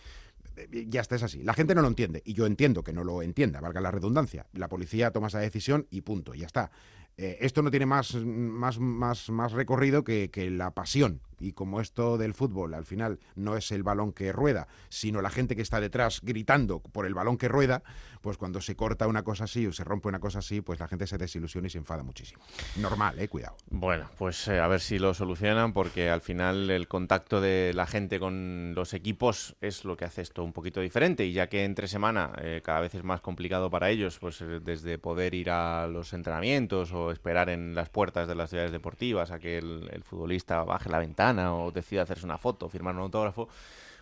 Ya 0.71 1.01
está, 1.01 1.15
es 1.15 1.23
así. 1.23 1.43
La 1.43 1.53
gente 1.53 1.73
no 1.75 1.81
lo 1.81 1.87
entiende 1.87 2.21
y 2.25 2.33
yo 2.33 2.45
entiendo 2.45 2.83
que 2.83 2.93
no 2.93 3.03
lo 3.03 3.21
entienda, 3.21 3.61
valga 3.61 3.79
la 3.79 3.89
redundancia. 3.89 4.47
La 4.53 4.67
policía 4.67 5.11
toma 5.11 5.27
esa 5.27 5.39
decisión 5.39 5.87
y 5.89 6.01
punto, 6.01 6.33
ya 6.33 6.45
está. 6.45 6.71
Esto 7.15 7.61
no 7.61 7.71
tiene 7.71 7.85
más, 7.85 8.15
más, 8.15 8.79
más, 8.79 9.29
más 9.29 9.51
recorrido 9.53 10.03
que 10.03 10.49
la 10.51 10.71
pasión. 10.71 11.21
Y 11.41 11.53
como 11.53 11.81
esto 11.81 12.17
del 12.17 12.33
fútbol 12.33 12.73
al 12.73 12.85
final 12.85 13.19
no 13.35 13.57
es 13.57 13.71
el 13.71 13.83
balón 13.83 14.13
que 14.13 14.31
rueda, 14.31 14.67
sino 14.89 15.21
la 15.21 15.29
gente 15.29 15.55
que 15.55 15.61
está 15.61 15.81
detrás 15.81 16.21
gritando 16.21 16.79
por 16.79 17.05
el 17.05 17.13
balón 17.13 17.37
que 17.37 17.47
rueda, 17.47 17.83
pues 18.21 18.37
cuando 18.37 18.61
se 18.61 18.75
corta 18.75 19.07
una 19.07 19.23
cosa 19.23 19.45
así 19.45 19.65
o 19.65 19.73
se 19.73 19.83
rompe 19.83 20.07
una 20.07 20.19
cosa 20.19 20.39
así, 20.39 20.61
pues 20.61 20.79
la 20.79 20.87
gente 20.87 21.07
se 21.07 21.17
desilusiona 21.17 21.67
y 21.67 21.69
se 21.71 21.79
enfada 21.79 22.03
muchísimo. 22.03 22.43
Normal, 22.77 23.17
eh, 23.19 23.27
cuidado. 23.27 23.57
Bueno, 23.69 24.09
pues 24.17 24.47
eh, 24.47 24.59
a 24.59 24.67
ver 24.67 24.79
si 24.79 24.99
lo 24.99 25.13
solucionan 25.13 25.73
porque 25.73 26.09
al 26.09 26.21
final 26.21 26.69
el 26.69 26.87
contacto 26.87 27.41
de 27.41 27.71
la 27.73 27.87
gente 27.87 28.19
con 28.19 28.73
los 28.75 28.93
equipos 28.93 29.55
es 29.61 29.85
lo 29.85 29.97
que 29.97 30.05
hace 30.05 30.21
esto 30.21 30.43
un 30.43 30.53
poquito 30.53 30.81
diferente 30.81 31.25
y 31.25 31.33
ya 31.33 31.47
que 31.47 31.63
entre 31.63 31.87
semana 31.87 32.33
eh, 32.41 32.61
cada 32.63 32.81
vez 32.81 32.93
es 32.95 33.03
más 33.03 33.21
complicado 33.21 33.69
para 33.69 33.89
ellos, 33.89 34.19
pues 34.19 34.41
eh, 34.41 34.59
desde 34.61 34.97
poder 34.97 35.33
ir 35.33 35.49
a 35.49 35.87
los 35.87 36.13
entrenamientos 36.13 36.91
o 36.93 37.11
esperar 37.11 37.49
en 37.49 37.73
las 37.75 37.89
puertas 37.89 38.27
de 38.27 38.35
las 38.35 38.49
ciudades 38.49 38.71
deportivas 38.71 39.31
a 39.31 39.39
que 39.39 39.57
el, 39.57 39.89
el 39.91 40.03
futbolista 40.03 40.63
baje 40.63 40.89
la 40.89 40.99
ventana 40.99 41.30
o 41.39 41.71
decida 41.71 42.03
hacerse 42.03 42.25
una 42.25 42.37
foto, 42.37 42.69
firmar 42.69 42.95
un 42.95 43.01
autógrafo, 43.01 43.47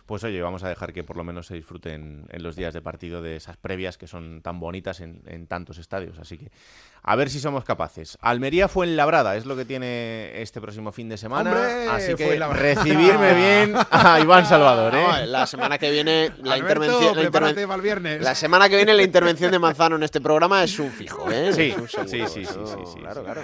pues 0.06 0.24
oye, 0.24 0.42
vamos 0.42 0.64
a 0.64 0.68
dejar 0.68 0.92
que 0.92 1.04
por 1.04 1.16
lo 1.16 1.22
menos 1.22 1.46
se 1.46 1.54
disfruten 1.54 2.26
en 2.30 2.42
los 2.42 2.56
días 2.56 2.74
de 2.74 2.82
partido 2.82 3.22
de 3.22 3.36
esas 3.36 3.56
previas 3.56 3.96
que 3.96 4.08
son 4.08 4.42
tan 4.42 4.58
bonitas 4.58 4.98
en, 5.00 5.22
en 5.26 5.46
tantos 5.46 5.78
estadios. 5.78 6.18
Así 6.18 6.36
que 6.36 6.50
a 7.04 7.14
ver 7.14 7.30
si 7.30 7.38
somos 7.38 7.62
capaces. 7.64 8.18
Almería 8.20 8.66
fue 8.66 8.86
en 8.86 8.96
Labrada, 8.96 9.36
es 9.36 9.46
lo 9.46 9.54
que 9.56 9.64
tiene 9.64 10.42
este 10.42 10.60
próximo 10.60 10.90
fin 10.90 11.08
de 11.08 11.16
semana. 11.16 11.50
¡Hombre! 11.52 11.88
así 11.90 12.14
que 12.16 12.36
recibirme 12.40 13.34
bien 13.36 13.74
a 13.92 14.18
Iván 14.18 14.46
Salvador. 14.46 14.96
¿eh? 14.96 15.04
No, 15.06 15.26
la 15.26 15.46
semana 15.46 15.78
que 15.78 15.92
viene 15.92 16.32
la 16.42 16.54
Alberto, 16.54 16.82
intervención. 16.82 17.16
La, 17.16 17.22
interven- 17.22 17.66
para 17.66 17.74
el 17.76 17.80
viernes. 17.82 18.20
la 18.22 18.34
semana 18.34 18.68
que 18.68 18.76
viene 18.76 18.94
la 18.94 19.02
intervención 19.04 19.52
de 19.52 19.60
Manzano 19.60 19.94
en 19.94 20.02
este 20.02 20.20
programa 20.20 20.64
es 20.64 20.76
un 20.80 20.90
fijo, 20.90 21.30
¿eh? 21.30 21.52
Sí, 21.52 21.70
Es 21.70 21.76
un 21.78 21.88
seguro, 21.88 22.08
sí, 22.08 22.18
sí, 22.26 22.44
sí, 22.46 22.46
sí, 22.46 22.82
sí, 22.94 22.98
Claro, 22.98 23.20
sí. 23.20 23.24
claro. 23.26 23.42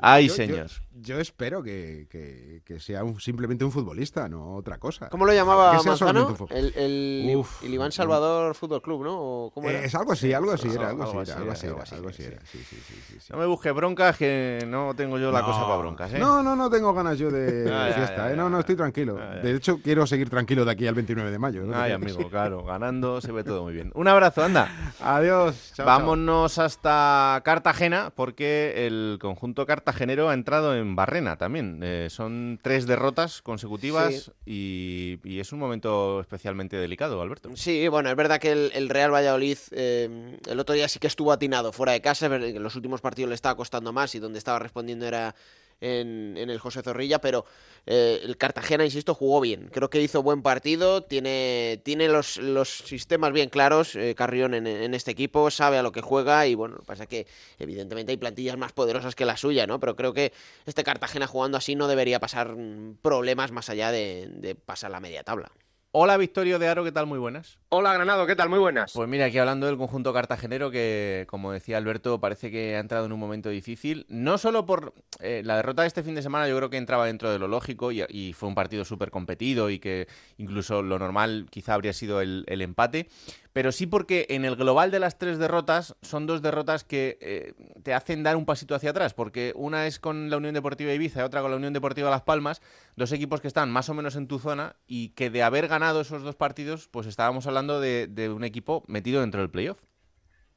Ay, 0.00 0.26
Yo- 0.28 0.32
yo- 0.32 0.36
señor. 0.36 0.66
Yo, 0.68 0.74
espero 1.18 1.62
que, 1.62 2.06
que- 2.10 2.62
que 2.64 2.80
sea 2.80 3.04
un- 3.04 3.20
simplemente 3.20 3.64
un 3.64 3.72
futbolista, 3.72 4.28
no 4.28 4.54
otra 4.56 4.78
cosa. 4.78 5.08
¿Cómo 5.08 5.24
lo 5.26 5.32
llamaba 5.32 5.74
Manzano? 5.82 6.36
El, 6.50 6.72
el, 6.76 7.36
Uf, 7.36 7.62
el 7.64 7.74
Iván 7.74 7.92
Salvador 7.92 8.54
Fútbol 8.54 8.82
Club, 8.82 9.04
¿no? 9.04 9.16
¿O 9.18 9.50
¿Cómo 9.52 9.68
era? 9.68 9.80
Eh, 9.80 9.84
es 9.86 9.94
algo 9.94 10.12
así, 10.12 10.32
algo 10.32 10.52
así 10.52 10.68
era, 10.68 10.88
algo 10.90 11.04
así 11.04 11.16
era, 11.30 11.36
algo 11.38 11.52
así 11.52 11.66
algo 11.66 11.76
era, 11.78 11.82
así 11.84 11.94
algo 11.94 12.08
era, 12.08 12.14
así 12.14 12.22
sí. 12.22 12.28
era. 12.28 12.40
Sí, 12.46 12.58
sí, 12.58 12.76
sí, 12.86 12.94
sí, 13.08 13.20
sí. 13.20 13.32
No 13.32 13.38
me 13.38 13.46
busques 13.46 13.74
broncas, 13.74 14.16
que 14.16 14.64
no 14.66 14.94
tengo 14.96 15.18
yo 15.18 15.30
la 15.30 15.42
cosa 15.42 15.62
para 15.62 15.76
broncas. 15.76 16.12
¿eh? 16.14 16.18
No, 16.18 16.42
no, 16.42 16.56
no 16.56 16.70
tengo 16.70 16.92
ganas 16.94 17.18
yo 17.18 17.30
de 17.30 17.64
ya, 17.68 17.92
fiesta, 17.94 18.16
ya, 18.28 18.32
¿eh? 18.32 18.36
No, 18.36 18.48
no, 18.50 18.60
estoy 18.60 18.76
tranquilo. 18.76 19.16
De 19.16 19.54
hecho, 19.54 19.80
quiero 19.82 20.06
seguir 20.06 20.28
tranquilo 20.30 20.64
de 20.64 20.72
aquí 20.72 20.86
al 20.86 20.94
29 20.94 21.30
de 21.30 21.38
mayo. 21.38 21.62
¿no? 21.64 21.76
Ay, 21.76 21.92
amigo, 21.98 22.28
claro, 22.30 22.64
ganando 22.64 23.20
se 23.20 23.32
ve 23.32 23.44
todo 23.44 23.62
muy 23.64 23.72
bien. 23.74 23.90
Un 23.94 24.08
abrazo, 24.08 24.42
anda. 24.44 24.92
Adiós. 25.00 25.72
chao, 25.74 25.76
chao. 25.76 25.86
Vámonos 25.86 26.58
hasta 26.58 27.40
Cartagena 27.44 28.10
porque 28.14 28.86
el 28.86 29.18
conjunto 29.20 29.66
cartagenero 29.66 30.28
ha 30.28 30.34
entrado 30.34 30.74
en 30.76 30.87
barrena 30.96 31.36
también. 31.36 31.80
Eh, 31.82 32.08
son 32.10 32.58
tres 32.62 32.86
derrotas 32.86 33.42
consecutivas 33.42 34.32
y, 34.46 35.18
y 35.24 35.40
es 35.40 35.52
un 35.52 35.58
momento 35.58 36.20
especialmente 36.20 36.76
delicado, 36.76 37.20
Alberto. 37.20 37.50
Sí, 37.54 37.88
bueno, 37.88 38.10
es 38.10 38.16
verdad 38.16 38.40
que 38.40 38.52
el, 38.52 38.70
el 38.74 38.88
Real 38.88 39.12
Valladolid 39.12 39.58
eh, 39.72 40.38
el 40.46 40.60
otro 40.60 40.74
día 40.74 40.88
sí 40.88 40.98
que 40.98 41.06
estuvo 41.06 41.32
atinado 41.32 41.72
fuera 41.72 41.92
de 41.92 42.00
casa, 42.00 42.26
en 42.26 42.62
los 42.62 42.76
últimos 42.76 43.00
partidos 43.00 43.28
le 43.28 43.34
estaba 43.34 43.56
costando 43.56 43.92
más 43.92 44.14
y 44.14 44.18
donde 44.18 44.38
estaba 44.38 44.58
respondiendo 44.58 45.06
era 45.06 45.34
en, 45.80 46.36
en 46.36 46.50
el 46.50 46.58
José 46.58 46.82
Zorrilla, 46.82 47.20
pero 47.20 47.44
eh, 47.86 48.20
el 48.22 48.36
Cartagena, 48.36 48.84
insisto, 48.84 49.14
jugó 49.14 49.40
bien. 49.40 49.70
Creo 49.72 49.88
que 49.88 50.02
hizo 50.02 50.22
buen 50.22 50.42
partido, 50.42 51.02
tiene, 51.02 51.80
tiene 51.84 52.08
los, 52.08 52.36
los 52.36 52.68
sistemas 52.68 53.32
bien 53.32 53.48
claros, 53.48 53.96
eh, 53.96 54.14
Carrión 54.14 54.52
en, 54.54 54.94
este 54.94 55.10
equipo, 55.10 55.50
sabe 55.50 55.78
a 55.78 55.82
lo 55.82 55.92
que 55.92 56.02
juega 56.02 56.46
y 56.46 56.54
bueno, 56.54 56.78
pasa 56.84 57.06
que 57.06 57.26
evidentemente 57.58 58.12
hay 58.12 58.18
plantillas 58.18 58.58
más 58.58 58.72
poderosas 58.72 59.14
que 59.14 59.24
la 59.24 59.36
suya, 59.36 59.66
¿no? 59.66 59.80
Pero 59.80 59.96
creo 59.96 60.12
que 60.12 60.32
este 60.66 60.84
Cartagena 60.84 61.26
jugando 61.26 61.56
así 61.56 61.76
no 61.76 61.88
debería 61.88 62.20
pasar 62.20 62.56
mm, 62.56 62.98
problemas 63.00 63.52
más 63.52 63.70
allá 63.70 63.90
de 63.90 64.56
pasar 64.66 64.90
la 64.90 65.00
media 65.00 65.22
tabla. 65.22 65.50
Hola, 65.90 66.18
Victorio 66.18 66.58
de 66.58 66.68
Aro, 66.68 66.84
¿qué 66.84 66.92
tal? 66.92 67.06
Muy 67.06 67.18
buenas. 67.18 67.56
Hola, 67.70 67.94
Granado, 67.94 68.26
¿qué 68.26 68.36
tal? 68.36 68.50
Muy 68.50 68.58
buenas. 68.58 68.92
Pues 68.92 69.08
mira, 69.08 69.24
aquí 69.24 69.38
hablando 69.38 69.66
del 69.66 69.78
conjunto 69.78 70.12
cartagenero 70.12 70.70
que, 70.70 71.26
como 71.30 71.50
decía 71.50 71.78
Alberto, 71.78 72.20
parece 72.20 72.50
que 72.50 72.76
ha 72.76 72.80
entrado 72.80 73.06
en 73.06 73.12
un 73.12 73.18
momento 73.18 73.48
difícil. 73.48 74.04
No 74.10 74.36
solo 74.36 74.66
por 74.66 74.92
eh, 75.20 75.40
la 75.46 75.56
derrota 75.56 75.82
de 75.82 75.88
este 75.88 76.02
fin 76.02 76.14
de 76.14 76.20
semana, 76.20 76.46
yo 76.46 76.54
creo 76.58 76.68
que 76.68 76.76
entraba 76.76 77.06
dentro 77.06 77.32
de 77.32 77.38
lo 77.38 77.48
lógico 77.48 77.90
y, 77.90 78.04
y 78.10 78.34
fue 78.34 78.50
un 78.50 78.54
partido 78.54 78.84
súper 78.84 79.10
competido 79.10 79.70
y 79.70 79.78
que 79.78 80.08
incluso 80.36 80.82
lo 80.82 80.98
normal 80.98 81.46
quizá 81.48 81.72
habría 81.72 81.94
sido 81.94 82.20
el, 82.20 82.44
el 82.48 82.60
empate. 82.60 83.08
Pero 83.52 83.72
sí 83.72 83.86
porque 83.86 84.26
en 84.30 84.44
el 84.44 84.56
global 84.56 84.90
de 84.90 84.98
las 84.98 85.18
tres 85.18 85.38
derrotas 85.38 85.96
son 86.02 86.26
dos 86.26 86.42
derrotas 86.42 86.84
que 86.84 87.18
eh, 87.20 87.54
te 87.82 87.94
hacen 87.94 88.22
dar 88.22 88.36
un 88.36 88.46
pasito 88.46 88.74
hacia 88.74 88.90
atrás, 88.90 89.14
porque 89.14 89.52
una 89.56 89.86
es 89.86 89.98
con 89.98 90.30
la 90.30 90.36
Unión 90.36 90.54
Deportiva 90.54 90.92
Ibiza 90.92 91.20
y 91.20 91.22
otra 91.24 91.40
con 91.40 91.50
la 91.50 91.56
Unión 91.56 91.72
Deportiva 91.72 92.10
Las 92.10 92.22
Palmas, 92.22 92.60
dos 92.96 93.12
equipos 93.12 93.40
que 93.40 93.48
están 93.48 93.70
más 93.70 93.88
o 93.88 93.94
menos 93.94 94.16
en 94.16 94.28
tu 94.28 94.38
zona 94.38 94.76
y 94.86 95.10
que 95.10 95.30
de 95.30 95.42
haber 95.42 95.68
ganado 95.68 96.00
esos 96.00 96.22
dos 96.22 96.36
partidos, 96.36 96.88
pues 96.88 97.06
estábamos 97.06 97.46
hablando 97.46 97.80
de, 97.80 98.32
un 98.34 98.44
equipo 98.44 98.84
metido 98.86 99.20
dentro 99.20 99.40
del 99.40 99.50
playoff. 99.50 99.80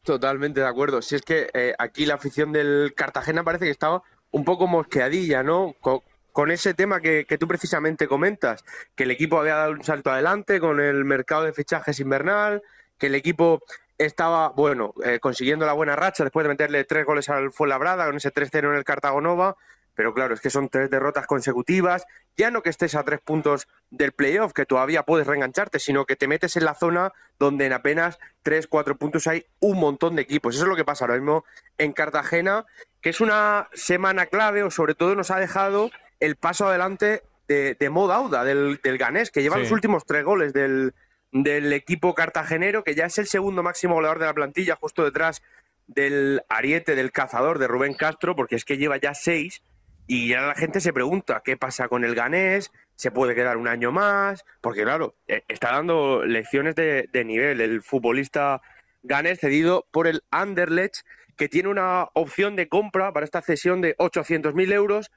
Totalmente 0.04 0.62
de 0.62 0.68
acuerdo. 0.68 1.02
Si 1.02 1.16
es 1.16 1.22
que 1.22 1.50
eh, 1.54 1.74
aquí 1.78 2.06
la 2.06 2.16
afición 2.16 2.52
del 2.52 2.94
Cartagena 2.96 3.44
parece 3.44 3.66
que 3.66 3.72
estaba 3.72 4.02
un 4.32 4.44
poco 4.44 4.68
mosqueadilla, 4.68 5.44
¿no? 5.44 5.76
Con, 5.80 6.02
con 6.32 6.52
ese 6.52 6.74
tema 6.74 7.02
que, 7.02 7.26
que, 7.26 7.38
tú 7.38 7.48
precisamente 7.48 8.08
comentas, 8.08 8.64
que 8.96 9.04
el 9.04 9.12
equipo 9.12 9.40
había 9.40 9.56
dado 9.56 9.72
un 9.72 9.84
salto 9.84 10.12
adelante 10.12 10.60
con 10.60 10.80
el 10.80 11.06
mercado 11.06 11.44
de 11.44 11.54
fichajes 11.54 12.00
invernal, 12.00 12.64
que 13.02 13.08
el 13.08 13.16
equipo 13.16 13.64
estaba, 13.98 14.50
bueno, 14.50 14.94
eh, 15.04 15.20
consiguiendo 15.20 15.66
la 15.66 15.74
buena 15.74 15.96
racha 15.96 16.24
después 16.24 16.44
de 16.44 16.50
meterle 16.50 16.84
tres 16.84 17.04
goles 17.04 17.30
al 17.30 17.52
Fuenlabrada 17.52 18.06
con 18.06 18.16
ese 18.16 18.32
3-0 18.32 18.70
en 18.70 18.76
el 18.76 18.84
Cartagonova, 18.84 19.58
pero 19.96 20.14
claro, 20.14 20.36
es 20.36 20.40
que 20.40 20.52
son 20.52 20.70
tres 20.70 20.92
derrotas 20.92 21.26
consecutivas, 21.26 22.06
ya 22.38 22.52
no 22.52 22.62
que 22.62 22.70
estés 22.70 22.94
a 22.94 23.04
tres 23.04 23.20
puntos 23.20 23.68
del 23.90 24.12
playoff, 24.12 24.54
que 24.54 24.68
todavía 24.68 25.02
puedes 25.02 25.26
reengancharte, 25.26 25.80
sino 25.80 26.06
que 26.06 26.16
te 26.16 26.28
metes 26.28 26.56
en 26.58 26.66
la 26.66 26.76
zona 26.76 27.12
donde 27.40 27.66
en 27.66 27.74
apenas 27.74 28.20
tres, 28.44 28.68
cuatro 28.68 28.96
puntos 28.98 29.26
hay 29.26 29.48
un 29.60 29.80
montón 29.80 30.16
de 30.16 30.22
equipos. 30.22 30.54
Eso 30.54 30.66
es 30.66 30.70
lo 30.70 30.76
que 30.76 30.86
pasa 30.86 31.06
ahora 31.06 31.18
mismo 31.18 31.44
en 31.80 31.92
Cartagena, 31.92 32.66
que 33.02 33.10
es 33.10 33.20
una 33.20 33.68
semana 33.74 34.28
clave, 34.28 34.62
o 34.62 34.70
sobre 34.70 34.94
todo 34.94 35.16
nos 35.16 35.32
ha 35.32 35.40
dejado 35.40 35.90
el 36.20 36.36
paso 36.36 36.68
adelante 36.68 37.24
de, 37.48 37.74
de 37.74 37.90
Mo 37.90 38.08
Dauda, 38.08 38.44
del, 38.44 38.80
del 38.84 39.00
ganés, 39.00 39.32
que 39.32 39.42
lleva 39.42 39.56
sí. 39.56 39.64
los 39.64 39.72
últimos 39.72 40.06
tres 40.06 40.24
goles 40.24 40.54
del, 40.54 40.94
del 41.32 41.72
equipo 41.74 42.14
cartagenero, 42.14 42.84
que 42.84 42.96
ya 42.96 43.06
es 43.06 43.18
el 43.18 43.28
segundo 43.28 43.64
máximo 43.64 43.96
goleador 43.96 44.20
de 44.20 44.26
la 44.26 44.34
plantilla, 44.34 44.76
justo 44.76 45.04
detrás 45.04 45.42
del 45.88 46.42
ariete 46.50 46.96
del 46.96 47.12
cazador 47.12 47.60
de 47.60 47.68
Rubén 47.68 47.94
Castro, 47.94 48.36
porque 48.36 48.56
es 48.56 48.66
que 48.66 48.78
lleva 48.78 48.98
ya 48.98 49.14
seis 49.14 49.62
y 50.08 50.30
ya 50.30 50.42
la 50.42 50.56
gente 50.56 50.82
se 50.82 50.94
pregunta 50.94 51.42
qué 51.44 51.58
pasa 51.58 51.88
con 51.88 52.04
el 52.04 52.16
ganés, 52.16 52.72
se 52.96 53.12
puede 53.12 53.34
quedar 53.34 53.58
un 53.58 53.68
año 53.68 53.92
más, 53.92 54.44
porque 54.60 54.84
claro, 54.84 55.16
eh, 55.28 55.44
está 55.48 55.72
dando 55.72 56.26
lecciones 56.26 56.76
de, 56.76 57.24
nivel. 57.26 57.62
El 57.62 57.82
futbolista 57.82 58.62
ganés 59.04 59.40
cedido 59.40 59.88
por 59.92 60.08
el 60.08 60.24
Anderlecht, 60.30 61.06
que 61.38 61.50
tiene 61.50 61.70
una 61.70 62.10
opción 62.14 62.56
de 62.56 62.68
compra 62.68 63.14
para 63.14 63.24
esta 63.24 63.42
cesión 63.42 63.82
de 63.82 63.96
800.000 63.98 64.74
euros, 64.74 65.12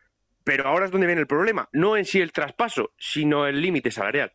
pero 0.44 0.68
ahora 0.68 0.86
es 0.86 0.92
donde 0.92 1.06
viene 1.06 1.22
el 1.22 1.26
problema, 1.26 1.68
no 1.72 1.96
en 1.96 2.04
sí 2.04 2.20
el 2.20 2.32
traspaso, 2.32 2.92
sino 2.98 3.46
el 3.46 3.60
límite 3.60 3.90
salarial, 3.90 4.32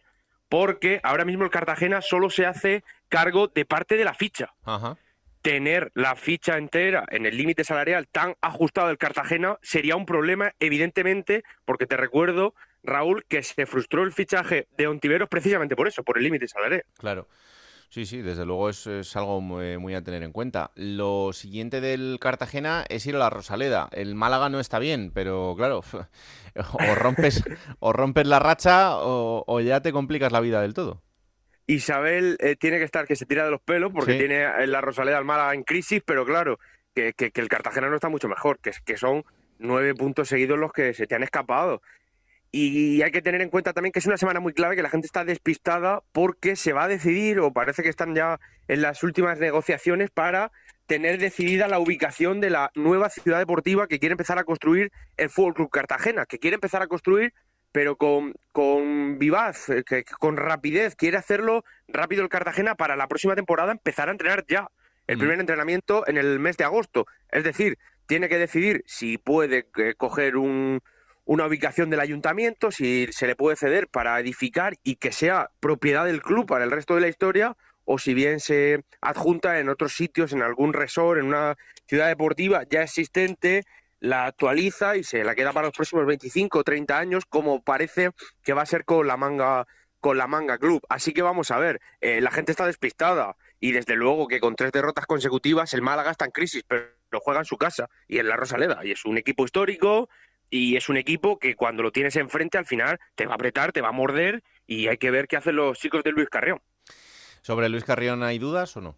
porque 0.50 1.00
ahora 1.04 1.26
mismo 1.26 1.43
el 1.43 1.52
Cartagena 1.52 2.02
solo 2.02 2.30
se 2.30 2.45
hace 2.45 2.84
cargo 3.08 3.47
de 3.47 3.66
parte 3.66 3.95
de 3.95 4.04
la 4.04 4.14
ficha. 4.14 4.54
Ajá 4.64 4.97
tener 5.41 5.91
la 5.93 6.16
ficha 6.16 6.58
entera 6.58 7.06
en 7.10 7.26
el 7.26 7.38
límite 7.38 7.64
salarial 7.64 8.08
tan 8.08 8.36
ajustado 8.41 8.88
del 8.88 8.97
Cartagena 8.97 9.58
sería 9.62 9.95
un 9.95 10.06
problema, 10.06 10.54
evidentemente, 10.60 11.43
porque 11.66 11.86
te 11.86 11.97
recuerdo, 11.97 12.54
Raúl, 12.84 13.26
que 13.28 13.43
se 13.43 13.66
frustró 13.66 14.04
el 14.04 14.12
fichaje 14.12 14.68
de 14.78 14.88
Ontiveros 14.88 15.30
precisamente 15.30 15.76
por 15.76 15.88
eso, 15.88 16.04
por 16.04 16.18
el 16.18 16.24
límite 16.24 16.47
salarial. 16.47 16.84
Claro. 16.97 17.28
Sí, 17.90 18.06
sí, 18.06 18.22
desde 18.22 18.46
luego 18.46 18.70
es, 18.70 18.86
es 18.86 19.16
algo 19.16 19.42
muy, 19.42 19.80
muy, 19.80 19.96
a 19.96 20.04
tener 20.04 20.22
en 20.22 20.32
cuenta. 20.32 20.70
Lo 20.76 21.34
siguiente 21.34 21.82
del 21.82 22.20
Cartagena 22.22 22.86
es 22.88 23.08
ir 23.08 23.16
a 23.16 23.20
la 23.20 23.32
Rosaleda. 23.32 23.90
El 23.92 24.14
Málaga 24.14 24.48
no 24.50 24.60
está 24.60 24.78
bien, 24.78 25.12
pero 25.12 25.56
claro, 25.58 25.82
o 26.74 26.96
rompes, 26.96 27.44
o 27.80 27.92
rompes 27.92 28.28
la 28.28 28.38
racha 28.38 28.96
o, 28.96 29.44
o 29.48 29.60
ya 29.60 29.82
te 29.82 29.92
complicas 29.92 30.32
la 30.32 30.40
vida 30.40 30.62
del 30.62 30.76
todo. 30.76 31.02
Isabel 31.66 32.38
eh, 32.40 32.56
tiene 32.56 32.78
que 32.78 32.84
estar 32.84 33.08
que 33.08 33.16
se 33.16 33.26
tira 33.26 33.46
de 33.46 33.52
los 33.52 33.62
pelos 33.62 33.92
porque 33.92 34.14
sí. 34.14 34.18
tiene 34.20 34.68
la 34.68 34.82
Rosaleda 34.82 35.18
al 35.18 35.26
Málaga 35.26 35.56
en 35.56 35.64
crisis, 35.64 36.02
pero 36.06 36.26
claro, 36.26 36.60
que, 36.94 37.14
que, 37.14 37.32
que, 37.32 37.42
el 37.42 37.48
Cartagena 37.48 37.90
no 37.90 37.96
está 37.96 38.10
mucho 38.10 38.28
mejor, 38.28 38.60
que, 38.60 38.72
que 38.86 38.98
son 38.98 39.24
nueve 39.60 39.94
puntos 39.94 40.30
seguidos 40.30 40.58
los 40.58 40.72
que 40.72 40.94
se 40.94 41.08
te 41.08 41.16
han 41.16 41.24
escapado. 41.24 41.82
Y 42.52 43.02
hay 43.04 43.12
que 43.12 43.22
tener 43.22 43.41
en 43.41 43.50
cuenta 43.50 43.74
también 43.74 43.91
que 43.91 44.00
es 44.00 44.08
una 44.08 44.18
semana 44.18 44.39
muy 44.39 44.54
clave, 44.54 44.76
que 44.76 44.82
la 44.82 44.89
gente 44.89 45.06
está 45.06 45.24
despistada 45.24 46.02
porque 46.12 46.56
se 46.56 46.74
va 46.74 46.86
a 46.86 46.88
decidir, 46.88 47.39
o 47.39 47.54
parece 47.54 47.84
que 47.84 47.89
están 47.89 48.16
ya 48.16 48.39
en 48.68 48.82
las 48.82 49.04
últimas 49.04 49.38
negociaciones 49.39 50.10
para 50.10 50.52
tener 50.88 51.20
decidida 51.20 51.68
la 51.68 51.78
ubicación 51.78 52.41
de 52.41 52.50
la 52.50 52.72
nueva 52.74 53.10
ciudad 53.10 53.38
deportiva 53.38 53.88
que 53.88 54.00
quiere 54.00 54.14
empezar 54.14 54.39
a 54.39 54.43
construir 54.43 54.91
el 55.18 55.30
Fútbol 55.30 55.54
Club 55.54 55.70
Cartagena, 55.70 56.26
que 56.26 56.39
quiere 56.39 56.56
empezar 56.56 56.82
a 56.82 56.88
construir 56.88 57.34
pero 57.72 57.97
con, 57.97 58.34
con 58.52 59.20
vivaz, 59.20 59.70
eh, 59.70 59.84
que, 59.84 60.04
con 60.04 60.38
rapidez. 60.38 60.95
Quiere 60.95 61.18
hacerlo 61.18 61.64
rápido 61.88 62.24
el 62.24 62.30
Cartagena 62.30 62.76
para 62.76 62.95
la 62.95 63.08
próxima 63.08 63.36
temporada 63.36 63.72
empezar 63.72 64.10
a 64.10 64.12
entrenar 64.12 64.45
ya. 64.47 64.70
El 65.08 65.18
mm. 65.18 65.20
primer 65.20 65.39
entrenamiento 65.39 66.08
en 66.08 66.18
el 66.18 66.39
mes 66.39 66.58
de 66.58 66.64
agosto. 66.64 67.06
Es 67.32 67.43
decir, 67.43 67.78
tiene 68.08 68.28
que 68.30 68.38
decidir 68.38 68.84
si 68.88 69.18
puede 69.18 69.68
eh, 69.78 69.93
coger 69.95 70.38
un, 70.38 70.82
una 71.30 71.46
ubicación 71.46 71.92
del 71.92 72.00
ayuntamiento, 72.00 72.72
si 72.72 73.08
se 73.12 73.28
le 73.28 73.36
puede 73.36 73.56
ceder 73.56 73.88
para 73.88 74.20
edificar 74.20 74.78
y 74.84 74.96
que 74.96 75.12
sea 75.12 75.52
propiedad 75.60 76.06
del 76.06 76.24
club 76.24 76.48
para 76.48 76.64
el 76.64 76.72
resto 76.72 76.96
de 76.96 77.02
la 77.02 77.08
historia, 77.08 77.56
o 77.86 78.00
si 78.00 78.16
bien 78.16 78.40
se 78.40 78.84
adjunta 79.00 79.60
en 79.60 79.70
otros 79.70 79.94
sitios, 79.94 80.34
en 80.34 80.42
algún 80.42 80.74
resort, 80.74 81.20
en 81.20 81.28
una 81.28 81.56
ciudad 81.86 82.08
deportiva 82.08 82.64
ya 82.68 82.82
existente, 82.82 83.64
la 84.00 84.26
actualiza 84.26 84.98
y 84.98 85.04
se 85.04 85.24
la 85.24 85.36
queda 85.36 85.54
para 85.54 85.68
los 85.68 85.76
próximos 85.76 86.08
25 86.08 86.58
o 86.58 86.64
30 86.64 86.98
años, 86.98 87.26
como 87.28 87.62
parece 87.62 88.10
que 88.42 88.54
va 88.54 88.64
a 88.64 88.66
ser 88.66 88.84
con 88.84 89.06
la 89.06 89.16
manga 89.16 89.68
con 90.00 90.18
la 90.18 90.26
manga 90.26 90.58
club. 90.58 90.82
Así 90.90 91.14
que 91.14 91.22
vamos 91.22 91.52
a 91.52 91.60
ver, 91.60 91.80
eh, 92.02 92.22
la 92.22 92.32
gente 92.32 92.54
está 92.54 92.66
despistada 92.66 93.36
y 93.60 93.74
desde 93.74 93.96
luego 93.96 94.28
que 94.28 94.40
con 94.40 94.56
tres 94.56 94.72
derrotas 94.72 95.06
consecutivas 95.06 95.76
el 95.76 95.84
Málaga 95.84 96.10
está 96.10 96.26
en 96.26 96.32
crisis, 96.32 96.64
pero 96.68 96.90
juega 97.20 97.42
en 97.42 97.46
su 97.46 97.58
casa 97.58 97.88
y 98.08 98.18
en 98.18 98.30
la 98.30 98.36
Rosaleda 98.36 98.84
y 98.84 98.92
es 98.92 99.06
un 99.06 99.20
equipo 99.20 99.46
histórico 99.46 100.10
y 100.50 100.76
es 100.76 100.89
un 100.89 100.97
equipo 100.97 101.39
que 101.39 101.56
cuando 101.56 101.84
lo 101.84 101.91
tienes 101.91 102.16
enfrente 102.16 102.58
al 102.58 102.66
final 102.66 103.00
te 103.16 103.26
va 103.26 103.34
a 103.34 103.36
apretar, 103.36 103.72
te 103.72 103.82
va 103.82 103.89
a 103.89 103.93
morder 103.93 104.43
y 104.66 104.88
hay 104.88 104.97
que 104.97 105.12
ver 105.12 105.28
qué 105.28 105.38
hacen 105.38 105.56
los 105.56 105.80
chicos 105.80 106.04
de 106.04 106.12
Luis 106.12 106.30
Carrión. 106.30 106.62
¿Sobre 107.41 107.70
Luis 107.70 107.84
Carrión 107.84 108.24
hay 108.24 108.39
dudas 108.39 108.76
o 108.78 108.82
no? 108.82 108.97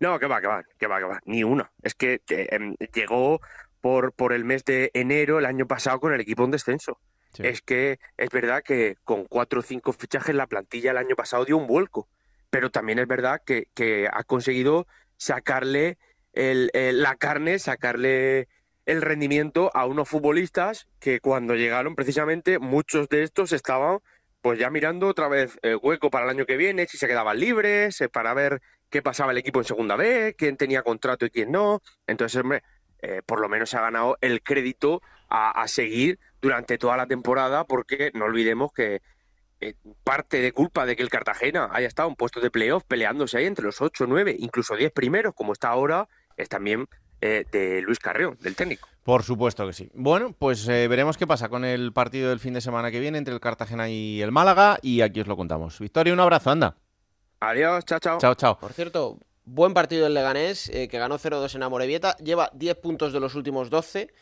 No, 0.00 0.18
que 0.18 0.26
va, 0.26 0.40
que 0.40 0.46
va, 0.46 0.62
que 0.78 0.86
va, 0.86 0.98
que 0.98 1.04
va, 1.04 1.20
ni 1.24 1.42
una. 1.44 1.72
Es 1.82 1.94
que 1.94 2.20
eh, 2.28 2.74
llegó 2.94 3.40
por, 3.80 4.12
por 4.12 4.32
el 4.32 4.44
mes 4.44 4.64
de 4.64 4.90
enero 4.94 5.38
el 5.38 5.46
año 5.46 5.66
pasado 5.66 6.00
con 6.00 6.12
el 6.12 6.20
equipo 6.20 6.44
en 6.44 6.52
descenso. 6.52 7.00
Sí. 7.34 7.42
Es 7.46 7.62
que 7.62 7.98
es 8.16 8.30
verdad 8.30 8.62
que 8.62 8.96
con 9.04 9.24
cuatro 9.24 9.60
o 9.60 9.62
cinco 9.62 9.92
fichajes 9.92 10.34
la 10.34 10.46
plantilla 10.46 10.92
el 10.92 10.96
año 10.96 11.16
pasado 11.16 11.44
dio 11.44 11.56
un 11.56 11.66
vuelco, 11.66 12.08
pero 12.50 12.70
también 12.70 12.98
es 12.98 13.06
verdad 13.06 13.42
que, 13.44 13.68
que 13.74 14.08
ha 14.10 14.24
conseguido 14.24 14.86
sacarle 15.16 15.98
el, 16.32 16.70
el, 16.72 17.02
la 17.02 17.16
carne, 17.16 17.58
sacarle 17.58 18.48
el 18.88 19.02
rendimiento 19.02 19.70
a 19.74 19.84
unos 19.84 20.08
futbolistas 20.08 20.88
que 20.98 21.20
cuando 21.20 21.54
llegaron 21.54 21.94
precisamente 21.94 22.58
muchos 22.58 23.06
de 23.10 23.22
estos 23.22 23.52
estaban 23.52 23.98
pues 24.40 24.58
ya 24.58 24.70
mirando 24.70 25.08
otra 25.08 25.28
vez 25.28 25.58
el 25.60 25.78
hueco 25.82 26.10
para 26.10 26.24
el 26.24 26.30
año 26.30 26.46
que 26.46 26.56
viene, 26.56 26.86
si 26.86 26.96
se 26.96 27.06
quedaban 27.06 27.38
libres, 27.38 28.00
eh, 28.00 28.08
para 28.08 28.32
ver 28.32 28.62
qué 28.88 29.02
pasaba 29.02 29.32
el 29.32 29.38
equipo 29.38 29.58
en 29.58 29.66
segunda 29.66 29.94
B, 29.96 30.34
quién 30.38 30.56
tenía 30.56 30.82
contrato 30.82 31.26
y 31.26 31.30
quién 31.30 31.52
no. 31.52 31.82
Entonces, 32.06 32.42
eh, 33.02 33.20
por 33.26 33.40
lo 33.40 33.50
menos 33.50 33.74
ha 33.74 33.82
ganado 33.82 34.16
el 34.22 34.42
crédito 34.42 35.02
a, 35.28 35.50
a, 35.50 35.68
seguir 35.68 36.18
durante 36.40 36.78
toda 36.78 36.96
la 36.96 37.06
temporada, 37.06 37.64
porque 37.64 38.10
no 38.14 38.24
olvidemos 38.24 38.72
que 38.72 39.02
eh, 39.60 39.74
parte 40.02 40.40
de 40.40 40.52
culpa 40.52 40.86
de 40.86 40.96
que 40.96 41.02
el 41.02 41.10
Cartagena 41.10 41.68
haya 41.72 41.88
estado 41.88 42.08
en 42.08 42.14
puestos 42.14 42.42
de 42.42 42.50
playoff 42.50 42.84
peleándose 42.88 43.36
ahí 43.36 43.44
entre 43.44 43.66
los 43.66 43.82
8, 43.82 44.06
9, 44.08 44.36
incluso 44.38 44.76
10 44.76 44.92
primeros, 44.92 45.34
como 45.34 45.52
está 45.52 45.68
ahora, 45.68 46.08
es 46.38 46.48
también 46.48 46.86
eh, 47.20 47.44
de 47.50 47.80
Luis 47.82 47.98
Carreón, 47.98 48.36
del 48.40 48.56
técnico. 48.56 48.88
Por 49.02 49.22
supuesto 49.22 49.66
que 49.66 49.72
sí. 49.72 49.90
Bueno, 49.94 50.34
pues 50.38 50.68
eh, 50.68 50.86
veremos 50.88 51.16
qué 51.16 51.26
pasa 51.26 51.48
con 51.48 51.64
el 51.64 51.92
partido 51.92 52.28
del 52.28 52.40
fin 52.40 52.54
de 52.54 52.60
semana 52.60 52.90
que 52.90 53.00
viene 53.00 53.18
entre 53.18 53.34
el 53.34 53.40
Cartagena 53.40 53.88
y 53.88 54.20
el 54.20 54.32
Málaga, 54.32 54.78
y 54.82 55.00
aquí 55.00 55.20
os 55.20 55.26
lo 55.26 55.36
contamos. 55.36 55.78
Victoria, 55.78 56.12
un 56.12 56.20
abrazo, 56.20 56.50
anda. 56.50 56.76
Adiós, 57.40 57.84
chao, 57.84 57.98
chao. 58.00 58.18
Chao, 58.18 58.34
chao. 58.34 58.58
Por 58.58 58.72
cierto, 58.72 59.18
Buen 59.50 59.72
partido 59.72 60.06
el 60.06 60.12
Leganés, 60.12 60.68
eh, 60.68 60.88
que 60.88 60.98
ganó 60.98 61.18
0-2 61.18 61.54
en 61.54 61.62
Amorebieta. 61.62 62.18
Lleva 62.18 62.50
10 62.52 62.76
puntos 62.76 63.14
de 63.14 63.20
los 63.20 63.34
últimos 63.34 63.70
12. 63.70 64.12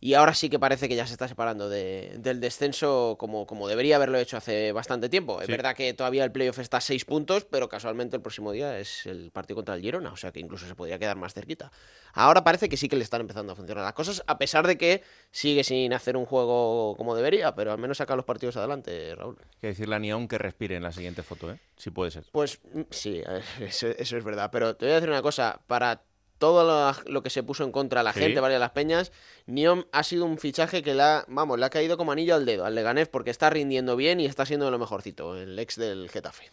Y 0.00 0.14
ahora 0.14 0.34
sí 0.34 0.50
que 0.50 0.58
parece 0.58 0.88
que 0.88 0.96
ya 0.96 1.06
se 1.06 1.12
está 1.12 1.26
separando 1.26 1.68
de, 1.68 2.14
del 2.18 2.40
descenso 2.40 3.16
como, 3.18 3.46
como 3.46 3.66
debería 3.66 3.96
haberlo 3.96 4.18
hecho 4.18 4.36
hace 4.36 4.72
bastante 4.72 5.08
tiempo. 5.08 5.38
Sí. 5.38 5.44
Es 5.44 5.48
verdad 5.48 5.74
que 5.74 5.94
todavía 5.94 6.24
el 6.24 6.32
playoff 6.32 6.58
está 6.58 6.78
a 6.78 6.80
6 6.80 7.04
puntos, 7.04 7.44
pero 7.44 7.68
casualmente 7.68 8.16
el 8.16 8.22
próximo 8.22 8.52
día 8.52 8.78
es 8.78 9.06
el 9.06 9.30
partido 9.30 9.56
contra 9.56 9.74
el 9.74 9.80
Girona, 9.80 10.12
o 10.12 10.16
sea 10.16 10.32
que 10.32 10.40
incluso 10.40 10.66
se 10.66 10.74
podría 10.74 10.98
quedar 10.98 11.16
más 11.16 11.34
cerquita. 11.34 11.72
Ahora 12.12 12.44
parece 12.44 12.68
que 12.68 12.76
sí 12.76 12.88
que 12.88 12.96
le 12.96 13.04
están 13.04 13.20
empezando 13.22 13.52
a 13.52 13.56
funcionar 13.56 13.84
las 13.84 13.94
cosas, 13.94 14.22
a 14.26 14.38
pesar 14.38 14.66
de 14.66 14.76
que 14.76 15.02
sigue 15.30 15.64
sin 15.64 15.92
hacer 15.92 16.16
un 16.16 16.26
juego 16.26 16.94
como 16.96 17.14
debería, 17.14 17.54
pero 17.54 17.72
al 17.72 17.78
menos 17.78 17.98
saca 17.98 18.16
los 18.16 18.24
partidos 18.24 18.56
adelante, 18.56 19.14
Raúl. 19.14 19.36
Hay 19.40 19.60
que 19.60 19.66
decirle 19.68 19.96
a 19.96 19.98
Nión 19.98 20.28
que 20.28 20.38
respire 20.38 20.76
en 20.76 20.82
la 20.82 20.92
siguiente 20.92 21.22
foto, 21.22 21.50
¿eh? 21.50 21.58
Si 21.76 21.90
puede 21.90 22.10
ser. 22.10 22.24
Pues 22.32 22.60
sí, 22.90 23.22
eso, 23.60 23.88
eso 23.88 24.16
es 24.16 24.24
verdad, 24.24 24.50
pero 24.52 24.76
te 24.76 24.86
voy 24.86 24.92
a 24.92 24.94
decir 24.96 25.10
una 25.10 25.22
cosa, 25.22 25.60
para 25.66 26.02
todo 26.38 26.94
lo, 27.06 27.22
que 27.22 27.30
se 27.30 27.42
puso 27.42 27.64
en 27.64 27.72
contra 27.72 28.00
a 28.00 28.02
la 28.02 28.12
¿Sí? 28.12 28.20
gente, 28.20 28.40
varias 28.40 28.60
las 28.60 28.70
peñas, 28.70 29.12
Niom 29.46 29.84
ha 29.92 30.02
sido 30.02 30.24
un 30.24 30.38
fichaje 30.38 30.82
que 30.82 30.94
le 30.94 31.02
ha, 31.02 31.24
vamos, 31.28 31.58
le 31.58 31.66
ha 31.66 31.70
caído 31.70 31.96
como 31.96 32.12
anillo 32.12 32.34
al 32.34 32.46
dedo 32.46 32.64
al 32.64 32.74
Leganés 32.74 33.08
porque 33.08 33.30
está 33.30 33.50
rindiendo 33.50 33.96
bien 33.96 34.20
y 34.20 34.26
está 34.26 34.46
siendo 34.46 34.70
lo 34.70 34.78
mejorcito, 34.78 35.36
el 35.36 35.58
ex 35.58 35.76
del 35.76 36.10
Getafe. 36.10 36.50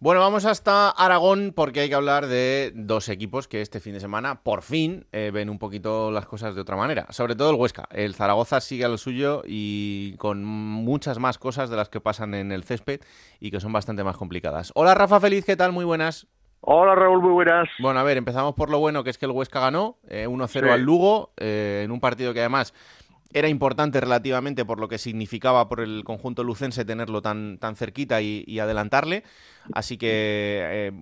Bueno, 0.00 0.20
vamos 0.20 0.44
hasta 0.44 0.90
Aragón 0.90 1.52
porque 1.52 1.80
hay 1.80 1.88
que 1.88 1.96
hablar 1.96 2.28
de 2.28 2.70
dos 2.72 3.08
equipos 3.08 3.48
que 3.48 3.60
este 3.60 3.80
fin 3.80 3.94
de 3.94 4.00
semana 4.00 4.44
por 4.44 4.62
fin 4.62 5.08
eh, 5.10 5.32
ven 5.34 5.50
un 5.50 5.58
poquito 5.58 6.12
las 6.12 6.24
cosas 6.24 6.54
de 6.54 6.60
otra 6.60 6.76
manera. 6.76 7.08
Sobre 7.10 7.34
todo 7.34 7.50
el 7.50 7.56
Huesca. 7.56 7.88
El 7.90 8.14
Zaragoza 8.14 8.60
sigue 8.60 8.84
a 8.84 8.88
lo 8.88 8.96
suyo 8.96 9.42
y 9.44 10.14
con 10.18 10.44
muchas 10.44 11.18
más 11.18 11.36
cosas 11.38 11.68
de 11.68 11.74
las 11.74 11.88
que 11.88 12.00
pasan 12.00 12.34
en 12.34 12.52
el 12.52 12.62
césped 12.62 13.00
y 13.40 13.50
que 13.50 13.58
son 13.58 13.72
bastante 13.72 14.04
más 14.04 14.16
complicadas. 14.16 14.70
Hola 14.76 14.94
Rafa 14.94 15.18
Feliz, 15.18 15.44
¿qué 15.44 15.56
tal? 15.56 15.72
Muy 15.72 15.84
buenas. 15.84 16.28
Hola 16.60 16.94
Raúl, 16.94 17.20
muy 17.22 17.30
buenas. 17.32 17.68
Bueno, 17.78 18.00
a 18.00 18.02
ver, 18.02 18.16
empezamos 18.16 18.54
por 18.54 18.70
lo 18.70 18.78
bueno, 18.78 19.04
que 19.04 19.10
es 19.10 19.18
que 19.18 19.26
el 19.26 19.32
Huesca 19.32 19.60
ganó 19.60 19.96
1-0 20.08 20.48
Sí. 20.48 20.58
al 20.72 20.82
Lugo, 20.82 21.30
eh, 21.36 21.82
en 21.84 21.90
un 21.90 22.00
partido 22.00 22.34
que 22.34 22.40
además 22.40 22.74
era 23.32 23.48
importante 23.48 24.00
relativamente 24.00 24.64
por 24.64 24.80
lo 24.80 24.88
que 24.88 24.98
significaba 24.98 25.68
por 25.68 25.80
el 25.80 26.02
conjunto 26.04 26.42
lucense 26.44 26.84
tenerlo 26.84 27.20
tan, 27.22 27.58
tan 27.58 27.76
cerquita 27.76 28.20
y, 28.22 28.42
y 28.46 28.58
adelantarle. 28.58 29.22
Así 29.72 29.98
que 29.98 30.62
eh, 30.64 30.92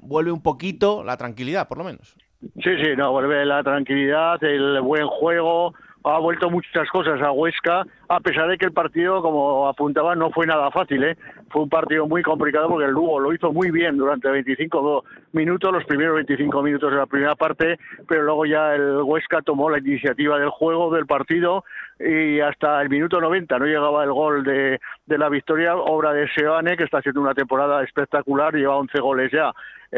vuelve 0.00 0.30
un 0.32 0.42
poquito 0.42 1.02
la 1.04 1.16
tranquilidad, 1.16 1.68
por 1.68 1.78
lo 1.78 1.84
menos. 1.84 2.16
Sí, 2.40 2.70
sí, 2.82 2.90
no, 2.96 3.10
vuelve 3.12 3.44
la 3.44 3.62
tranquilidad, 3.64 4.42
el 4.44 4.80
buen 4.80 5.06
juego, 5.08 5.74
ha 6.08 6.18
vuelto 6.18 6.48
muchas 6.50 6.88
cosas 6.90 7.20
a 7.20 7.32
Huesca, 7.32 7.84
a 8.08 8.20
pesar 8.20 8.48
de 8.48 8.56
que 8.58 8.66
el 8.66 8.72
partido, 8.72 9.20
como 9.22 9.66
apuntaba, 9.68 10.14
no 10.14 10.30
fue 10.30 10.46
nada 10.46 10.70
fácil, 10.70 11.02
¿eh? 11.04 11.16
Fue 11.50 11.62
un 11.62 11.68
partido 11.68 12.06
muy 12.06 12.22
complicado 12.22 12.68
porque 12.68 12.84
el 12.86 12.92
Lugo 12.92 13.18
lo 13.18 13.32
hizo 13.32 13.52
muy 13.52 13.70
bien 13.70 13.96
durante 13.96 14.30
25 14.30 14.80
do- 14.82 15.04
minutos, 15.32 15.72
los 15.72 15.84
primeros 15.84 16.14
25 16.14 16.62
minutos 16.62 16.90
de 16.90 16.96
la 16.96 17.06
primera 17.06 17.34
parte, 17.34 17.78
pero 18.08 18.22
luego 18.22 18.46
ya 18.46 18.74
el 18.74 19.02
Huesca 19.02 19.42
tomó 19.42 19.68
la 19.68 19.78
iniciativa 19.78 20.38
del 20.38 20.50
juego, 20.50 20.94
del 20.94 21.06
partido, 21.06 21.64
y 21.98 22.40
hasta 22.40 22.80
el 22.82 22.88
minuto 22.90 23.20
90 23.20 23.58
no 23.58 23.64
llegaba 23.66 24.04
el 24.04 24.12
gol 24.12 24.44
de, 24.44 24.78
de 25.06 25.18
la 25.18 25.28
victoria, 25.28 25.74
obra 25.76 26.12
de 26.12 26.28
Seoane, 26.28 26.76
que 26.76 26.84
está 26.84 26.98
haciendo 26.98 27.20
una 27.20 27.34
temporada 27.34 27.82
espectacular, 27.82 28.54
lleva 28.54 28.76
11 28.76 29.00
goles 29.00 29.32
ya 29.32 29.52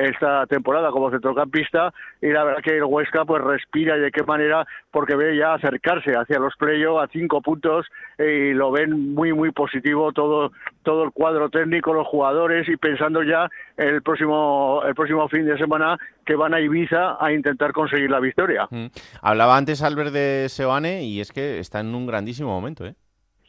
esta 0.07 0.47
temporada 0.47 0.91
como 0.91 1.11
centrocampista 1.11 1.93
y 2.23 2.29
la 2.29 2.45
verdad 2.45 2.63
que 2.63 2.77
el 2.77 2.85
Huesca 2.85 3.25
pues 3.25 3.43
respira 3.43 3.97
y 3.97 4.01
de 4.01 4.11
qué 4.11 4.23
manera 4.23 4.67
porque 4.91 5.15
ve 5.15 5.37
ya 5.37 5.55
acercarse 5.55 6.13
hacia 6.13 6.39
los 6.39 6.57
playoffs 6.57 7.05
a 7.05 7.13
cinco 7.13 7.43
puntos 7.43 7.87
y 8.19 8.55
lo 8.55 8.71
ven 8.71 9.15
muy 9.15 9.33
muy 9.33 9.51
positivo 9.53 10.13
todo 10.13 10.53
todo 10.83 11.05
el 11.05 11.11
cuadro 11.13 11.51
técnico 11.51 11.93
los 11.93 12.07
jugadores 12.07 12.69
y 12.69 12.77
pensando 12.77 13.23
ya 13.23 13.49
el 13.77 14.03
próximo 14.03 14.83
el 14.87 14.95
próximo 14.95 15.29
fin 15.29 15.45
de 15.47 15.59
semana 15.59 15.99
que 16.25 16.35
van 16.35 16.55
a 16.55 16.61
Ibiza 16.61 17.17
a 17.21 17.33
intentar 17.33 17.73
conseguir 17.73 18.11
la 18.11 18.21
victoria 18.21 18.39
Mm. 18.71 18.87
Hablaba 19.23 19.57
antes 19.57 19.83
Albert 19.83 20.13
de 20.13 20.47
Seoane 20.49 21.05
y 21.05 21.21
es 21.21 21.33
que 21.33 21.59
está 21.59 21.81
en 21.81 21.95
un 21.95 22.07
grandísimo 22.07 22.49
momento, 22.49 22.87
¿eh? 22.87 22.95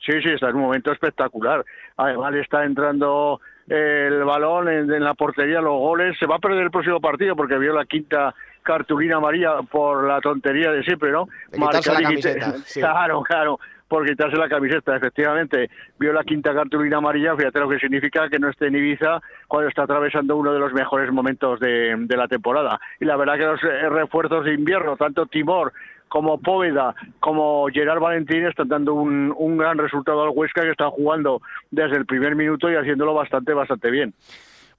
Sí, 0.06 0.14
sí, 0.24 0.30
está 0.30 0.50
en 0.50 0.56
un 0.56 0.64
momento 0.64 0.92
espectacular. 0.92 1.64
Además 1.98 2.34
está 2.36 2.66
entrando 2.66 3.40
el 3.70 4.24
balón 4.24 4.68
en, 4.68 4.92
en 4.92 5.04
la 5.04 5.14
portería, 5.14 5.62
los 5.62 5.78
goles. 5.78 6.18
Se 6.20 6.26
va 6.26 6.36
a 6.36 6.40
perder 6.40 6.64
el 6.64 6.72
próximo 6.72 7.00
partido 7.00 7.36
porque 7.36 7.58
vio 7.58 7.74
la 7.74 7.86
quinta 7.86 8.34
cartulina 8.64 9.18
amarilla 9.18 9.62
por 9.64 10.08
la 10.08 10.20
tontería 10.22 10.72
de 10.72 10.84
siempre, 10.84 11.12
¿no? 11.12 11.28
De 11.52 11.60
la 11.60 12.14
y 12.14 12.22
sí. 12.66 12.80
Claro, 12.80 13.22
claro, 13.24 13.60
por 13.88 14.06
quitarse 14.06 14.38
la 14.38 14.50
camiseta, 14.50 14.96
efectivamente. 14.96 15.70
Vio 15.98 16.14
la 16.14 16.24
quinta 16.24 16.54
cartulina 16.54 16.98
amarilla, 16.98 17.36
fíjate 17.36 17.60
lo 17.60 17.70
que 17.70 17.80
significa 17.80 18.30
que 18.30 18.40
no 18.40 18.50
esté 18.50 18.68
en 18.68 18.76
Ibiza 18.76 19.22
cuando 19.48 19.70
está 19.70 19.84
atravesando 19.84 20.36
uno 20.36 20.54
de 20.54 20.60
los 20.60 20.74
mejores 20.74 21.12
momentos 21.12 21.60
de, 21.60 21.96
de 21.98 22.18
la 22.18 22.28
temporada. 22.28 22.80
Y 23.00 23.06
la 23.06 23.18
verdad 23.18 23.38
que 23.38 23.46
los 23.46 23.64
eh, 23.64 23.90
refuerzos 23.90 24.46
de 24.46 24.54
invierno, 24.54 24.98
tanto 24.98 25.26
Timor 25.26 25.74
como 26.10 26.40
Póveda, 26.40 26.96
como 27.20 27.68
Gerard 27.72 28.00
Valentín 28.00 28.46
están 28.46 28.68
dando 28.68 28.94
un, 28.96 29.34
un 29.38 29.58
gran 29.58 29.78
resultado 29.78 30.24
al 30.24 30.32
Huesca 30.34 30.62
que 30.62 30.72
está 30.72 30.90
jugando 30.90 31.42
desde 31.72 31.96
el 31.96 32.06
primer 32.06 32.36
minuto 32.36 32.70
y 32.70 32.76
haciéndolo 32.76 33.14
bastante, 33.14 33.54
bastante 33.54 33.90
bien. 33.90 34.14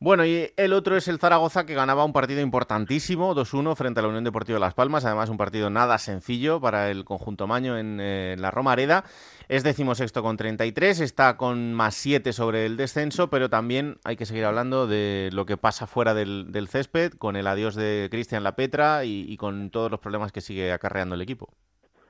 Bueno, 0.02 0.24
y 0.24 0.50
el 0.56 0.72
otro 0.72 0.96
es 0.96 1.08
el 1.08 1.18
Zaragoza 1.18 1.66
que 1.66 1.74
ganaba 1.74 2.06
un 2.06 2.14
partido 2.14 2.40
importantísimo, 2.40 3.34
2-1 3.34 3.76
frente 3.76 4.00
a 4.00 4.02
la 4.02 4.08
Unión 4.08 4.24
Deportiva 4.24 4.56
de 4.56 4.60
Las 4.60 4.72
Palmas. 4.72 5.04
Además, 5.04 5.28
un 5.28 5.36
partido 5.36 5.68
nada 5.68 5.98
sencillo 5.98 6.58
para 6.58 6.90
el 6.90 7.04
conjunto 7.04 7.46
Maño 7.46 7.76
en 7.76 7.98
eh, 8.00 8.34
la 8.38 8.50
Romareda. 8.50 9.04
Es 9.50 9.62
decimosexto 9.62 10.22
con 10.22 10.38
33, 10.38 11.00
está 11.00 11.36
con 11.36 11.74
más 11.74 11.96
7 11.96 12.32
sobre 12.32 12.64
el 12.64 12.78
descenso, 12.78 13.28
pero 13.28 13.50
también 13.50 13.98
hay 14.02 14.16
que 14.16 14.24
seguir 14.24 14.46
hablando 14.46 14.86
de 14.86 15.28
lo 15.34 15.44
que 15.44 15.58
pasa 15.58 15.86
fuera 15.86 16.14
del, 16.14 16.50
del 16.50 16.68
césped, 16.68 17.12
con 17.12 17.36
el 17.36 17.46
adiós 17.46 17.74
de 17.74 18.08
Cristian 18.10 18.42
Lapetra 18.42 19.04
y, 19.04 19.26
y 19.28 19.36
con 19.36 19.68
todos 19.68 19.90
los 19.90 20.00
problemas 20.00 20.32
que 20.32 20.40
sigue 20.40 20.72
acarreando 20.72 21.14
el 21.14 21.20
equipo. 21.20 21.50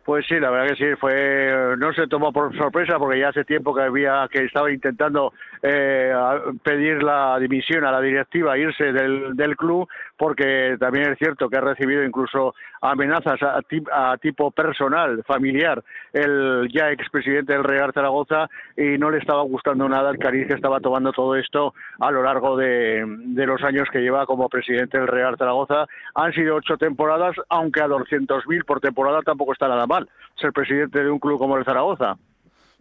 Pues 0.05 0.27
sí, 0.27 0.41
la 0.41 0.51
verdad 0.51 0.75
que 0.75 0.85
sí, 0.85 0.97
fue 0.99 1.77
no 1.79 1.93
se 1.93 2.07
tomó 2.07 2.33
por 2.33 2.57
sorpresa 2.57 2.99
porque 2.99 3.21
ya 3.21 3.29
hace 3.29 3.45
tiempo 3.45 3.75
que 3.75 3.83
había 3.83 4.27
que 4.29 4.45
estaba 4.45 4.73
intentando 4.73 5.33
eh, 5.63 6.13
pedir 6.63 7.03
la 7.03 7.39
dimisión 7.39 7.85
a 7.85 7.93
la 7.93 8.01
directiva, 8.01 8.57
irse 8.57 8.93
del, 8.93 9.37
del 9.37 9.57
club, 9.57 9.89
porque 10.17 10.77
también 10.79 11.13
es 11.13 11.19
cierto 11.19 11.49
que 11.49 11.57
ha 11.57 11.61
recibido 11.61 12.05
incluso 12.05 12.55
amenazas 12.81 13.41
a, 13.43 13.61
a 13.93 14.17
tipo 14.19 14.51
personal, 14.51 15.23
familiar, 15.25 15.83
el 16.13 16.69
ya 16.73 16.91
expresidente 16.91 17.53
del 17.53 17.65
Real 17.65 17.93
Zaragoza 17.93 18.49
y 18.77 18.99
no 18.99 19.11
le 19.11 19.19
estaba 19.19 19.43
gustando 19.43 19.89
nada 19.89 20.11
el 20.11 20.19
cariz 20.19 20.47
que 20.49 20.55
estaba 20.55 20.81
tomando 20.81 21.13
todo 21.13 21.37
esto 21.37 21.75
a 21.99 22.11
lo 22.11 22.23
largo 22.23 22.57
de, 22.57 23.05
de 23.07 23.47
los 23.47 23.63
años 23.63 23.89
que 23.93 24.01
lleva 24.01 24.27
como 24.27 24.49
presidente 24.49 24.99
del 24.99 25.09
Real 25.09 25.37
Zaragoza. 25.37 25.87
Han 26.15 26.33
sido 26.33 26.57
ocho 26.57 26.77
temporadas, 26.77 27.37
aunque 27.49 27.83
a 27.83 27.87
200.000 27.87 28.65
por 28.65 28.81
temporada 28.81 29.21
tampoco 29.23 29.53
está 29.53 29.69
nada 29.69 29.87
mal 29.87 30.09
ser 30.41 30.53
presidente 30.53 31.03
de 31.03 31.11
un 31.11 31.19
club 31.19 31.39
como 31.39 31.57
el 31.57 31.65
Zaragoza. 31.65 32.17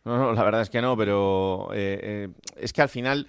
No, 0.06 0.18
no, 0.18 0.34
la 0.34 0.44
verdad 0.44 0.62
es 0.62 0.70
que 0.70 0.82
no, 0.82 0.96
pero 0.98 1.70
eh, 1.74 2.00
eh, 2.02 2.28
es 2.58 2.74
que 2.74 2.82
al 2.82 2.90
final, 2.90 3.28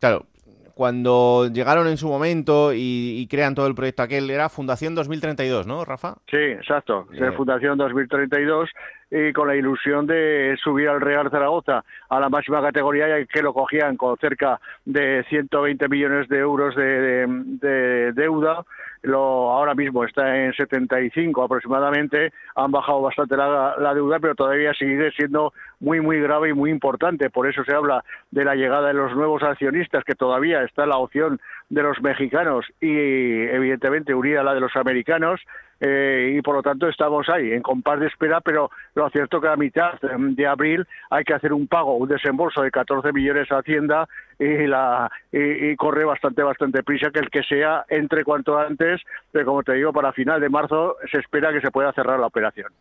claro, 0.00 0.26
cuando 0.74 1.48
llegaron 1.52 1.88
en 1.88 1.96
su 1.96 2.08
momento 2.08 2.72
y, 2.72 3.16
y 3.18 3.26
crean 3.26 3.54
todo 3.54 3.66
el 3.66 3.74
proyecto 3.74 4.04
aquel, 4.04 4.30
era 4.30 4.48
Fundación 4.48 4.94
2032, 4.94 5.66
¿no, 5.66 5.84
Rafa? 5.84 6.14
Sí, 6.30 6.36
exacto. 6.36 7.08
Eh. 7.12 7.32
Fundación 7.36 7.78
2032 7.78 8.70
y 9.10 9.32
con 9.32 9.48
la 9.48 9.56
ilusión 9.56 10.06
de 10.06 10.56
subir 10.62 10.88
al 10.88 11.00
Real 11.00 11.30
Zaragoza 11.30 11.84
a 12.08 12.20
la 12.20 12.28
máxima 12.28 12.60
categoría 12.60 13.24
que 13.26 13.42
lo 13.42 13.54
cogían 13.54 13.96
con 13.96 14.16
cerca 14.18 14.60
de 14.84 15.24
120 15.28 15.88
millones 15.88 16.28
de 16.28 16.38
euros 16.38 16.74
de 16.76 18.12
deuda. 18.14 18.64
Lo, 19.02 19.52
ahora 19.52 19.74
mismo 19.74 20.04
está 20.04 20.44
en 20.44 20.52
75 20.52 21.44
aproximadamente. 21.44 22.32
Han 22.56 22.72
bajado 22.72 23.02
bastante 23.02 23.36
la, 23.36 23.76
la 23.78 23.94
deuda, 23.94 24.18
pero 24.18 24.34
todavía 24.34 24.74
sigue 24.74 25.12
siendo 25.12 25.52
muy, 25.80 26.00
muy 26.00 26.20
grave 26.20 26.50
y 26.50 26.52
muy 26.52 26.70
importante. 26.70 27.30
Por 27.30 27.48
eso 27.48 27.62
se 27.64 27.74
habla 27.74 28.04
de 28.30 28.44
la 28.44 28.56
llegada 28.56 28.88
de 28.88 28.94
los 28.94 29.14
nuevos 29.14 29.42
accionistas, 29.42 30.04
que 30.04 30.14
todavía 30.14 30.62
está 30.64 30.84
la 30.86 30.96
opción 30.96 31.40
de 31.68 31.82
los 31.82 32.00
mexicanos 32.02 32.66
y 32.80 32.88
evidentemente 32.88 34.14
unida 34.14 34.40
a 34.40 34.44
la 34.44 34.54
de 34.54 34.60
los 34.60 34.74
americanos. 34.74 35.40
Eh, 35.80 36.34
y 36.36 36.42
por 36.42 36.56
lo 36.56 36.62
tanto 36.62 36.88
estamos 36.88 37.28
ahí 37.28 37.52
en 37.52 37.62
compás 37.62 38.00
de 38.00 38.06
espera, 38.06 38.40
pero 38.40 38.70
lo 38.94 39.08
cierto 39.10 39.40
que 39.40 39.48
a 39.48 39.56
mitad 39.56 39.92
em, 40.04 40.34
de 40.34 40.46
abril 40.46 40.86
hay 41.10 41.24
que 41.24 41.34
hacer 41.34 41.52
un 41.52 41.66
pago, 41.66 41.94
un 41.96 42.08
desembolso 42.08 42.62
de 42.62 42.70
14 42.70 43.12
millones 43.12 43.50
a 43.52 43.58
Hacienda 43.58 44.08
y, 44.38 44.66
la, 44.66 45.10
y, 45.30 45.70
y 45.70 45.76
corre 45.76 46.04
bastante, 46.04 46.42
bastante 46.42 46.82
prisa 46.82 47.10
que 47.10 47.20
el 47.20 47.30
que 47.30 47.42
sea 47.42 47.84
entre 47.88 48.24
cuanto 48.24 48.58
antes, 48.58 49.00
pero 49.30 49.46
como 49.46 49.62
te 49.62 49.74
digo, 49.74 49.92
para 49.92 50.12
final 50.12 50.40
de 50.40 50.48
marzo 50.48 50.96
se 51.10 51.18
espera 51.18 51.52
que 51.52 51.60
se 51.60 51.70
pueda 51.70 51.92
cerrar 51.92 52.18
la 52.18 52.26
operación. 52.26 52.72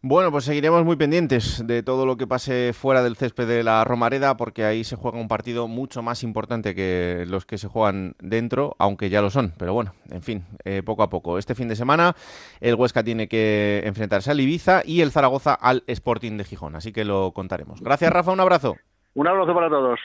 Bueno, 0.00 0.30
pues 0.30 0.44
seguiremos 0.44 0.84
muy 0.84 0.94
pendientes 0.94 1.66
de 1.66 1.82
todo 1.82 2.06
lo 2.06 2.16
que 2.16 2.28
pase 2.28 2.72
fuera 2.72 3.02
del 3.02 3.16
césped 3.16 3.48
de 3.48 3.64
la 3.64 3.82
Romareda, 3.82 4.36
porque 4.36 4.64
ahí 4.64 4.84
se 4.84 4.94
juega 4.94 5.18
un 5.18 5.26
partido 5.26 5.66
mucho 5.66 6.02
más 6.02 6.22
importante 6.22 6.76
que 6.76 7.24
los 7.26 7.46
que 7.46 7.58
se 7.58 7.66
juegan 7.66 8.14
dentro, 8.20 8.76
aunque 8.78 9.10
ya 9.10 9.22
lo 9.22 9.30
son. 9.30 9.54
Pero 9.58 9.74
bueno, 9.74 9.94
en 10.12 10.22
fin, 10.22 10.44
eh, 10.64 10.84
poco 10.84 11.02
a 11.02 11.10
poco. 11.10 11.36
Este 11.36 11.56
fin 11.56 11.66
de 11.66 11.74
semana 11.74 12.14
el 12.60 12.76
Huesca 12.76 13.02
tiene 13.02 13.26
que 13.26 13.82
enfrentarse 13.86 14.30
al 14.30 14.38
Ibiza 14.38 14.82
y 14.84 15.00
el 15.00 15.10
Zaragoza 15.10 15.54
al 15.54 15.82
Sporting 15.88 16.36
de 16.36 16.44
Gijón, 16.44 16.76
así 16.76 16.92
que 16.92 17.04
lo 17.04 17.32
contaremos. 17.32 17.80
Gracias, 17.80 18.12
Rafa, 18.12 18.30
un 18.30 18.40
abrazo. 18.40 18.76
Un 19.14 19.26
abrazo 19.26 19.52
para 19.52 19.68
todos. 19.68 19.98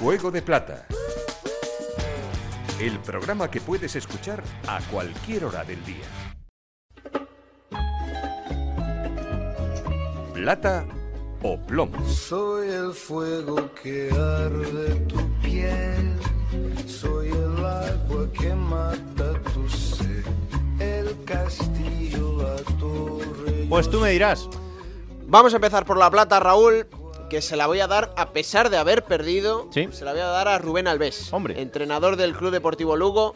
Juego 0.00 0.30
de 0.30 0.40
Plata. 0.40 0.86
El 2.84 2.98
programa 2.98 3.50
que 3.50 3.62
puedes 3.62 3.96
escuchar 3.96 4.44
a 4.68 4.78
cualquier 4.92 5.46
hora 5.46 5.64
del 5.64 5.82
día. 5.86 6.04
Plata 10.34 10.84
o 11.42 11.56
plomo. 11.56 12.06
Soy 12.06 12.68
el 12.68 12.92
fuego 12.92 13.70
que 13.82 14.10
arde 14.10 14.96
tu 15.08 15.16
piel, 15.40 16.14
soy 16.86 17.28
el 17.28 17.64
agua 17.64 18.30
que 18.38 18.54
mata 18.54 19.32
tu 19.54 19.66
sed, 19.66 20.26
el 20.78 21.24
castillo, 21.24 22.42
la 22.42 22.56
torre. 22.78 23.66
Pues 23.66 23.88
tú 23.88 23.98
me 23.98 24.10
dirás. 24.10 24.46
Vamos 25.26 25.54
a 25.54 25.56
empezar 25.56 25.86
por 25.86 25.96
la 25.96 26.10
plata, 26.10 26.38
Raúl, 26.38 26.86
que 27.34 27.42
se 27.42 27.56
la 27.56 27.66
voy 27.66 27.80
a 27.80 27.86
dar 27.88 28.12
a 28.16 28.30
pesar 28.32 28.70
de 28.70 28.76
haber 28.76 29.04
perdido. 29.04 29.68
Sí. 29.72 29.88
Se 29.90 30.04
la 30.04 30.12
voy 30.12 30.20
a 30.20 30.26
dar 30.26 30.46
a 30.48 30.58
Rubén 30.58 30.86
Alves, 30.86 31.32
Hombre. 31.32 31.60
entrenador 31.60 32.16
del 32.16 32.32
Club 32.34 32.52
Deportivo 32.52 32.96
Lugo. 32.96 33.34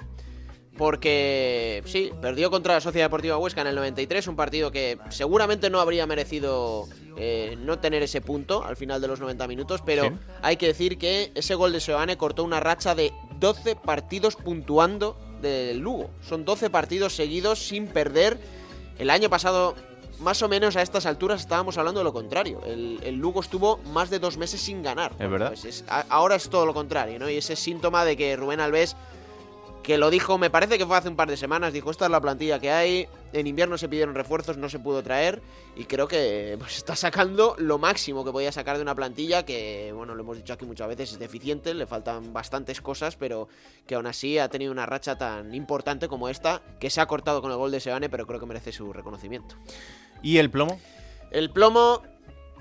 porque 0.77 1.83
sí, 1.87 2.13
perdió 2.23 2.51
contra 2.53 2.75
la 2.75 2.81
Sociedad 2.81 3.07
Deportiva 3.07 3.37
Huesca 3.37 3.63
en 3.63 3.67
el 3.67 3.75
93, 3.75 4.29
un 4.29 4.37
partido 4.37 4.71
que 4.71 4.97
seguramente 5.11 5.71
no 5.71 5.81
habría 5.81 6.07
merecido 6.07 6.87
eh, 7.17 7.57
no 7.59 7.81
tener 7.81 8.05
ese 8.05 8.21
punto 8.21 8.63
al 8.65 8.77
final 8.77 9.01
de 9.01 9.09
los 9.09 9.19
90 9.19 9.49
minutos, 9.49 9.83
pero 9.85 10.05
Sí. 10.05 10.11
hay 10.41 10.57
que 10.57 10.67
decir 10.69 10.97
que 10.97 11.33
ese 11.35 11.57
gol 11.57 11.73
de 11.73 11.81
Seoane 11.81 12.17
cortó 12.17 12.45
una 12.45 12.61
racha 12.61 12.95
de 12.95 13.13
12 13.41 13.75
partidos 13.75 14.37
puntuando 14.37 15.17
del 15.43 15.79
Lugo. 15.79 16.11
Son 16.23 16.45
12 16.45 16.71
partidos 16.71 17.13
seguidos 17.17 17.59
sin 17.59 17.89
perder. 17.89 18.39
El 19.01 19.11
año 19.11 19.29
pasado, 19.29 19.75
más 20.21 20.43
o 20.43 20.49
menos 20.49 20.77
a 20.77 20.83
estas 20.83 21.07
alturas, 21.07 21.41
estábamos 21.41 21.79
hablando 21.79 22.01
de 22.01 22.05
lo 22.05 22.13
contrario. 22.13 22.61
El, 22.67 23.01
el 23.03 23.15
Lugo 23.17 23.41
estuvo 23.41 23.79
más 23.93 24.11
de 24.11 24.19
dos 24.19 24.37
meses 24.37 24.61
sin 24.61 24.83
ganar. 24.83 25.13
Es 25.19 25.31
verdad. 25.31 25.49
Pues 25.49 25.65
es- 25.65 25.85
a- 25.89 26.05
ahora 26.09 26.35
es 26.37 26.49
todo 26.51 26.67
lo 26.67 26.75
contrario, 26.75 27.19
¿no? 27.19 27.29
Y 27.31 27.37
ese 27.37 27.53
es 27.55 27.59
síntoma 27.61 28.05
de 28.05 28.17
que 28.17 28.37
Rubén 28.37 28.61
Alves, 28.61 28.97
que 29.83 29.97
lo 29.97 30.11
dijo, 30.11 30.37
me 30.37 30.51
parece 30.51 30.77
que 30.77 30.85
fue 30.85 30.99
hace 30.99 31.09
un 31.09 31.17
par 31.17 31.31
de 31.31 31.37
semanas, 31.39 31.73
dijo, 31.73 31.91
esta 31.91 32.05
es 32.05 32.11
la 32.11 32.21
plantilla 32.21 32.59
que 32.59 32.71
hay, 32.71 33.09
en 33.33 33.47
invierno 33.47 33.79
se 33.79 33.89
pidieron 33.89 34.15
refuerzos, 34.15 34.59
no 34.59 34.69
se 34.69 34.79
pudo 34.79 35.03
traer, 35.03 35.41
y 35.77 35.85
creo 35.85 36.07
que 36.09 36.57
pues, 36.59 36.77
está 36.77 36.95
sacando 36.95 37.55
lo 37.57 37.79
máximo 37.79 38.23
que 38.23 38.31
podía 38.31 38.53
sacar 38.53 38.77
de 38.77 38.83
una 38.83 38.95
plantilla 38.95 39.47
que, 39.47 39.91
bueno, 39.97 40.15
lo 40.15 40.23
hemos 40.25 40.37
dicho 40.37 40.53
aquí 40.53 40.67
muchas 40.67 40.89
veces, 40.89 41.13
es 41.13 41.19
deficiente, 41.19 41.73
le 41.73 41.87
faltan 41.87 42.35
bastantes 42.35 42.83
cosas, 42.83 43.17
pero 43.17 43.49
que 43.87 43.95
aún 43.95 44.07
así 44.07 44.39
ha 44.39 44.51
tenido 44.51 44.73
una 44.73 44.85
racha 44.85 45.17
tan 45.17 45.55
importante 45.55 46.07
como 46.07 46.29
esta, 46.29 46.61
que 46.81 46.91
se 46.91 47.01
ha 47.01 47.07
cortado 47.07 47.41
con 47.41 47.51
el 47.51 47.57
gol 47.57 47.71
de 47.71 47.81
Sebane, 47.81 48.11
pero 48.11 48.27
creo 48.27 48.41
que 48.41 48.47
merece 48.47 48.73
su 48.73 48.93
reconocimiento. 48.93 49.55
¿Y 50.23 50.39
el 50.39 50.51
plomo? 50.51 50.79
El 51.31 51.51
plomo. 51.51 52.03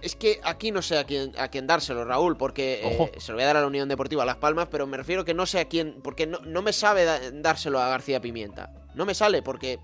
Es 0.01 0.16
que 0.16 0.39
aquí 0.43 0.72
no 0.72 0.84
sé 0.84 0.97
a 0.99 1.05
quién, 1.05 1.32
a 1.39 1.47
quién 1.47 1.66
dárselo, 1.66 2.05
Raúl, 2.05 2.38
porque 2.38 2.82
eh, 2.84 3.12
se 3.20 3.32
lo 3.32 3.38
voy 3.38 3.43
a 3.43 3.47
dar 3.47 3.58
a 3.58 3.62
la 3.62 3.68
Unión 3.68 3.89
Deportiva 3.89 4.26
Las 4.26 4.36
Palmas, 4.38 4.68
pero 4.70 4.86
me 4.86 4.95
refiero 4.95 5.26
que 5.26 5.34
no 5.34 5.47
sé 5.47 5.60
a 5.60 5.66
quién, 5.68 5.95
porque 6.03 6.28
no, 6.28 6.38
no 6.41 6.62
me 6.62 6.72
sabe 6.72 7.03
da- 7.03 7.20
dárselo 7.32 7.80
a 7.80 7.89
García 7.89 8.22
Pimienta. 8.22 8.72
No 8.93 9.05
me 9.08 9.16
sale 9.16 9.41
porque 9.41 9.80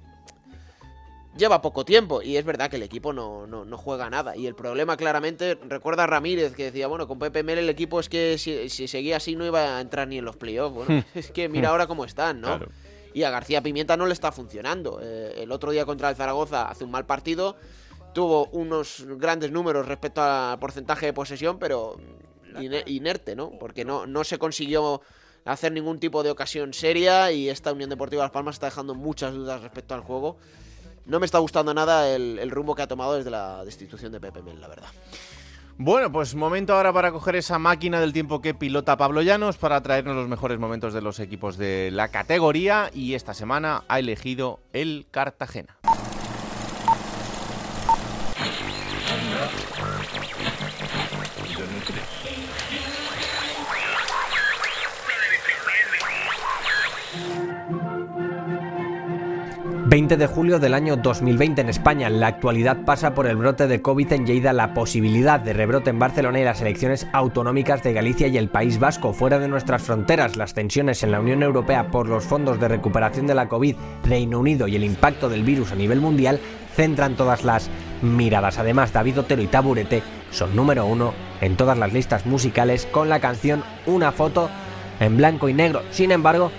lleva 1.36 1.64
poco 1.64 1.84
tiempo 1.84 2.22
y 2.22 2.38
es 2.38 2.46
verdad 2.46 2.70
que 2.70 2.76
el 2.76 2.84
equipo 2.84 3.12
no, 3.12 3.48
no, 3.48 3.66
no 3.66 3.76
juega 3.76 4.08
nada. 4.12 4.36
Y 4.38 4.46
el 4.46 4.54
problema 4.54 4.98
claramente, 4.98 5.58
recuerda 5.68 6.04
a 6.04 6.08
Ramírez 6.08 6.54
que 6.56 6.66
decía, 6.66 6.86
bueno, 6.86 7.08
con 7.08 7.18
Pepe 7.18 7.42
Mel 7.42 7.58
el 7.58 7.70
equipo 7.70 8.00
es 8.00 8.08
que 8.08 8.38
si, 8.38 8.70
si 8.70 8.88
seguía 8.88 9.18
así 9.18 9.36
no 9.36 9.46
iba 9.48 9.78
a 9.78 9.82
entrar 9.82 10.08
ni 10.08 10.20
en 10.20 10.26
los 10.26 10.36
playoffs. 10.36 10.76
Bueno, 10.76 10.94
Hmm. 10.94 11.04
es 11.18 11.32
que 11.32 11.50
mira 11.50 11.70
ahora 11.70 11.88
cómo 11.88 12.06
están, 12.06 12.40
¿no? 12.40 12.48
Claro. 12.50 12.68
Y 13.14 13.24
a 13.24 13.30
García 13.30 13.62
Pimienta 13.62 13.96
no 13.98 14.06
le 14.08 14.14
está 14.14 14.32
funcionando. 14.32 15.00
Eh, 15.02 15.44
el 15.44 15.52
otro 15.52 15.72
día 15.72 15.86
contra 15.86 16.10
el 16.10 16.16
Zaragoza 16.16 16.70
hace 16.70 16.84
un 16.84 16.92
mal 16.92 17.06
partido, 17.06 17.56
tuvo 18.14 18.46
unos 18.48 19.06
grandes 19.18 19.52
números 19.52 19.88
respecto 19.88 20.22
al 20.22 20.58
porcentaje 20.60 21.08
de 21.08 21.14
posesión, 21.14 21.60
pero 21.60 21.98
ine- 22.60 22.84
inerte, 22.88 23.36
¿no? 23.36 23.52
Porque 23.60 23.86
no, 23.86 24.06
no 24.06 24.24
se 24.24 24.38
consiguió 24.38 25.02
hacer 25.46 25.72
ningún 25.72 26.00
tipo 26.00 26.24
de 26.24 26.32
ocasión 26.32 26.74
seria 26.74 27.32
y 27.32 27.50
esta 27.50 27.72
Unión 27.74 27.90
Deportiva 27.90 28.24
Las 28.24 28.32
Palmas 28.32 28.56
está 28.56 28.68
dejando 28.68 28.96
muchas 28.96 29.34
dudas 29.34 29.62
respecto 29.62 29.94
al 29.94 30.02
juego. 30.02 30.38
No 31.06 31.20
me 31.20 31.26
está 31.26 31.40
gustando 31.40 31.74
nada 31.74 32.10
el, 32.16 32.40
el 32.40 32.50
rumbo 32.50 32.76
que 32.76 32.82
ha 32.82 32.88
tomado 32.88 33.16
desde 33.16 33.30
la 33.30 33.66
destitución 33.66 34.12
de 34.14 34.22
Pepe 34.22 34.42
Mel, 34.42 34.62
la 34.62 34.70
verdad. 34.70 34.88
Bueno, 35.78 36.12
pues 36.12 36.36
momento 36.36 36.76
ahora 36.76 36.94
para 36.94 37.12
coger 37.12 37.36
esa 37.36 37.58
máquina 37.58 38.00
del 38.00 38.14
tiempo 38.14 38.42
que 38.42 38.54
pilota 38.54 38.96
Pablo 38.96 39.24
Llanos 39.24 39.58
para 39.58 39.82
traernos 39.82 40.16
los 40.16 40.28
mejores 40.28 40.60
momentos 40.60 40.94
de 40.94 41.02
los 41.02 41.20
equipos 41.20 41.58
de 41.58 41.90
la 41.92 42.10
categoría 42.10 42.92
y 42.94 43.16
esta 43.16 43.34
semana 43.34 43.84
ha 43.88 43.98
elegido 43.98 44.60
el 44.72 45.08
Cartagena. 45.10 45.80
20 59.94 60.18
de 60.18 60.26
julio 60.26 60.58
del 60.58 60.74
año 60.74 60.98
2020 60.98 61.62
en 61.62 61.70
España. 61.70 62.10
La 62.10 62.26
actualidad 62.26 62.78
pasa 62.84 63.14
por 63.14 63.28
el 63.28 63.36
brote 63.36 63.68
de 63.68 63.84
COVID 63.84 64.12
en 64.14 64.26
Lleida, 64.26 64.52
la 64.52 64.74
posibilidad 64.74 65.40
de 65.40 65.54
rebrote 65.54 65.92
en 65.92 66.00
Barcelona 66.00 66.40
y 66.40 66.44
las 66.44 66.62
elecciones 66.62 67.06
autonómicas 67.14 67.84
de 67.84 67.94
Galicia 67.94 68.28
y 68.28 68.40
el 68.40 68.50
País 68.50 68.80
Vasco. 68.80 69.14
Fuera 69.14 69.38
de 69.38 69.48
nuestras 69.48 69.84
fronteras, 69.84 70.36
las 70.36 70.56
tensiones 70.56 71.04
en 71.04 71.12
la 71.12 71.20
Unión 71.20 71.44
Europea 71.44 71.92
por 71.92 72.10
los 72.10 72.24
fondos 72.24 72.60
de 72.60 72.70
recuperación 72.70 73.28
de 73.28 73.36
la 73.36 73.48
COVID, 73.48 73.76
Reino 74.04 74.40
Unido 74.40 74.68
y 74.68 74.76
el 74.76 74.84
impacto 74.84 75.30
del 75.30 75.44
virus 75.44 75.72
a 75.72 75.76
nivel 75.76 76.02
mundial 76.02 76.40
centran 76.76 77.16
todas 77.16 77.44
las 77.44 77.70
miradas. 78.02 78.58
Además, 78.58 78.94
David 78.94 79.20
Otero 79.20 79.44
y 79.44 79.48
Taburete 79.48 80.02
son 80.32 80.56
número 80.56 80.88
uno 80.88 81.14
en 81.40 81.56
todas 81.56 81.78
las 81.78 81.94
listas 81.94 82.26
musicales 82.26 82.88
con 82.88 83.10
la 83.10 83.20
canción 83.20 83.64
Una 83.86 84.12
foto 84.12 84.50
en 85.00 85.18
blanco 85.18 85.50
y 85.50 85.54
negro. 85.54 85.84
Sin 85.92 86.12
embargo, 86.12 86.50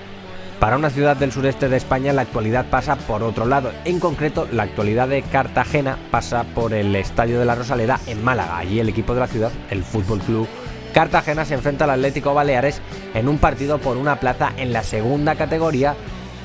para 0.61 0.77
una 0.77 0.91
ciudad 0.91 1.17
del 1.17 1.33
sureste 1.33 1.69
de 1.69 1.77
España 1.77 2.13
la 2.13 2.23
actualidad 2.23 2.67
pasa 2.71 2.97
por 2.97 3.23
otro 3.23 3.47
lado. 3.47 3.73
En 3.85 4.01
concreto, 4.01 4.49
la 4.53 4.63
actualidad 4.63 5.09
de 5.09 5.23
Cartagena 5.23 5.99
pasa 6.11 6.45
por 6.45 6.73
el 6.73 6.95
Estadio 6.97 7.39
de 7.39 7.45
la 7.45 7.55
Rosaleda 7.55 8.01
en 8.07 8.23
Málaga. 8.23 8.59
Allí 8.59 8.81
el 8.81 8.89
equipo 8.89 9.15
de 9.15 9.21
la 9.21 9.27
ciudad, 9.27 9.51
el 9.71 9.83
Fútbol 9.83 10.21
Club 10.21 10.49
Cartagena, 10.93 11.45
se 11.45 11.55
enfrenta 11.55 11.85
al 11.85 11.91
Atlético 11.91 12.35
Baleares 12.35 12.81
en 13.15 13.29
un 13.29 13.39
partido 13.39 13.79
por 13.79 13.97
una 13.97 14.21
plaza 14.21 14.53
en 14.57 14.73
la 14.73 14.85
segunda 14.85 15.35
categoría 15.35 15.97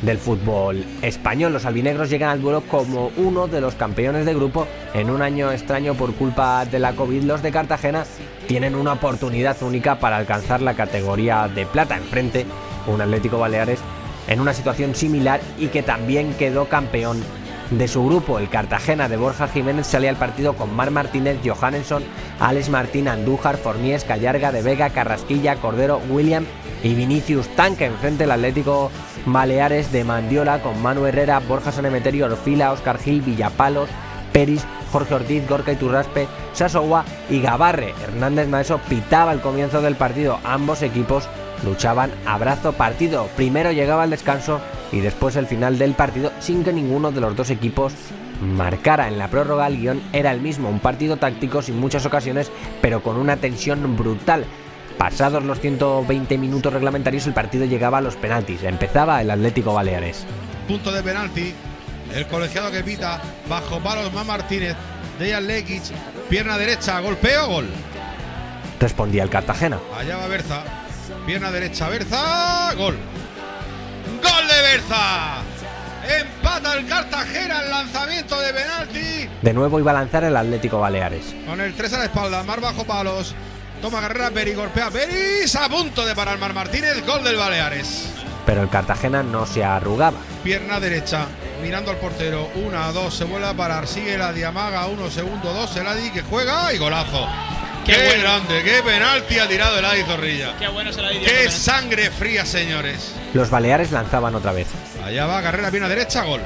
del 0.02 0.18
fútbol 0.18 0.84
español. 1.02 1.54
Los 1.54 1.66
albinegros 1.66 2.10
llegan 2.10 2.30
al 2.30 2.42
duelo 2.42 2.62
como 2.62 3.12
uno 3.18 3.48
de 3.48 3.62
los 3.62 3.76
campeones 3.76 4.26
de 4.26 4.34
grupo 4.34 4.66
en 4.94 5.10
un 5.10 5.22
año 5.22 5.52
extraño 5.52 5.94
por 5.94 6.14
culpa 6.16 6.66
de 6.66 6.80
la 6.80 6.94
COVID. 6.94 7.24
Los 7.24 7.44
de 7.44 7.52
Cartagena 7.52 8.06
tienen 8.48 8.76
una 8.76 8.94
oportunidad 8.94 9.62
única 9.62 10.00
para 10.00 10.18
alcanzar 10.18 10.62
la 10.62 10.74
categoría 10.74 11.48
de 11.48 11.66
plata. 11.66 11.98
Enfrente, 11.98 12.46
un 12.88 13.02
Atlético 13.02 13.38
Baleares 13.38 13.80
en 14.30 14.40
una 14.40 14.54
situación 14.54 14.96
similar 14.96 15.42
y 15.58 15.68
que 15.68 15.84
también 15.84 16.34
quedó 16.36 16.70
campeón 16.70 17.22
de 17.72 17.88
su 17.88 18.06
grupo. 18.06 18.40
El 18.40 18.50
Cartagena 18.50 19.10
de 19.10 19.18
Borja 19.18 19.48
Jiménez 19.48 19.88
salía 19.88 20.10
al 20.10 20.16
partido 20.16 20.54
con 20.54 20.76
Mar 20.76 20.92
Martínez, 20.92 21.38
Johannesson, 21.44 22.04
Alex 22.40 22.70
Martín, 22.70 23.08
Andújar, 23.08 23.58
Fornies, 23.58 24.06
Callarga, 24.06 24.52
De 24.52 24.62
Vega, 24.62 24.90
Carrasquilla, 24.90 25.56
Cordero, 25.58 26.02
William 26.10 26.46
y 26.84 26.94
Vinicius 26.96 27.48
Tanque. 27.56 27.86
Enfrente 27.86 28.24
el 28.24 28.32
Atlético 28.32 28.92
Baleares 29.26 29.92
de 29.92 30.04
Mandiola 30.04 30.62
con 30.62 30.82
Manu 30.82 31.06
Herrera, 31.06 31.40
Borja 31.40 31.72
Sanemeterio, 31.72 32.26
Orfila, 32.26 32.72
Oscar 32.72 32.98
Gil, 32.98 33.22
Villapalos, 33.22 33.90
Peris, 34.32 34.66
Jorge 34.92 35.16
Ortiz, 35.16 35.48
Gorka 35.48 35.72
Iturraspe, 35.72 36.28
Sasowa 36.54 37.06
y 37.30 37.42
Gabarre. 37.42 37.94
Hernández 38.04 38.48
Maeso 38.48 38.80
pitaba 38.90 39.32
el 39.32 39.42
comienzo 39.42 39.82
del 39.82 39.96
partido. 39.96 40.40
Ambos 40.44 40.82
equipos 40.82 41.28
luchaban 41.64 42.12
a 42.26 42.38
brazo 42.38 42.74
partido. 42.74 43.28
Primero 43.36 43.72
llegaba 43.72 44.04
el 44.04 44.10
descanso 44.10 44.62
y 44.92 45.00
después 45.00 45.36
el 45.36 45.48
final 45.48 45.78
del 45.78 45.94
partido 45.94 46.32
sin 46.40 46.64
que 46.64 46.74
ninguno 46.74 47.12
de 47.12 47.22
los 47.22 47.36
dos 47.36 47.50
equipos 47.50 47.94
marcara. 48.42 49.08
En 49.08 49.18
la 49.18 49.30
prórroga 49.30 49.68
el 49.68 49.78
guion 49.78 50.02
era 50.14 50.32
el 50.32 50.42
mismo, 50.42 50.70
un 50.70 50.80
partido 50.80 51.18
táctico 51.18 51.62
sin 51.62 51.80
muchas 51.80 52.06
ocasiones, 52.06 52.52
pero 52.82 53.04
con 53.04 53.18
una 53.18 53.38
tensión 53.38 53.98
brutal. 53.98 54.46
Pasados 54.98 55.44
los 55.44 55.62
120 55.62 56.38
minutos 56.38 56.74
reglamentarios 56.74 57.26
el 57.26 57.34
partido 57.34 57.66
llegaba 57.66 58.00
a 58.00 58.02
los 58.02 58.18
penaltis. 58.18 58.64
Empezaba 58.64 59.22
el 59.22 59.32
Atlético 59.32 59.74
Baleares. 59.74 60.26
Punto 60.68 60.92
de 60.92 61.02
penalti. 61.02 61.54
El 62.14 62.28
colegiado 62.28 62.72
que 62.72 62.84
pita 62.84 63.22
bajo 63.48 63.80
palos 63.80 64.12
más 64.14 64.26
Martínez. 64.26 64.76
Dejan 65.18 65.48
Lekic, 65.48 65.84
pierna 66.30 66.58
derecha, 66.58 67.00
golpeo, 67.02 67.48
gol. 67.48 67.68
Respondía 68.80 69.24
el 69.24 69.30
Cartagena. 69.30 69.80
Allá 69.98 70.18
va 70.18 70.28
Berza. 70.28 70.64
Pierna 71.26 71.52
derecha, 71.52 71.90
Berza, 71.90 72.74
gol. 72.76 72.98
¡Gol 74.22 74.48
de 74.48 74.62
Berza! 74.62 75.44
Empata 76.22 76.74
el 76.74 76.88
Cartagena 76.88 77.62
el 77.62 77.70
lanzamiento 77.70 78.40
de 78.40 78.54
penalti. 78.54 79.30
De 79.42 79.54
nuevo 79.54 79.80
iba 79.80 79.92
a 79.92 79.96
lanzar 79.96 80.24
el 80.24 80.36
Atlético 80.36 80.80
Baleares. 80.80 81.36
Con 81.46 81.62
el 81.62 81.76
3 81.76 81.94
a 81.94 81.98
la 82.00 82.06
espalda, 82.06 82.44
Mar 82.44 82.62
bajo 82.62 82.84
palos. 82.84 83.36
Toma 83.82 84.02
carrera 84.02 84.32
Peri, 84.32 84.56
golpea 84.56 84.90
Peris. 84.90 85.56
A 85.56 85.70
punto 85.70 86.06
de 86.06 86.16
parar 86.16 86.40
Mar 86.40 86.54
Martínez, 86.54 87.06
gol 87.06 87.24
del 87.24 87.36
Baleares. 87.36 88.10
Pero 88.46 88.64
el 88.64 88.70
Cartagena 88.70 89.22
no 89.22 89.46
se 89.46 89.64
arrugaba. 89.64 90.18
Pierna 90.44 90.80
derecha, 90.80 91.28
mirando 91.62 91.92
al 91.92 91.98
portero. 91.98 92.50
Una, 92.56 92.92
dos, 92.92 93.14
se 93.14 93.26
vuelve 93.26 93.48
a 93.48 93.54
parar. 93.54 93.88
Sigue 93.88 94.18
la 94.18 94.34
Diamaga, 94.34 94.88
uno, 94.88 95.12
segundo, 95.12 95.54
dos. 95.54 95.76
El 95.78 95.88
Adi 95.88 96.10
que 96.10 96.24
juega 96.24 96.74
y 96.74 96.78
golazo. 96.80 97.28
Qué, 97.90 98.06
bueno. 98.06 98.24
grande, 98.24 98.64
qué 98.64 98.84
penalti 98.84 99.40
ha 99.40 99.48
tirado 99.48 99.80
el 99.80 99.86
Adi 99.86 100.04
Zorrilla. 100.04 100.56
Qué 100.58 100.68
bueno 100.68 100.94
se 100.94 101.02
la 101.02 101.10
dio. 101.10 101.22
Qué 101.24 101.50
sangre 101.50 102.12
fría, 102.12 102.46
señores. 102.46 103.14
Los 103.34 103.50
Baleares 103.50 103.92
lanzaban 103.92 104.36
otra 104.36 104.52
vez. 104.52 104.68
Allá 105.04 105.26
va, 105.26 105.42
carrera, 105.42 105.72
pierna 105.72 105.90
derecha, 105.90 106.24
gol. 106.24 106.42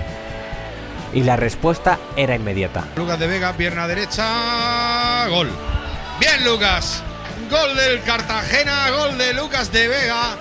Y 1.14 1.24
la 1.24 1.36
respuesta 1.36 2.00
era 2.16 2.36
inmediata. 2.36 2.86
Lucas 2.96 3.20
de 3.20 3.28
Vega, 3.28 3.54
pierna 3.54 3.88
derecha, 3.88 5.28
gol. 5.28 5.50
Bien, 6.20 6.44
Lucas. 6.44 7.04
Gol 7.50 7.76
del 7.76 8.02
Cartagena, 8.02 8.90
gol 8.90 9.18
de 9.18 9.34
Lucas 9.34 9.72
de 9.72 9.88
Vega. 9.88 10.36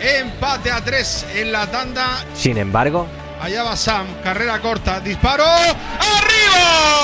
Empate 0.00 0.70
a 0.70 0.82
tres 0.82 1.24
en 1.34 1.52
la 1.52 1.66
tanda. 1.68 2.24
Sin 2.34 2.58
embargo, 2.58 3.08
Allá 3.40 3.62
va 3.62 3.76
Sam, 3.76 4.06
carrera 4.22 4.58
corta, 4.58 5.00
disparo. 5.00 5.44
¡Arriba! 5.44 6.94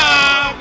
¡Falla 0.00 0.46
Sam! 0.46 0.54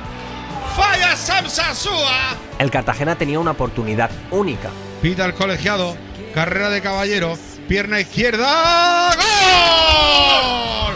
¡Falla 0.76 1.16
Sam 1.16 1.50
Sasúa! 1.50 2.36
el 2.60 2.72
Cartagena 2.72 3.16
tenía 3.16 3.40
una 3.40 3.52
oportunidad 3.52 4.10
única. 4.32 4.70
Pita 5.02 5.26
el 5.26 5.34
colegiado. 5.34 5.96
Carrera 6.34 6.70
de 6.70 6.82
Caballero. 6.82 7.38
Pierna 7.68 8.00
izquierda. 8.02 9.12
¡Gol! 9.16 10.94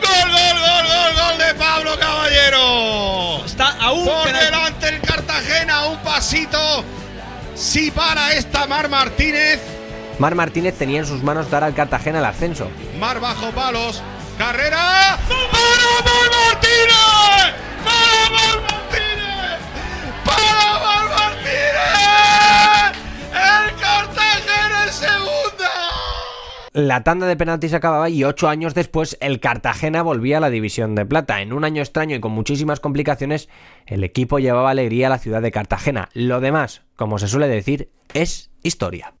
¡Gol, 0.00 0.30
gol, 0.30 0.58
gol, 0.60 0.86
gol, 0.86 1.14
gol 1.16 1.38
de 1.38 1.54
Pablo 1.54 1.98
Caballero! 1.98 3.44
Está 3.44 3.68
aún 3.80 4.04
Por 4.04 4.24
penalti. 4.24 4.44
delante 4.44 4.88
el 4.88 5.00
Cartagena, 5.00 5.86
un 5.86 5.96
pasito. 5.98 6.84
Sí 7.54 7.90
para 7.90 8.32
esta 8.34 8.66
Mar 8.66 8.88
Martínez. 8.88 9.60
Mar 10.18 10.34
Martínez 10.34 10.76
tenía 10.78 11.00
en 11.00 11.06
sus 11.06 11.22
manos 11.22 11.50
dar 11.50 11.64
al 11.64 11.74
Cartagena 11.74 12.18
el 12.20 12.24
ascenso. 12.26 12.68
Mar 13.00 13.18
bajo 13.20 13.50
palos. 13.50 14.02
Carrera. 14.38 15.18
¡Para 15.28 15.90
Mar 16.04 16.30
Martínez! 16.52 17.54
¡Para 18.22 18.30
Mar 18.30 18.60
Martínez! 18.62 19.60
¡Para 20.24 20.78
Mar 20.80 21.08
Martínez! 21.10 22.92
¡El 23.32 23.80
Cartagena 23.80 24.84
en 24.86 24.92
segunda! 24.92 25.70
La 26.72 27.02
tanda 27.04 27.26
de 27.26 27.36
penaltis 27.36 27.74
acababa 27.74 28.08
y 28.08 28.24
ocho 28.24 28.48
años 28.48 28.74
después 28.74 29.18
el 29.20 29.40
Cartagena 29.40 30.02
volvía 30.02 30.38
a 30.38 30.40
la 30.40 30.50
división 30.50 30.94
de 30.94 31.04
plata. 31.04 31.42
En 31.42 31.52
un 31.52 31.64
año 31.64 31.82
extraño 31.82 32.16
y 32.16 32.20
con 32.20 32.32
muchísimas 32.32 32.80
complicaciones, 32.80 33.48
el 33.86 34.04
equipo 34.04 34.38
llevaba 34.38 34.70
alegría 34.70 35.08
a 35.08 35.10
la 35.10 35.18
ciudad 35.18 35.42
de 35.42 35.52
Cartagena. 35.52 36.08
Lo 36.14 36.40
demás, 36.40 36.82
como 36.96 37.18
se 37.18 37.28
suele 37.28 37.48
decir, 37.48 37.90
es 38.14 38.50
historia. 38.62 39.14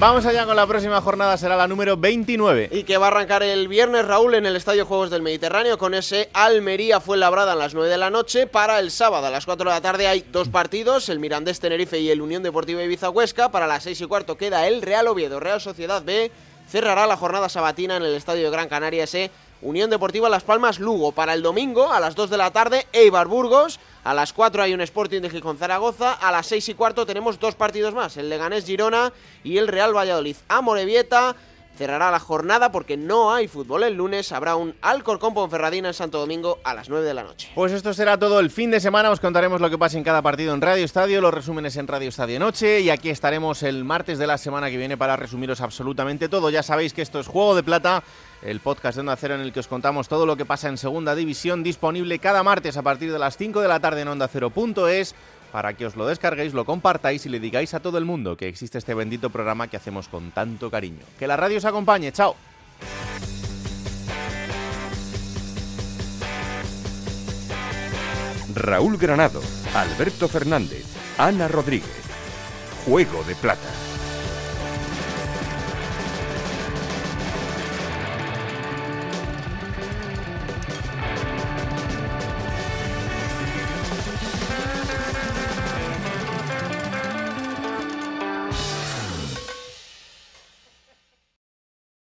Vamos 0.00 0.24
allá 0.24 0.46
con 0.46 0.56
la 0.56 0.66
próxima 0.66 1.02
jornada, 1.02 1.36
será 1.36 1.58
la 1.58 1.68
número 1.68 1.94
29. 1.94 2.70
Y 2.72 2.84
que 2.84 2.96
va 2.96 3.08
a 3.08 3.10
arrancar 3.10 3.42
el 3.42 3.68
viernes, 3.68 4.06
Raúl, 4.06 4.34
en 4.34 4.46
el 4.46 4.56
Estadio 4.56 4.86
Juegos 4.86 5.10
del 5.10 5.20
Mediterráneo 5.20 5.76
con 5.76 5.92
ese 5.92 6.30
Almería 6.32 7.00
fue 7.00 7.18
labrada 7.18 7.52
a 7.52 7.54
las 7.54 7.74
9 7.74 7.90
de 7.90 7.98
la 7.98 8.08
noche. 8.08 8.46
Para 8.46 8.78
el 8.78 8.92
sábado 8.92 9.26
a 9.26 9.30
las 9.30 9.44
4 9.44 9.68
de 9.68 9.74
la 9.74 9.82
tarde 9.82 10.06
hay 10.06 10.24
dos 10.32 10.48
partidos, 10.48 11.10
el 11.10 11.18
Mirandés 11.18 11.60
Tenerife 11.60 12.00
y 12.00 12.08
el 12.08 12.22
Unión 12.22 12.42
Deportiva 12.42 12.82
Ibiza 12.82 13.10
Huesca. 13.10 13.50
Para 13.50 13.66
las 13.66 13.82
6 13.82 14.00
y 14.00 14.06
cuarto 14.06 14.38
queda 14.38 14.66
el 14.66 14.80
Real 14.80 15.06
Oviedo, 15.06 15.38
Real 15.38 15.60
Sociedad 15.60 16.02
B. 16.02 16.32
Cerrará 16.66 17.06
la 17.06 17.18
jornada 17.18 17.50
sabatina 17.50 17.98
en 17.98 18.02
el 18.02 18.14
Estadio 18.14 18.44
de 18.44 18.50
Gran 18.50 18.70
Canaria 18.70 19.04
ese 19.04 19.30
Unión 19.62 19.90
Deportiva 19.90 20.28
Las 20.28 20.42
Palmas 20.42 20.78
Lugo. 20.78 21.12
Para 21.12 21.34
el 21.34 21.42
domingo 21.42 21.92
a 21.92 22.00
las 22.00 22.14
2 22.14 22.30
de 22.30 22.36
la 22.36 22.50
tarde 22.50 22.86
Eibar 22.92 23.28
Burgos. 23.28 23.78
A 24.04 24.14
las 24.14 24.32
4 24.32 24.62
hay 24.62 24.74
un 24.74 24.80
Sporting 24.80 25.20
de 25.20 25.30
Gijón 25.30 25.58
Zaragoza. 25.58 26.12
A 26.12 26.32
las 26.32 26.46
6 26.46 26.70
y 26.70 26.74
cuarto 26.74 27.06
tenemos 27.06 27.38
dos 27.38 27.54
partidos 27.54 27.94
más, 27.94 28.16
el 28.16 28.28
Leganés 28.28 28.64
Girona 28.64 29.12
y 29.44 29.58
el 29.58 29.68
Real 29.68 29.94
Valladolid. 29.94 30.36
Amorebieta 30.48 31.36
cerrará 31.80 32.10
la 32.10 32.18
jornada 32.18 32.72
porque 32.72 32.98
no 32.98 33.32
hay 33.32 33.48
fútbol 33.48 33.84
el 33.84 33.94
lunes. 33.94 34.32
Habrá 34.32 34.54
un 34.56 34.74
Alcorcón 34.82 35.32
Ponferradina 35.32 35.88
en 35.88 35.94
Santo 35.94 36.18
Domingo 36.18 36.58
a 36.62 36.74
las 36.74 36.90
9 36.90 37.06
de 37.06 37.14
la 37.14 37.22
noche. 37.22 37.50
Pues 37.54 37.72
esto 37.72 37.94
será 37.94 38.18
todo 38.18 38.38
el 38.40 38.50
fin 38.50 38.70
de 38.70 38.80
semana. 38.80 39.10
Os 39.10 39.18
contaremos 39.20 39.62
lo 39.62 39.70
que 39.70 39.78
pasa 39.78 39.96
en 39.96 40.04
cada 40.04 40.20
partido 40.20 40.52
en 40.52 40.60
Radio 40.60 40.84
Estadio, 40.84 41.22
los 41.22 41.32
resúmenes 41.32 41.76
en 41.76 41.86
Radio 41.86 42.10
Estadio 42.10 42.38
Noche. 42.38 42.80
Y 42.80 42.90
aquí 42.90 43.08
estaremos 43.08 43.62
el 43.62 43.84
martes 43.84 44.18
de 44.18 44.26
la 44.26 44.36
semana 44.36 44.68
que 44.68 44.76
viene 44.76 44.98
para 44.98 45.16
resumiros 45.16 45.62
absolutamente 45.62 46.28
todo. 46.28 46.50
Ya 46.50 46.62
sabéis 46.62 46.92
que 46.92 47.00
esto 47.00 47.18
es 47.18 47.26
Juego 47.26 47.54
de 47.54 47.62
Plata, 47.62 48.02
el 48.42 48.60
podcast 48.60 48.96
de 48.96 49.00
Onda 49.00 49.16
Cero 49.16 49.34
en 49.34 49.40
el 49.40 49.52
que 49.52 49.60
os 49.60 49.68
contamos 49.68 50.08
todo 50.08 50.26
lo 50.26 50.36
que 50.36 50.44
pasa 50.44 50.68
en 50.68 50.78
Segunda 50.78 51.14
División, 51.14 51.62
disponible 51.62 52.18
cada 52.18 52.42
martes 52.42 52.76
a 52.76 52.82
partir 52.82 53.12
de 53.12 53.18
las 53.18 53.36
5 53.36 53.60
de 53.60 53.68
la 53.68 53.80
tarde 53.80 54.02
en 54.02 54.08
Onda 54.08 54.28
Cero.es 54.28 55.14
para 55.52 55.74
que 55.74 55.86
os 55.86 55.96
lo 55.96 56.06
descarguéis, 56.06 56.54
lo 56.54 56.64
compartáis 56.64 57.26
y 57.26 57.28
le 57.28 57.40
digáis 57.40 57.74
a 57.74 57.80
todo 57.80 57.98
el 57.98 58.04
mundo 58.04 58.36
que 58.36 58.48
existe 58.48 58.78
este 58.78 58.94
bendito 58.94 59.30
programa 59.30 59.68
que 59.68 59.76
hacemos 59.76 60.08
con 60.08 60.30
tanto 60.30 60.70
cariño. 60.70 61.04
Que 61.18 61.26
la 61.26 61.36
radio 61.36 61.58
os 61.58 61.64
acompañe. 61.64 62.12
Chao. 62.12 62.36
Raúl 68.54 68.96
Granado, 68.98 69.40
Alberto 69.74 70.28
Fernández, 70.28 70.84
Ana 71.18 71.48
Rodríguez. 71.48 72.00
Juego 72.84 73.22
de 73.24 73.34
Plata. 73.34 73.89